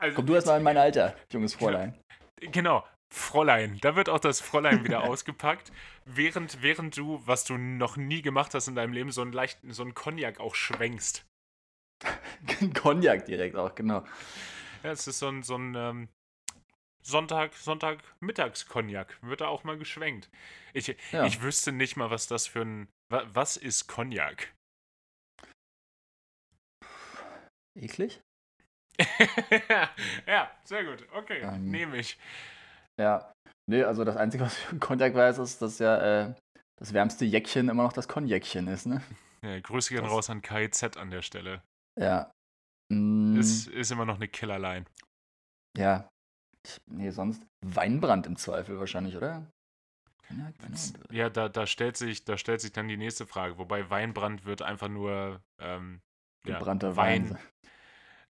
also, 0.00 0.16
komm 0.16 0.26
du 0.26 0.34
erst 0.34 0.46
mal 0.46 0.56
in 0.56 0.62
mein 0.62 0.76
Alter, 0.78 1.14
junges 1.30 1.54
Fräulein. 1.54 1.98
Genau, 2.40 2.84
Fräulein. 3.12 3.78
Da 3.80 3.96
wird 3.96 4.08
auch 4.08 4.20
das 4.20 4.40
Fräulein 4.40 4.84
wieder 4.84 5.04
ausgepackt, 5.04 5.72
während, 6.04 6.62
während 6.62 6.96
du, 6.96 7.20
was 7.26 7.44
du 7.44 7.56
noch 7.56 7.96
nie 7.96 8.22
gemacht 8.22 8.54
hast 8.54 8.68
in 8.68 8.74
deinem 8.74 8.92
Leben, 8.92 9.12
so 9.12 9.22
einen 9.22 9.32
leichten, 9.32 9.72
so 9.72 9.82
einen 9.82 9.94
Cognac 9.94 10.40
auch 10.40 10.54
schwenkst. 10.54 11.26
Cognac 12.74 13.26
direkt 13.26 13.56
auch, 13.56 13.74
genau. 13.74 14.04
Ja, 14.82 14.92
es 14.92 15.06
ist 15.06 15.18
so 15.18 15.28
ein, 15.28 15.42
so 15.42 15.56
ein 15.56 15.74
ähm, 15.74 16.08
Sonntag, 17.02 17.54
Sonntag 17.54 17.98
Mittags-Cognac. 18.20 19.18
Wird 19.22 19.42
da 19.42 19.48
auch 19.48 19.64
mal 19.64 19.76
geschwenkt. 19.76 20.30
Ich, 20.72 20.96
ja. 21.12 21.26
ich 21.26 21.42
wüsste 21.42 21.72
nicht 21.72 21.96
mal, 21.96 22.10
was 22.10 22.26
das 22.26 22.46
für 22.46 22.62
ein. 22.62 22.88
Was 23.08 23.56
ist 23.56 23.88
Cognac? 23.88 24.54
Eklig? 27.74 28.20
ja, 30.26 30.50
sehr 30.64 30.84
gut. 30.84 31.06
Okay, 31.12 31.40
ähm, 31.40 31.70
nehme 31.70 31.96
ich. 31.96 32.18
Ja. 33.00 33.32
Nee, 33.66 33.84
also 33.84 34.04
das 34.04 34.16
Einzige, 34.16 34.44
was 34.44 34.58
ich 34.58 34.64
von 34.64 34.80
Cognac 34.80 35.14
weiß, 35.14 35.38
ist, 35.38 35.62
dass 35.62 35.78
ja 35.78 36.26
äh, 36.26 36.34
das 36.78 36.92
wärmste 36.92 37.24
Jäckchen 37.24 37.68
immer 37.68 37.84
noch 37.84 37.92
das 37.92 38.08
Cognacchen 38.08 38.68
ist, 38.68 38.86
ne? 38.86 39.02
Ja, 39.42 39.58
Grüße 39.60 39.94
gehen 39.94 40.04
raus 40.04 40.28
an 40.28 40.42
KZ 40.42 40.96
an 40.96 41.10
der 41.10 41.22
Stelle. 41.22 41.62
Ja. 41.98 42.30
Mm. 42.92 43.38
Ist, 43.38 43.68
ist 43.68 43.90
immer 43.90 44.04
noch 44.04 44.16
eine 44.16 44.28
Killerline. 44.28 44.84
Ja. 45.78 46.08
Nee, 46.90 47.10
sonst 47.10 47.46
Weinbrand 47.64 48.26
im 48.26 48.36
Zweifel 48.36 48.78
wahrscheinlich, 48.78 49.16
oder? 49.16 49.46
Ja, 51.10 51.28
da, 51.28 51.48
da, 51.48 51.66
stellt 51.66 51.96
sich, 51.96 52.24
da 52.24 52.36
stellt 52.36 52.60
sich 52.60 52.72
dann 52.72 52.88
die 52.88 52.96
nächste 52.96 53.26
Frage. 53.26 53.58
Wobei 53.58 53.90
Weinbrand 53.90 54.44
wird 54.44 54.62
einfach 54.62 54.88
nur 54.88 55.42
ähm, 55.60 56.00
gebrannter 56.44 56.90
ja, 56.90 56.96
Wein. 56.96 57.30
Wein. 57.30 57.38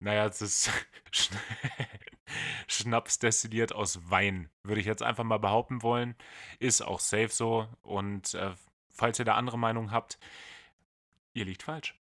Naja, 0.06 0.26
es 0.26 0.40
ist 0.40 0.70
Schnaps 2.68 3.18
destilliert 3.18 3.72
aus 3.72 4.08
Wein, 4.08 4.50
würde 4.62 4.80
ich 4.80 4.86
jetzt 4.86 5.02
einfach 5.02 5.24
mal 5.24 5.40
behaupten 5.40 5.82
wollen. 5.82 6.14
Ist 6.60 6.80
auch 6.80 7.00
safe 7.00 7.30
so. 7.30 7.66
Und 7.82 8.34
äh, 8.34 8.54
falls 8.88 9.18
ihr 9.18 9.24
da 9.24 9.34
andere 9.34 9.58
Meinung 9.58 9.90
habt, 9.90 10.20
ihr 11.34 11.44
liegt 11.44 11.64
falsch. 11.64 12.00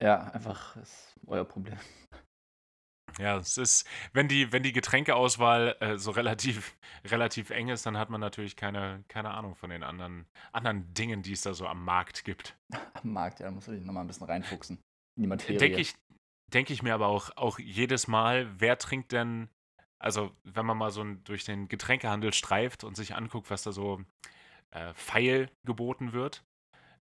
Ja, 0.00 0.28
einfach 0.28 0.76
ist 0.76 1.16
euer 1.26 1.44
Problem. 1.44 1.80
Ja, 3.18 3.38
es 3.38 3.58
ist, 3.58 3.88
wenn 4.12 4.28
die, 4.28 4.52
wenn 4.52 4.62
die 4.62 4.72
Getränkeauswahl 4.72 5.76
äh, 5.80 5.98
so 5.98 6.12
relativ, 6.12 6.78
relativ 7.04 7.50
eng 7.50 7.70
ist, 7.70 7.84
dann 7.86 7.98
hat 7.98 8.08
man 8.08 8.20
natürlich 8.20 8.54
keine, 8.54 9.02
keine 9.08 9.32
Ahnung 9.32 9.56
von 9.56 9.70
den 9.70 9.82
anderen, 9.82 10.28
anderen 10.52 10.94
Dingen, 10.94 11.22
die 11.22 11.32
es 11.32 11.42
da 11.42 11.54
so 11.54 11.66
am 11.66 11.84
Markt 11.84 12.24
gibt. 12.24 12.56
Am 12.94 13.12
Markt, 13.12 13.40
ja, 13.40 13.46
da 13.46 13.52
muss 13.52 13.66
ich 13.66 13.84
nochmal 13.84 14.04
ein 14.04 14.06
bisschen 14.06 14.28
reinfuchsen. 14.28 14.78
Materie. 15.16 15.58
Denke 15.58 15.80
ich, 15.80 15.94
denke 16.54 16.72
ich 16.72 16.82
mir 16.82 16.94
aber 16.94 17.06
auch, 17.06 17.30
auch 17.36 17.58
jedes 17.58 18.08
Mal, 18.08 18.48
wer 18.58 18.78
trinkt 18.78 19.12
denn, 19.12 19.48
also 19.98 20.34
wenn 20.44 20.66
man 20.66 20.78
mal 20.78 20.90
so 20.90 21.04
durch 21.04 21.44
den 21.44 21.68
Getränkehandel 21.68 22.32
streift 22.32 22.84
und 22.84 22.96
sich 22.96 23.14
anguckt, 23.14 23.50
was 23.50 23.62
da 23.62 23.72
so 23.72 24.00
äh, 24.70 24.92
feil 24.94 25.50
geboten 25.64 26.12
wird. 26.12 26.44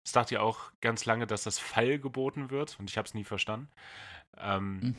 Es 0.05 0.13
dachte 0.13 0.35
ja 0.35 0.41
auch 0.41 0.71
ganz 0.81 1.05
lange, 1.05 1.27
dass 1.27 1.43
das 1.43 1.59
Fall 1.59 1.99
geboten 1.99 2.49
wird 2.49 2.79
und 2.79 2.89
ich 2.89 2.97
habe 2.97 3.05
es 3.05 3.13
nie 3.13 3.25
verstanden. 3.25 3.69
Ähm, 4.37 4.79
mhm. 4.79 4.95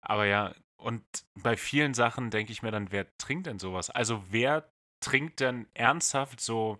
Aber 0.00 0.26
ja, 0.26 0.54
und 0.76 1.04
bei 1.34 1.56
vielen 1.56 1.94
Sachen 1.94 2.30
denke 2.30 2.52
ich 2.52 2.62
mir 2.62 2.70
dann, 2.70 2.90
wer 2.92 3.06
trinkt 3.18 3.46
denn 3.46 3.58
sowas? 3.58 3.90
Also 3.90 4.22
wer 4.30 4.70
trinkt 5.00 5.40
denn 5.40 5.66
ernsthaft 5.74 6.40
so 6.40 6.78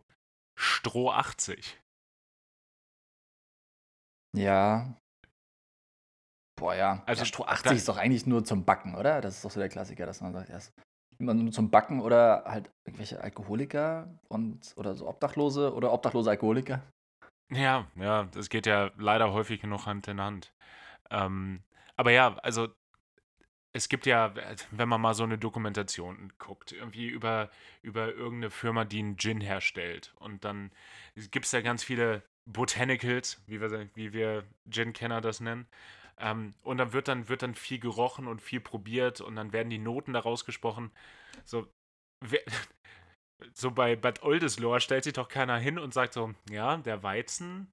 Stroh 0.57 1.11
80? 1.11 1.79
Ja. 4.35 4.97
Boah, 6.59 6.75
ja. 6.75 7.03
Also 7.07 7.23
ja, 7.23 7.27
Stroh 7.27 7.45
80 7.45 7.73
ist 7.73 7.89
doch 7.89 7.97
eigentlich 7.97 8.27
nur 8.27 8.45
zum 8.45 8.65
Backen, 8.65 8.95
oder? 8.95 9.21
Das 9.21 9.37
ist 9.37 9.45
doch 9.45 9.51
so 9.51 9.61
der 9.61 9.69
Klassiker, 9.69 10.07
dass 10.07 10.21
man 10.21 10.33
sagt, 10.33 10.51
erst 10.51 10.73
immer 11.19 11.35
nur 11.35 11.53
zum 11.53 11.71
Backen 11.71 12.01
oder 12.01 12.45
halt 12.47 12.71
irgendwelche 12.85 13.21
Alkoholiker 13.21 14.09
und 14.29 14.73
oder 14.77 14.95
so 14.95 15.09
Obdachlose 15.09 15.75
oder 15.75 15.93
obdachlose 15.93 16.31
Alkoholiker. 16.31 16.83
Ja, 17.51 17.87
ja, 17.97 18.25
das 18.25 18.49
geht 18.49 18.67
ja 18.67 18.91
leider 18.99 19.33
häufig 19.33 19.61
genug 19.61 19.87
Hand 19.87 20.07
in 20.09 20.21
Hand. 20.21 20.53
Ähm, 21.11 21.63
aber 21.97 22.13
ja, 22.13 22.37
also 22.43 22.69
es 23.73 23.89
gibt 23.89 24.07
ja, 24.07 24.35
wenn 24.71 24.89
man 24.89 25.01
mal 25.01 25.15
so 25.15 25.25
eine 25.25 25.39
Dokumentation 25.39 26.33
guckt, 26.39 26.73
irgendwie 26.73 27.07
über, 27.09 27.51
über 27.83 28.13
irgendeine 28.13 28.51
Firma, 28.51 28.85
die 28.85 28.99
einen 28.99 29.17
Gin 29.17 29.41
herstellt. 29.41 30.15
Und 30.19 30.45
dann 30.45 30.73
gibt 31.31 31.47
es 31.47 31.53
ja 31.53 31.61
ganz 31.61 31.85
viele 31.85 32.23
Botanicals, 32.47 33.43
wie 33.47 33.61
wir, 33.61 33.89
wie 33.95 34.13
wir 34.13 34.45
Gin-Kenner 34.71 35.21
das 35.21 35.41
nennen. 35.41 35.67
Ähm, 36.21 36.55
und 36.63 36.79
dann 36.79 36.93
wird, 36.93 37.09
dann 37.09 37.29
wird 37.29 37.43
dann 37.43 37.55
viel 37.55 37.79
gerochen 37.79 38.27
und 38.27 38.41
viel 38.43 38.61
probiert 38.61 39.21
und 39.21 39.37
dann 39.37 39.53
werden 39.53 39.71
die 39.71 39.79
Noten 39.79 40.13
daraus 40.13 40.45
gesprochen. 40.45 40.91
So, 41.45 41.67
wer, 42.25 42.41
so 43.55 43.71
bei 43.71 43.97
Bad 43.97 44.23
Oldesloe 44.23 44.81
stellt 44.81 45.05
sich 45.05 45.13
doch 45.13 45.29
keiner 45.29 45.59
hin 45.59 45.79
und 45.79 45.95
sagt 45.95 46.15
so, 46.15 46.35
ja, 46.51 46.77
der 46.77 47.03
Weizen, 47.03 47.71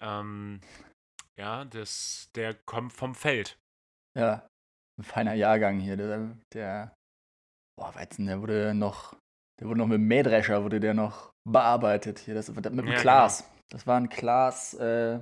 ähm, 0.00 0.60
ja, 1.38 1.64
das, 1.64 2.30
der 2.34 2.54
kommt 2.54 2.92
vom 2.92 3.14
Feld. 3.14 3.58
Ja, 4.18 4.46
ein 4.98 5.04
feiner 5.04 5.34
Jahrgang 5.34 5.80
hier. 5.80 5.96
Der, 5.96 6.36
der 6.52 6.94
boah, 7.78 7.94
Weizen, 7.94 8.26
der 8.26 8.40
wurde 8.40 8.74
noch, 8.74 9.16
der 9.60 9.68
wurde 9.68 9.78
noch 9.78 9.86
mit 9.86 9.96
dem 9.96 10.08
Mähdrescher, 10.08 10.62
wurde 10.64 10.80
der 10.80 10.94
noch 10.94 11.30
bearbeitet. 11.48 12.20
Hier, 12.20 12.34
das, 12.34 12.48
mit 12.48 12.64
dem 12.64 12.86
ja, 12.86 13.00
Glas. 13.00 13.38
Genau. 13.38 13.50
Das 13.70 13.86
war 13.86 13.96
ein 13.96 14.08
Glas 14.08 14.74
äh, 14.74 15.20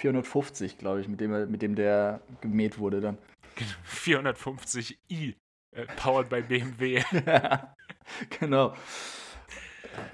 450, 0.00 0.78
glaube 0.78 1.00
ich, 1.02 1.08
mit 1.08 1.20
dem, 1.20 1.50
mit 1.50 1.60
dem 1.60 1.74
der 1.74 2.20
gemäht 2.40 2.78
wurde 2.78 3.00
dann. 3.00 3.18
450i, 3.86 5.34
äh, 5.72 5.86
powered 5.96 6.28
by 6.28 6.40
BMW. 6.42 7.02
genau. 8.40 8.74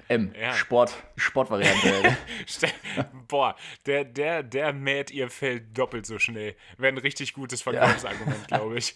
M, 0.09 0.33
ja. 0.37 0.53
Sport, 0.53 0.93
Sportvariante. 1.15 2.17
Boah, 3.27 3.55
der, 3.85 4.03
der, 4.03 4.43
der 4.43 4.73
mäht 4.73 5.11
ihr 5.11 5.29
Feld 5.29 5.77
doppelt 5.77 6.05
so 6.05 6.19
schnell. 6.19 6.55
Wäre 6.77 6.93
ein 6.93 6.97
richtig 6.97 7.33
gutes 7.33 7.61
Verkaufsargument, 7.61 8.51
ja. 8.51 8.57
glaube 8.57 8.77
ich. 8.77 8.95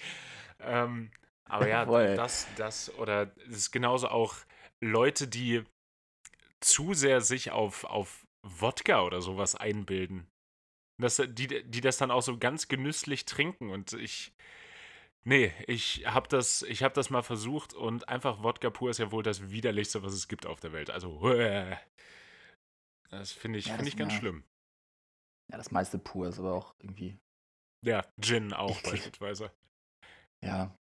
Ähm, 0.60 1.12
aber 1.46 1.68
ja, 1.68 1.86
Voll. 1.86 2.16
das, 2.16 2.48
das, 2.58 2.94
oder 2.98 3.32
es 3.50 3.58
ist 3.58 3.72
genauso 3.72 4.10
auch 4.10 4.36
Leute, 4.82 5.28
die 5.28 5.64
zu 6.60 6.94
sehr 6.94 7.22
sich 7.22 7.52
auf, 7.52 7.86
auf 7.86 8.26
Wodka 8.44 9.04
oder 9.04 9.22
sowas 9.22 9.56
einbilden. 9.56 10.31
Das, 11.02 11.22
die, 11.28 11.64
die 11.64 11.82
das 11.82 11.98
dann 11.98 12.12
auch 12.12 12.22
so 12.22 12.38
ganz 12.38 12.68
genüsslich 12.68 13.26
trinken. 13.26 13.70
Und 13.70 13.94
ich, 13.94 14.34
Nee, 15.24 15.54
ich 15.68 16.06
habe 16.08 16.28
das, 16.28 16.64
hab 16.64 16.96
das 16.96 17.12
mal 17.12 17.22
versucht 17.22 17.74
und 17.74 18.10
einfach 18.10 18.42
Wodka 18.42 18.72
pur 18.72 18.90
ist 18.90 18.98
ja 18.98 19.12
wohl 19.12 19.22
das 19.22 19.52
widerlichste, 19.52 20.02
was 20.02 20.14
es 20.14 20.28
gibt 20.28 20.48
auf 20.48 20.60
der 20.60 20.74
Welt. 20.74 20.90
Also, 20.90 21.30
äh, 21.32 21.78
das 23.12 23.32
finde 23.32 23.60
ich, 23.60 23.68
ja, 23.68 23.76
find 23.76 23.88
ich 23.88 23.98
ganz 23.98 24.14
ja, 24.14 24.20
schlimm. 24.20 24.44
Ja, 25.52 25.58
das 25.58 25.72
meiste 25.72 26.00
pur 26.00 26.28
ist 26.28 26.40
aber 26.40 26.54
auch 26.54 26.74
irgendwie. 26.80 27.20
Ja, 27.86 28.04
Gin 28.20 28.54
auch 28.54 28.78
eklig. 28.80 28.92
beispielsweise. 28.92 29.52
Ja. 30.44 30.76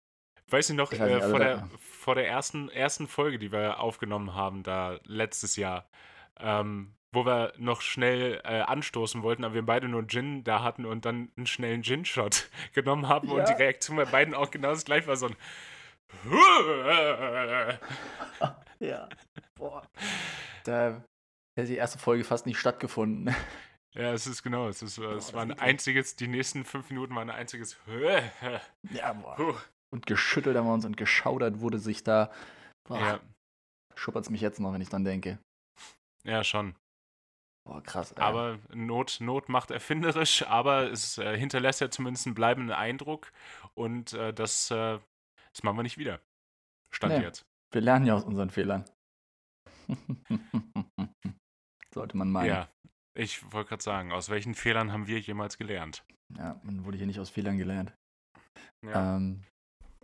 Weiß 0.50 0.70
ich 0.70 0.76
noch, 0.76 0.92
ich 0.92 1.00
äh, 1.00 1.16
nicht, 1.16 1.26
vor, 1.26 1.38
der, 1.40 1.68
vor 1.78 2.14
der 2.14 2.28
ersten, 2.28 2.68
ersten 2.68 3.08
Folge, 3.08 3.38
die 3.38 3.50
wir 3.50 3.80
aufgenommen 3.80 4.34
haben, 4.34 4.62
da 4.62 5.00
letztes 5.04 5.56
Jahr, 5.56 5.90
ähm, 6.38 6.94
wo 7.12 7.24
wir 7.24 7.52
noch 7.56 7.80
schnell 7.80 8.40
äh, 8.44 8.60
anstoßen 8.60 9.22
wollten, 9.22 9.44
aber 9.44 9.54
wir 9.54 9.64
beide 9.64 9.88
nur 9.88 10.06
Gin 10.06 10.44
da 10.44 10.62
hatten 10.62 10.84
und 10.84 11.04
dann 11.04 11.30
einen 11.36 11.46
schnellen 11.46 11.82
Gin-Shot 11.82 12.50
genommen 12.74 13.08
haben 13.08 13.28
ja. 13.28 13.34
und 13.34 13.48
die 13.48 13.54
Reaktion 13.54 13.96
bei 13.96 14.04
beiden 14.04 14.34
auch 14.34 14.50
genau 14.50 14.70
das 14.70 14.84
gleiche 14.84 15.06
war, 15.06 15.16
so 15.16 15.26
ein 15.26 15.36
Ja, 18.80 19.08
boah. 19.56 19.82
Da 20.64 21.02
hätte 21.56 21.68
die 21.68 21.76
erste 21.76 21.98
Folge 21.98 22.24
fast 22.24 22.46
nicht 22.46 22.58
stattgefunden. 22.58 23.34
Ja, 23.94 24.12
es 24.12 24.26
ist 24.26 24.42
genau, 24.42 24.68
es, 24.68 24.82
ist, 24.82 24.96
boah, 24.96 25.16
es 25.16 25.34
war 25.34 25.42
ein 25.42 25.58
einziges, 25.58 26.14
die 26.14 26.28
nächsten 26.28 26.64
fünf 26.64 26.90
Minuten 26.90 27.14
waren 27.14 27.30
ein 27.30 27.36
einziges 27.36 27.76
Ja, 28.92 29.12
boah. 29.12 29.60
Und 29.90 30.06
geschüttelt 30.06 30.56
haben 30.56 30.66
wir 30.66 30.74
uns 30.74 30.84
und 30.84 30.96
geschaudert 30.96 31.60
wurde 31.60 31.78
sich 31.78 32.04
da. 32.04 32.30
Boah, 32.86 33.00
ja. 33.00 33.20
Schuppert 33.96 34.24
es 34.24 34.30
mich 34.30 34.40
jetzt 34.40 34.60
noch, 34.60 34.72
wenn 34.72 34.80
ich 34.80 34.90
dran 34.90 35.04
denke. 35.04 35.38
Ja, 36.24 36.44
schon. 36.44 36.76
Boah, 37.68 37.82
krass. 37.82 38.12
Ey. 38.12 38.22
Aber 38.22 38.58
Not, 38.72 39.18
Not 39.20 39.50
macht 39.50 39.70
erfinderisch, 39.70 40.42
aber 40.46 40.90
es 40.90 41.18
äh, 41.18 41.36
hinterlässt 41.36 41.82
ja 41.82 41.90
zumindest 41.90 42.26
einen 42.26 42.34
bleibenden 42.34 42.74
Eindruck 42.74 43.30
und 43.74 44.14
äh, 44.14 44.32
das, 44.32 44.70
äh, 44.70 44.98
das 45.52 45.62
machen 45.62 45.76
wir 45.76 45.82
nicht 45.82 45.98
wieder. 45.98 46.18
Stand 46.90 47.18
nee, 47.18 47.22
jetzt. 47.22 47.44
Wir 47.70 47.82
lernen 47.82 48.06
ja 48.06 48.14
aus 48.14 48.24
unseren 48.24 48.48
Fehlern. 48.48 48.86
Sollte 51.94 52.16
man 52.16 52.30
meinen. 52.30 52.48
Ja, 52.48 52.70
ich 53.14 53.52
wollte 53.52 53.68
gerade 53.68 53.82
sagen, 53.82 54.12
aus 54.12 54.30
welchen 54.30 54.54
Fehlern 54.54 54.90
haben 54.90 55.06
wir 55.06 55.20
jemals 55.20 55.58
gelernt? 55.58 56.06
Ja, 56.38 56.58
man 56.62 56.86
wurde 56.86 56.96
hier 56.96 57.06
nicht 57.06 57.20
aus 57.20 57.28
Fehlern 57.28 57.58
gelernt. 57.58 57.92
Ja. 58.82 59.16
Ähm, 59.16 59.44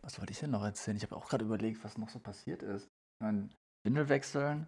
was 0.03 0.19
wollte 0.19 0.33
ich 0.33 0.41
denn 0.41 0.51
noch 0.51 0.65
erzählen? 0.65 0.99
Ich 0.99 1.03
habe 1.03 1.17
auch 1.17 1.31
gerade 1.31 1.47
überlegt, 1.47 1.83
was 1.83 1.97
noch 1.97 2.11
so 2.11 2.19
passiert 2.19 2.63
ist. 2.63 2.85
Ich 2.85 3.25
meine, 3.25 3.49
Windel 3.87 4.11
wechseln, 4.11 4.67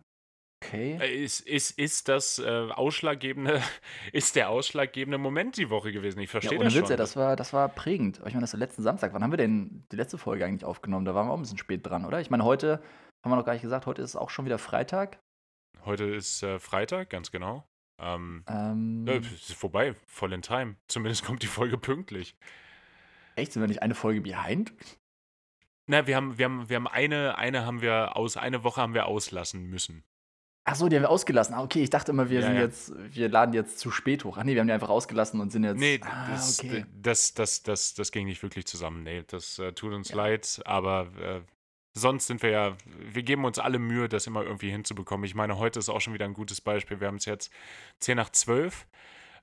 Okay. 0.62 0.98
Äh, 1.00 1.22
ist, 1.22 1.40
ist, 1.40 1.78
ist 1.78 2.08
das 2.08 2.38
äh, 2.38 2.70
ausschlaggebende, 2.70 3.62
ist 4.12 4.36
der 4.36 4.48
ausschlaggebende 4.48 5.18
Moment 5.18 5.56
die 5.56 5.70
Woche 5.70 5.92
gewesen? 5.92 6.20
Ich 6.20 6.30
verstehe 6.30 6.58
ja, 6.58 6.64
das 6.64 6.74
Witz, 6.74 6.88
schon. 6.88 6.96
das 6.96 7.16
war, 7.16 7.36
das 7.36 7.52
war 7.52 7.68
prägend. 7.68 8.18
Ich 8.18 8.32
meine, 8.32 8.40
das 8.40 8.52
war 8.52 8.60
letzten 8.60 8.82
Samstag. 8.82 9.12
Wann 9.12 9.22
haben 9.22 9.32
wir 9.32 9.36
denn 9.36 9.84
die 9.92 9.96
letzte 9.96 10.18
Folge 10.18 10.44
eigentlich 10.44 10.64
aufgenommen? 10.64 11.04
Da 11.04 11.14
waren 11.14 11.26
wir 11.28 11.32
auch 11.32 11.36
ein 11.36 11.42
bisschen 11.42 11.58
spät 11.58 11.86
dran, 11.86 12.04
oder? 12.04 12.20
Ich 12.20 12.30
meine, 12.30 12.44
heute 12.44 12.82
haben 13.22 13.32
wir 13.32 13.36
noch 13.36 13.44
gar 13.44 13.52
nicht 13.52 13.62
gesagt, 13.62 13.86
heute 13.86 14.02
ist 14.02 14.16
auch 14.16 14.30
schon 14.30 14.44
wieder 14.44 14.58
Freitag. 14.58 15.18
Heute 15.84 16.04
ist 16.04 16.42
äh, 16.42 16.58
Freitag, 16.58 17.10
ganz 17.10 17.30
genau. 17.30 17.68
Ähm, 17.98 18.44
ähm, 18.48 19.06
äh, 19.06 19.18
ist 19.18 19.52
vorbei, 19.52 19.94
voll 20.06 20.32
in 20.32 20.42
time. 20.42 20.76
Zumindest 20.88 21.24
kommt 21.26 21.42
die 21.42 21.48
Folge 21.48 21.78
pünktlich. 21.78 22.34
Echt? 23.36 23.52
Sind 23.52 23.62
wir 23.62 23.68
nicht 23.68 23.82
eine 23.82 23.94
Folge 23.94 24.22
behind? 24.22 24.72
Na, 25.86 26.06
wir 26.06 26.16
haben, 26.16 26.38
wir 26.38 26.46
haben, 26.46 26.68
wir 26.68 26.76
haben 26.76 26.88
eine, 26.88 27.38
eine 27.38 27.64
haben 27.64 27.80
wir 27.80 28.16
aus, 28.16 28.36
eine 28.36 28.64
Woche 28.64 28.80
haben 28.80 28.94
wir 28.94 29.06
auslassen 29.06 29.66
müssen. 29.68 30.02
Ach 30.68 30.74
so, 30.74 30.88
die 30.88 30.96
haben 30.96 31.04
wir 31.04 31.10
ausgelassen. 31.10 31.54
Ah, 31.54 31.62
okay, 31.62 31.84
ich 31.84 31.90
dachte 31.90 32.10
immer, 32.10 32.28
wir 32.28 32.40
ja, 32.40 32.46
sind 32.46 32.56
ja. 32.56 32.62
jetzt, 32.62 32.92
wir 33.14 33.28
laden 33.28 33.54
jetzt 33.54 33.78
zu 33.78 33.92
spät 33.92 34.24
hoch. 34.24 34.36
Ach 34.36 34.42
nee, 34.42 34.54
wir 34.54 34.60
haben 34.60 34.66
die 34.66 34.72
einfach 34.72 34.88
ausgelassen 34.88 35.40
und 35.40 35.52
sind 35.52 35.62
jetzt. 35.62 35.78
Nee, 35.78 36.00
ah, 36.02 36.28
das, 36.28 36.58
okay. 36.58 36.84
das, 37.00 37.34
das, 37.34 37.62
das, 37.62 37.94
das, 37.94 38.10
ging 38.10 38.26
nicht 38.26 38.42
wirklich 38.42 38.66
zusammen. 38.66 39.04
Nee, 39.04 39.22
das 39.28 39.60
äh, 39.60 39.72
tut 39.72 39.92
uns 39.92 40.08
ja. 40.08 40.16
leid, 40.16 40.60
aber 40.64 41.06
äh, 41.20 41.40
sonst 41.92 42.26
sind 42.26 42.42
wir 42.42 42.50
ja, 42.50 42.76
wir 42.98 43.22
geben 43.22 43.44
uns 43.44 43.60
alle 43.60 43.78
Mühe, 43.78 44.08
das 44.08 44.26
immer 44.26 44.42
irgendwie 44.42 44.70
hinzubekommen. 44.70 45.24
Ich 45.24 45.36
meine, 45.36 45.56
heute 45.56 45.78
ist 45.78 45.88
auch 45.88 46.00
schon 46.00 46.14
wieder 46.14 46.24
ein 46.24 46.34
gutes 46.34 46.60
Beispiel. 46.60 46.98
Wir 46.98 47.06
haben 47.06 47.18
es 47.18 47.26
jetzt 47.26 47.52
10 48.00 48.16
nach 48.16 48.30
12. 48.30 48.88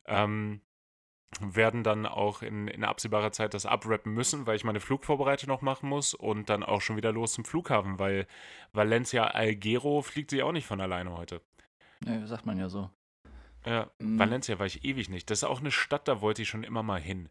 Ähm, 0.07 0.59
werden 1.39 1.83
dann 1.83 2.05
auch 2.05 2.41
in, 2.41 2.67
in 2.67 2.83
absehbarer 2.83 3.31
Zeit 3.31 3.53
das 3.53 3.65
abrappen 3.65 4.13
müssen, 4.13 4.45
weil 4.47 4.55
ich 4.55 4.63
meine 4.63 4.79
Flugvorbereitung 4.79 5.47
noch 5.47 5.61
machen 5.61 5.89
muss 5.89 6.13
und 6.13 6.49
dann 6.49 6.63
auch 6.63 6.81
schon 6.81 6.95
wieder 6.97 7.11
los 7.11 7.33
zum 7.33 7.45
Flughafen, 7.45 7.99
weil 7.99 8.27
Valencia 8.71 9.25
Algero 9.25 10.01
fliegt 10.01 10.31
sich 10.31 10.43
auch 10.43 10.51
nicht 10.51 10.67
von 10.67 10.81
alleine 10.81 11.15
heute. 11.17 11.41
Ja, 12.05 12.25
sagt 12.25 12.45
man 12.45 12.57
ja 12.57 12.69
so. 12.69 12.89
Ja, 13.65 13.89
mhm. 13.99 14.19
Valencia 14.19 14.59
war 14.59 14.65
ich 14.65 14.83
ewig 14.83 15.09
nicht. 15.09 15.29
Das 15.29 15.39
ist 15.39 15.43
auch 15.43 15.59
eine 15.59 15.71
Stadt, 15.71 16.07
da 16.07 16.21
wollte 16.21 16.41
ich 16.41 16.49
schon 16.49 16.63
immer 16.63 16.83
mal 16.83 16.99
hin. 16.99 17.29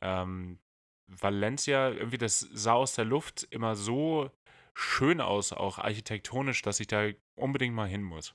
Ähm, 0.00 0.58
Valencia, 1.06 1.90
irgendwie, 1.90 2.18
das 2.18 2.40
sah 2.40 2.74
aus 2.74 2.94
der 2.94 3.04
Luft 3.04 3.46
immer 3.50 3.76
so 3.76 4.30
schön 4.74 5.20
aus, 5.20 5.52
auch 5.52 5.78
architektonisch, 5.78 6.62
dass 6.62 6.80
ich 6.80 6.86
da 6.86 7.08
unbedingt 7.36 7.74
mal 7.74 7.88
hin 7.88 8.02
muss. 8.02 8.34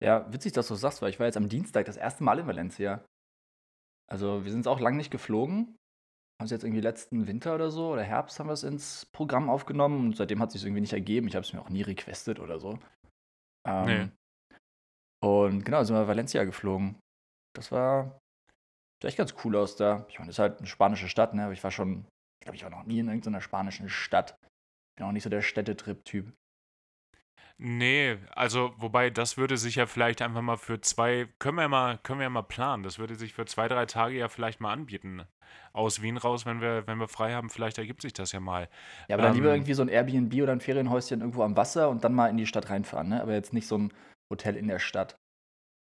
Ja, 0.00 0.30
witzig, 0.32 0.52
dass 0.52 0.68
du 0.68 0.74
das 0.74 0.80
sagst, 0.80 1.02
weil 1.02 1.10
ich 1.10 1.18
war 1.18 1.26
jetzt 1.26 1.36
am 1.36 1.48
Dienstag 1.48 1.86
das 1.86 1.96
erste 1.96 2.24
Mal 2.24 2.38
in 2.38 2.46
Valencia. 2.46 3.04
Also, 4.10 4.44
wir 4.44 4.50
sind 4.50 4.60
es 4.60 4.66
auch 4.66 4.80
lange 4.80 4.96
nicht 4.96 5.10
geflogen. 5.10 5.76
Haben 6.38 6.44
es 6.44 6.50
jetzt 6.50 6.64
irgendwie 6.64 6.82
letzten 6.82 7.26
Winter 7.26 7.54
oder 7.54 7.70
so 7.70 7.92
oder 7.92 8.02
Herbst 8.02 8.38
haben 8.38 8.48
wir 8.48 8.52
es 8.52 8.62
ins 8.62 9.06
Programm 9.06 9.48
aufgenommen 9.48 10.06
und 10.06 10.16
seitdem 10.16 10.40
hat 10.40 10.52
sich 10.52 10.64
irgendwie 10.64 10.82
nicht 10.82 10.92
ergeben. 10.92 11.28
Ich 11.28 11.34
habe 11.34 11.44
es 11.44 11.52
mir 11.52 11.62
auch 11.62 11.70
nie 11.70 11.82
requestet 11.82 12.40
oder 12.40 12.60
so. 12.60 12.78
Ähm, 13.66 13.86
nee. 13.86 14.08
Und 15.24 15.64
genau, 15.64 15.82
sind 15.82 15.96
wir 15.96 16.06
Valencia 16.06 16.44
geflogen. 16.44 16.98
Das 17.54 17.72
war 17.72 18.20
sah 19.02 19.08
echt 19.08 19.18
ganz 19.18 19.34
cool 19.44 19.56
aus 19.56 19.76
da. 19.76 20.06
Ich 20.08 20.18
meine, 20.18 20.28
das 20.28 20.36
ist 20.36 20.40
halt 20.40 20.58
eine 20.58 20.66
spanische 20.66 21.08
Stadt, 21.08 21.34
ne? 21.34 21.44
Aber 21.44 21.52
ich 21.52 21.64
war 21.64 21.70
schon, 21.70 22.06
ich 22.40 22.44
glaube, 22.44 22.56
ich 22.56 22.62
war 22.62 22.70
noch 22.70 22.84
nie 22.84 22.98
in 22.98 23.08
irgendeiner 23.08 23.40
spanischen 23.40 23.88
Stadt. 23.88 24.36
Bin 24.96 25.06
auch 25.06 25.12
nicht 25.12 25.22
so 25.22 25.30
der 25.30 25.42
Städtetrip-Typ. 25.42 26.32
Nee, 27.58 28.18
also 28.34 28.74
wobei 28.76 29.08
das 29.08 29.38
würde 29.38 29.56
sich 29.56 29.76
ja 29.76 29.86
vielleicht 29.86 30.20
einfach 30.20 30.42
mal 30.42 30.58
für 30.58 30.80
zwei, 30.82 31.26
können 31.38 31.56
wir 31.56 31.68
mal, 31.68 31.98
können 32.02 32.18
wir 32.20 32.24
ja 32.24 32.30
mal 32.30 32.42
planen. 32.42 32.82
Das 32.82 32.98
würde 32.98 33.14
sich 33.14 33.32
für 33.32 33.46
zwei, 33.46 33.66
drei 33.66 33.86
Tage 33.86 34.18
ja 34.18 34.28
vielleicht 34.28 34.60
mal 34.60 34.72
anbieten. 34.72 35.22
Aus 35.72 36.02
Wien 36.02 36.18
raus, 36.18 36.44
wenn 36.44 36.60
wir, 36.60 36.86
wenn 36.86 36.98
wir 36.98 37.08
frei 37.08 37.32
haben, 37.32 37.48
vielleicht 37.48 37.78
ergibt 37.78 38.02
sich 38.02 38.12
das 38.12 38.32
ja 38.32 38.40
mal. 38.40 38.68
Ja, 39.08 39.16
aber 39.16 39.22
dann 39.22 39.34
lieber 39.34 39.48
ähm, 39.48 39.56
irgendwie 39.56 39.74
so 39.74 39.82
ein 39.82 39.88
Airbnb 39.88 40.34
oder 40.42 40.52
ein 40.52 40.60
Ferienhäuschen 40.60 41.20
irgendwo 41.20 41.42
am 41.42 41.56
Wasser 41.56 41.88
und 41.88 42.04
dann 42.04 42.14
mal 42.14 42.28
in 42.28 42.36
die 42.36 42.46
Stadt 42.46 42.68
reinfahren, 42.68 43.08
ne? 43.08 43.22
Aber 43.22 43.32
jetzt 43.32 43.54
nicht 43.54 43.66
so 43.66 43.78
ein 43.78 43.92
Hotel 44.30 44.56
in 44.56 44.68
der 44.68 44.78
Stadt. 44.78 45.16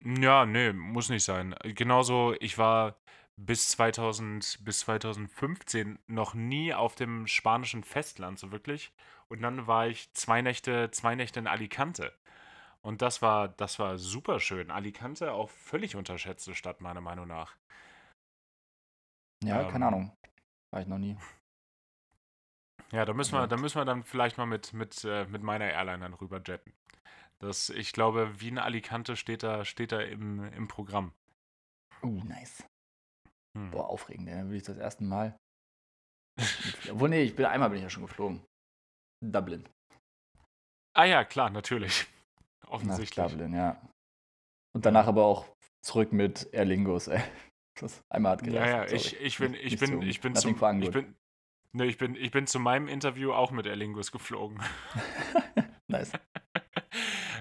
Ja, 0.04 0.46
nee, 0.46 0.72
muss 0.72 1.08
nicht 1.08 1.24
sein. 1.24 1.54
Genauso, 1.64 2.34
ich 2.38 2.58
war 2.58 2.96
bis 3.36 3.68
2000, 3.68 4.58
bis 4.64 4.80
2015 4.80 5.98
noch 6.06 6.34
nie 6.34 6.72
auf 6.74 6.94
dem 6.94 7.26
spanischen 7.26 7.84
Festland, 7.84 8.38
so 8.38 8.50
wirklich. 8.50 8.92
Und 9.28 9.42
dann 9.42 9.66
war 9.66 9.86
ich 9.86 10.12
zwei 10.12 10.42
Nächte, 10.42 10.90
zwei 10.90 11.14
Nächte 11.14 11.40
in 11.40 11.46
Alicante. 11.46 12.12
Und 12.80 13.02
das 13.02 13.20
war, 13.20 13.48
das 13.48 13.78
war 13.78 13.98
super 13.98 14.40
schön. 14.40 14.70
Alicante 14.70 15.32
auch 15.32 15.50
völlig 15.50 15.96
unterschätzte 15.96 16.54
Stadt, 16.54 16.80
meiner 16.80 17.00
Meinung 17.00 17.26
nach. 17.26 17.56
Ja, 19.44 19.62
ähm, 19.62 19.68
keine 19.68 19.86
Ahnung. 19.88 20.16
War 20.70 20.80
ich 20.80 20.86
noch 20.86 20.98
nie. 20.98 21.16
Ja, 22.92 23.04
da 23.04 23.12
müssen 23.12 23.34
wir, 23.34 23.46
da 23.48 23.56
müssen 23.56 23.78
wir 23.78 23.84
dann 23.84 24.04
vielleicht 24.04 24.38
mal 24.38 24.46
mit, 24.46 24.72
mit, 24.72 25.04
äh, 25.04 25.26
mit 25.26 25.42
meiner 25.42 25.70
Airline 25.70 25.98
dann 25.98 26.14
rüber 26.14 26.40
jetten. 26.46 26.72
Das, 27.40 27.68
ich 27.68 27.92
glaube, 27.92 28.40
Wien 28.40 28.58
Alicante 28.58 29.16
steht 29.16 29.42
da, 29.42 29.64
steht 29.64 29.92
da 29.92 30.00
im, 30.00 30.44
im 30.52 30.68
Programm. 30.68 31.12
Uh, 32.02 32.22
nice. 32.24 32.64
Hm. 33.56 33.70
Boah, 33.70 33.88
aufregend, 33.88 34.28
dann 34.28 34.46
würde 34.46 34.58
ich 34.58 34.62
das 34.64 34.76
erste 34.76 35.02
Mal. 35.02 35.38
Obwohl, 36.90 37.08
nee, 37.08 37.22
ich 37.22 37.34
bin 37.34 37.46
einmal 37.46 37.70
bin 37.70 37.78
ich 37.78 37.84
ja 37.84 37.90
schon 37.90 38.04
geflogen. 38.04 38.44
Dublin. 39.24 39.66
Ah 40.94 41.04
ja, 41.04 41.24
klar, 41.24 41.48
natürlich. 41.48 42.06
Offensichtlich. 42.66 43.16
Nach 43.16 43.30
Dublin, 43.30 43.54
ja. 43.54 43.80
Und 44.74 44.84
danach 44.84 45.06
aber 45.06 45.24
auch 45.24 45.46
zurück 45.82 46.12
mit 46.12 46.52
Aer 46.52 46.66
Lingus, 46.66 47.08
ey. 47.08 47.22
Das 47.78 48.02
einmal 48.08 48.32
hat 48.32 48.42
gereicht. 48.42 48.54
Ja, 48.56 48.84
ja, 48.86 48.90
ich, 48.90 49.20
ich 49.20 49.36
bin, 49.36 49.52
ich 49.52 49.78
bin, 49.78 50.00
ich 50.00 50.22
bin, 50.22 50.34
zum, 50.34 50.54
ich 50.80 50.90
bin, 50.90 51.14
ne, 51.72 51.84
ich 51.84 51.98
bin, 51.98 52.16
ich 52.16 52.30
bin 52.30 52.46
zu 52.46 52.58
meinem 52.58 52.88
Interview 52.88 53.34
auch 53.34 53.50
mit 53.50 53.66
Aer 53.66 53.76
Lingus 53.76 54.12
geflogen. 54.12 54.62
nice. 55.86 56.12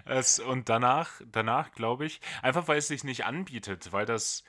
Es, 0.03 0.39
und 0.39 0.67
danach, 0.67 1.21
danach 1.25 1.71
glaube 1.71 2.05
ich, 2.05 2.19
einfach 2.41 2.67
weil 2.67 2.79
es 2.79 2.89
sich 2.89 3.05
nicht 3.05 3.23
anbietet, 3.23 3.93
weil 3.93 4.05
das 4.05 4.43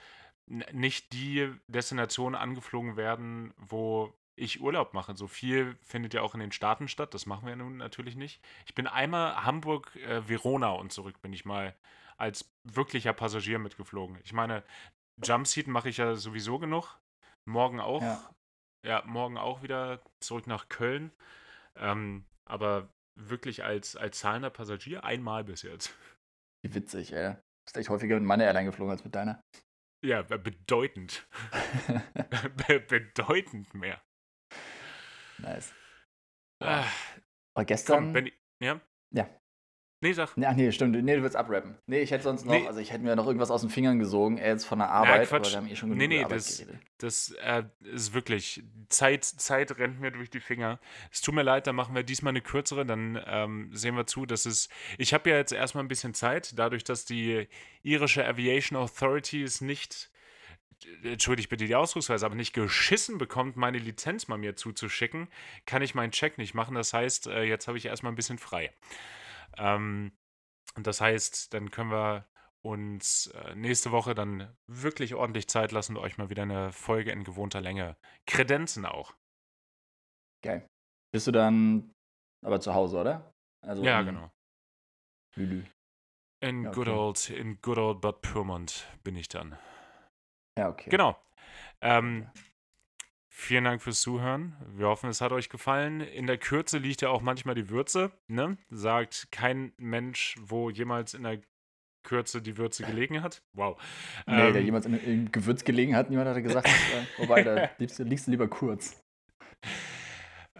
nicht 0.46 1.12
die 1.12 1.52
Destinationen 1.66 2.38
angeflogen 2.38 2.96
werden, 2.96 3.52
wo 3.56 4.14
ich 4.36 4.60
Urlaub 4.60 4.94
mache. 4.94 5.16
So 5.16 5.26
viel 5.26 5.76
findet 5.82 6.14
ja 6.14 6.22
auch 6.22 6.34
in 6.34 6.40
den 6.40 6.52
Staaten 6.52 6.88
statt. 6.88 7.14
Das 7.14 7.26
machen 7.26 7.46
wir 7.46 7.56
nun 7.56 7.78
natürlich 7.78 8.16
nicht. 8.16 8.40
Ich 8.66 8.74
bin 8.74 8.86
einmal 8.86 9.44
Hamburg, 9.44 9.96
äh, 9.96 10.28
Verona 10.28 10.70
und 10.70 10.92
zurück 10.92 11.20
bin 11.22 11.32
ich 11.32 11.44
mal 11.44 11.74
als 12.18 12.50
wirklicher 12.64 13.12
Passagier 13.12 13.58
mitgeflogen. 13.58 14.18
Ich 14.24 14.32
meine, 14.32 14.62
Jumpseat 15.24 15.66
mache 15.66 15.88
ich 15.88 15.96
ja 15.96 16.14
sowieso 16.14 16.58
genug. 16.58 16.98
Morgen 17.46 17.80
auch. 17.80 18.02
Ja, 18.02 18.30
ja 18.84 19.02
morgen 19.06 19.38
auch 19.38 19.62
wieder 19.62 20.00
zurück 20.20 20.46
nach 20.46 20.68
Köln. 20.68 21.12
Ähm, 21.76 22.24
aber 22.44 22.88
wirklich 23.18 23.64
als, 23.64 23.96
als 23.96 24.18
zahlender 24.18 24.50
Passagier 24.50 25.04
einmal 25.04 25.44
bis 25.44 25.62
jetzt. 25.62 25.96
Wie 26.62 26.74
witzig, 26.74 27.12
ey. 27.12 27.34
Du 27.34 27.38
bist 27.64 27.76
echt 27.76 27.88
häufiger 27.88 28.16
mit 28.16 28.24
meiner 28.24 28.44
Airline 28.44 28.66
geflogen 28.66 28.92
als 28.92 29.04
mit 29.04 29.14
deiner. 29.14 29.40
Ja, 30.02 30.22
bedeutend. 30.22 31.26
Be 32.68 32.80
bedeutend 32.80 33.74
mehr. 33.74 34.00
Nice. 35.38 35.74
Ah, 36.60 36.86
Aber 37.54 37.64
gestern. 37.64 38.04
Komm, 38.04 38.12
Benny, 38.12 38.32
ja? 38.60 38.80
Ja. 39.10 39.28
Nee, 40.00 40.12
sag. 40.12 40.36
Ach 40.42 40.54
nee, 40.54 40.70
stimmt. 40.72 41.02
Nee, 41.02 41.16
du 41.16 41.22
willst 41.22 41.36
abrappen. 41.36 41.78
Nee, 41.86 42.00
ich 42.00 42.10
hätte 42.10 42.24
sonst 42.24 42.44
noch, 42.44 42.52
nee. 42.52 42.66
also 42.66 42.80
ich 42.80 42.92
hätte 42.92 43.02
mir 43.02 43.16
noch 43.16 43.26
irgendwas 43.26 43.50
aus 43.50 43.62
den 43.62 43.70
Fingern 43.70 43.98
gesogen, 43.98 44.36
er 44.36 44.50
jetzt 44.50 44.66
von 44.66 44.78
der 44.78 44.90
Arbeit, 44.90 45.22
ja, 45.22 45.26
Quatsch. 45.26 45.52
wir 45.52 45.56
haben 45.56 45.68
eh 45.68 45.76
schon 45.76 45.88
genug 45.88 45.98
Nee, 45.98 46.08
nee, 46.08 46.24
Arbeit 46.24 46.36
das, 46.36 46.58
geredet. 46.58 46.80
das 46.98 47.34
äh, 47.42 47.62
ist 47.80 48.12
wirklich, 48.12 48.62
Zeit, 48.90 49.24
Zeit 49.24 49.78
rennt 49.78 49.98
mir 49.98 50.10
durch 50.10 50.28
die 50.28 50.40
Finger. 50.40 50.78
Es 51.10 51.22
tut 51.22 51.34
mir 51.34 51.42
leid, 51.42 51.66
dann 51.66 51.76
machen 51.76 51.94
wir 51.94 52.02
diesmal 52.02 52.32
eine 52.32 52.42
kürzere, 52.42 52.84
dann 52.84 53.18
ähm, 53.26 53.70
sehen 53.72 53.96
wir 53.96 54.06
zu, 54.06 54.26
dass 54.26 54.44
es, 54.44 54.68
ich 54.98 55.14
habe 55.14 55.30
ja 55.30 55.36
jetzt 55.36 55.52
erstmal 55.52 55.82
ein 55.82 55.88
bisschen 55.88 56.12
Zeit, 56.12 56.58
dadurch, 56.58 56.84
dass 56.84 57.06
die 57.06 57.48
irische 57.82 58.26
Aviation 58.26 58.78
Authority 58.78 59.42
es 59.42 59.62
nicht 59.62 60.10
entschuldigt 61.02 61.48
bitte 61.48 61.64
die 61.64 61.74
Ausdrucksweise, 61.74 62.26
aber 62.26 62.34
nicht 62.34 62.52
geschissen 62.52 63.16
bekommt, 63.16 63.56
meine 63.56 63.78
Lizenz 63.78 64.28
mal 64.28 64.36
mir 64.36 64.56
zuzuschicken, 64.56 65.28
kann 65.64 65.80
ich 65.80 65.94
meinen 65.94 66.12
Check 66.12 66.36
nicht 66.36 66.52
machen. 66.54 66.74
Das 66.74 66.92
heißt, 66.92 67.28
äh, 67.28 67.44
jetzt 67.44 67.66
habe 67.66 67.78
ich 67.78 67.86
erstmal 67.86 68.12
ein 68.12 68.16
bisschen 68.16 68.38
frei. 68.38 68.70
Ähm, 69.56 70.12
das 70.74 71.00
heißt, 71.00 71.54
dann 71.54 71.70
können 71.70 71.90
wir 71.90 72.26
uns 72.62 73.28
äh, 73.28 73.54
nächste 73.54 73.92
Woche 73.92 74.14
dann 74.14 74.56
wirklich 74.66 75.14
ordentlich 75.14 75.48
Zeit 75.48 75.72
lassen 75.72 75.96
und 75.96 76.02
euch 76.02 76.18
mal 76.18 76.30
wieder 76.30 76.42
eine 76.42 76.72
Folge 76.72 77.12
in 77.12 77.24
gewohnter 77.24 77.60
Länge 77.60 77.96
kredenzen 78.26 78.84
auch. 78.84 79.14
Geil. 80.42 80.68
Bist 81.12 81.26
du 81.26 81.32
dann 81.32 81.92
aber 82.44 82.60
zu 82.60 82.74
Hause, 82.74 82.98
oder? 82.98 83.32
Also 83.64 83.82
ja, 83.84 84.02
genau. 84.02 84.30
Lülü. 85.36 85.64
In, 86.40 86.64
ja, 86.64 86.70
okay. 86.70 86.76
good 86.76 86.88
old, 86.88 87.30
in 87.30 87.60
good 87.62 87.78
old 87.78 88.00
Bad 88.00 88.20
Pyrmont 88.20 88.86
bin 89.02 89.16
ich 89.16 89.28
dann. 89.28 89.56
Ja, 90.58 90.68
okay. 90.68 90.90
Genau. 90.90 91.16
Ähm, 91.80 92.30
Vielen 93.38 93.64
Dank 93.64 93.82
fürs 93.82 94.00
Zuhören. 94.00 94.56
Wir 94.74 94.86
hoffen, 94.86 95.10
es 95.10 95.20
hat 95.20 95.30
euch 95.30 95.50
gefallen. 95.50 96.00
In 96.00 96.26
der 96.26 96.38
Kürze 96.38 96.78
liegt 96.78 97.02
ja 97.02 97.10
auch 97.10 97.20
manchmal 97.20 97.54
die 97.54 97.68
Würze. 97.68 98.10
Ne? 98.28 98.56
Sagt 98.70 99.28
kein 99.30 99.74
Mensch, 99.76 100.36
wo 100.40 100.70
jemals 100.70 101.12
in 101.12 101.22
der 101.22 101.42
Kürze 102.02 102.40
die 102.40 102.56
Würze 102.56 102.82
gelegen 102.84 103.22
hat. 103.22 103.42
Wow. 103.52 103.78
Nee, 104.26 104.46
ähm, 104.46 104.52
der 104.54 104.62
jemals 104.62 104.86
in, 104.86 104.94
in 104.94 105.32
Gewürz 105.32 105.64
gelegen 105.64 105.94
hat, 105.94 106.08
niemand 106.08 106.30
hat 106.30 106.42
gesagt. 106.42 106.66
äh, 107.18 107.20
wobei, 107.20 107.42
da 107.42 107.68
liegst, 107.76 107.98
liegst 107.98 108.26
du 108.26 108.30
lieber 108.30 108.48
kurz. 108.48 109.04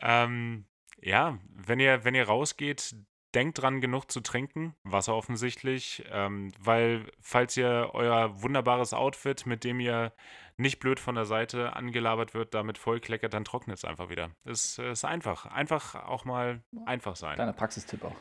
Ähm, 0.03 0.67
ja, 1.01 1.39
wenn 1.49 1.81
ihr, 1.81 2.05
wenn 2.05 2.15
ihr 2.15 2.27
rausgeht, 2.27 2.95
denkt 3.35 3.61
dran, 3.63 3.81
genug 3.81 4.11
zu 4.11 4.21
trinken. 4.21 4.75
Wasser 4.83 5.15
offensichtlich. 5.15 6.05
Ähm, 6.11 6.53
weil, 6.61 7.11
falls 7.23 7.57
ihr 7.57 7.91
euer 7.95 8.43
wunderbares 8.43 8.93
Outfit, 8.93 9.47
mit 9.47 9.65
dem 9.65 9.81
ihr 9.81 10.13
nicht 10.59 10.81
blöd 10.81 11.01
von 11.01 11.15
der 11.15 11.27
Seite 11.27 11.75
angelabert 11.75 12.35
wird, 12.35 12.55
damit 12.55 12.79
vollkleckert, 12.79 13.35
dann 13.35 13.45
trocknet 13.45 13.79
es 13.79 13.85
einfach 13.85 14.09
wieder. 14.09 14.31
Es 14.45 14.79
ist 14.79 15.05
einfach. 15.05 15.47
Einfach 15.47 15.95
auch 15.95 16.25
mal 16.25 16.63
einfach 16.87 17.17
sein. 17.17 17.35
Kleiner 17.35 17.53
Praxistipp 17.53 18.05
auch. 18.05 18.17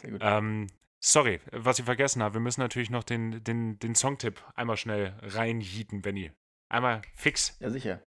Sehr 0.00 0.12
gut. 0.12 0.20
Ähm, 0.22 0.68
sorry, 1.00 1.40
was 1.52 1.78
ich 1.78 1.84
vergessen 1.84 2.22
habe. 2.22 2.34
Wir 2.34 2.40
müssen 2.40 2.60
natürlich 2.60 2.90
noch 2.90 3.04
den, 3.04 3.42
den, 3.44 3.78
den 3.78 3.94
Songtipp 3.94 4.42
einmal 4.54 4.76
schnell 4.76 5.14
reinjieten, 5.22 6.02
Benny. 6.02 6.32
Einmal 6.70 7.02
fix. 7.14 7.56
Ja, 7.60 7.70
sicher. 7.70 8.02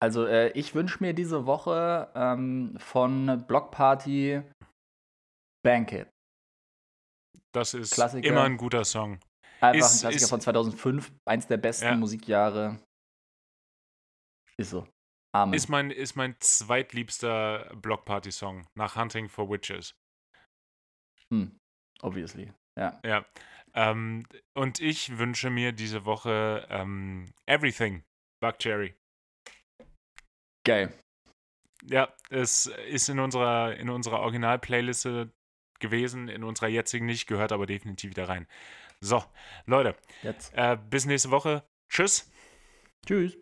Also, 0.00 0.26
äh, 0.26 0.50
ich 0.50 0.74
wünsche 0.74 1.02
mir 1.02 1.14
diese 1.14 1.46
Woche 1.46 2.10
ähm, 2.14 2.76
von 2.78 3.44
Blockparty 3.46 4.42
Banquet. 5.62 6.06
Das 7.52 7.72
ist 7.72 7.94
Klassiker. 7.94 8.28
immer 8.28 8.42
ein 8.42 8.56
guter 8.56 8.84
Song. 8.84 9.20
Einfach 9.72 9.86
ist, 9.86 9.96
ein 9.96 10.00
Klassiker 10.00 10.24
ist, 10.24 10.30
von 10.30 10.40
2005, 10.40 11.12
eins 11.28 11.46
der 11.46 11.56
besten 11.56 11.86
ja. 11.86 11.96
Musikjahre. 11.96 12.78
Ist 14.56 14.70
so. 14.70 14.86
Amen. 15.34 15.54
Ist 15.54 15.68
mein, 15.68 15.90
ist 15.90 16.14
mein 16.14 16.36
zweitliebster 16.38 17.72
Blockparty-Song 17.74 18.68
nach 18.76 18.94
Hunting 18.94 19.28
for 19.28 19.50
Witches. 19.50 19.94
Hm, 21.32 21.58
obviously. 22.02 22.52
Ja. 22.78 23.00
Ja. 23.04 23.24
Ähm, 23.74 24.24
und 24.56 24.80
ich 24.80 25.18
wünsche 25.18 25.50
mir 25.50 25.72
diese 25.72 26.04
Woche 26.04 26.66
ähm, 26.70 27.32
Everything, 27.46 28.04
Buck 28.40 28.58
Cherry. 28.60 28.94
Geil. 30.64 30.92
Ja, 31.86 32.14
es 32.30 32.66
ist 32.66 33.08
in 33.08 33.18
unserer, 33.18 33.76
in 33.76 33.90
unserer 33.90 34.20
Original-Playliste 34.20 35.32
gewesen, 35.80 36.28
in 36.28 36.44
unserer 36.44 36.68
jetzigen 36.68 37.06
nicht, 37.06 37.26
gehört 37.26 37.52
aber 37.52 37.66
definitiv 37.66 38.10
wieder 38.10 38.28
rein. 38.28 38.46
So, 39.04 39.22
Leute. 39.66 39.96
Äh, 40.54 40.78
bis 40.88 41.04
nächste 41.04 41.30
Woche. 41.30 41.62
Tschüss. 41.90 42.30
Tschüss. 43.06 43.36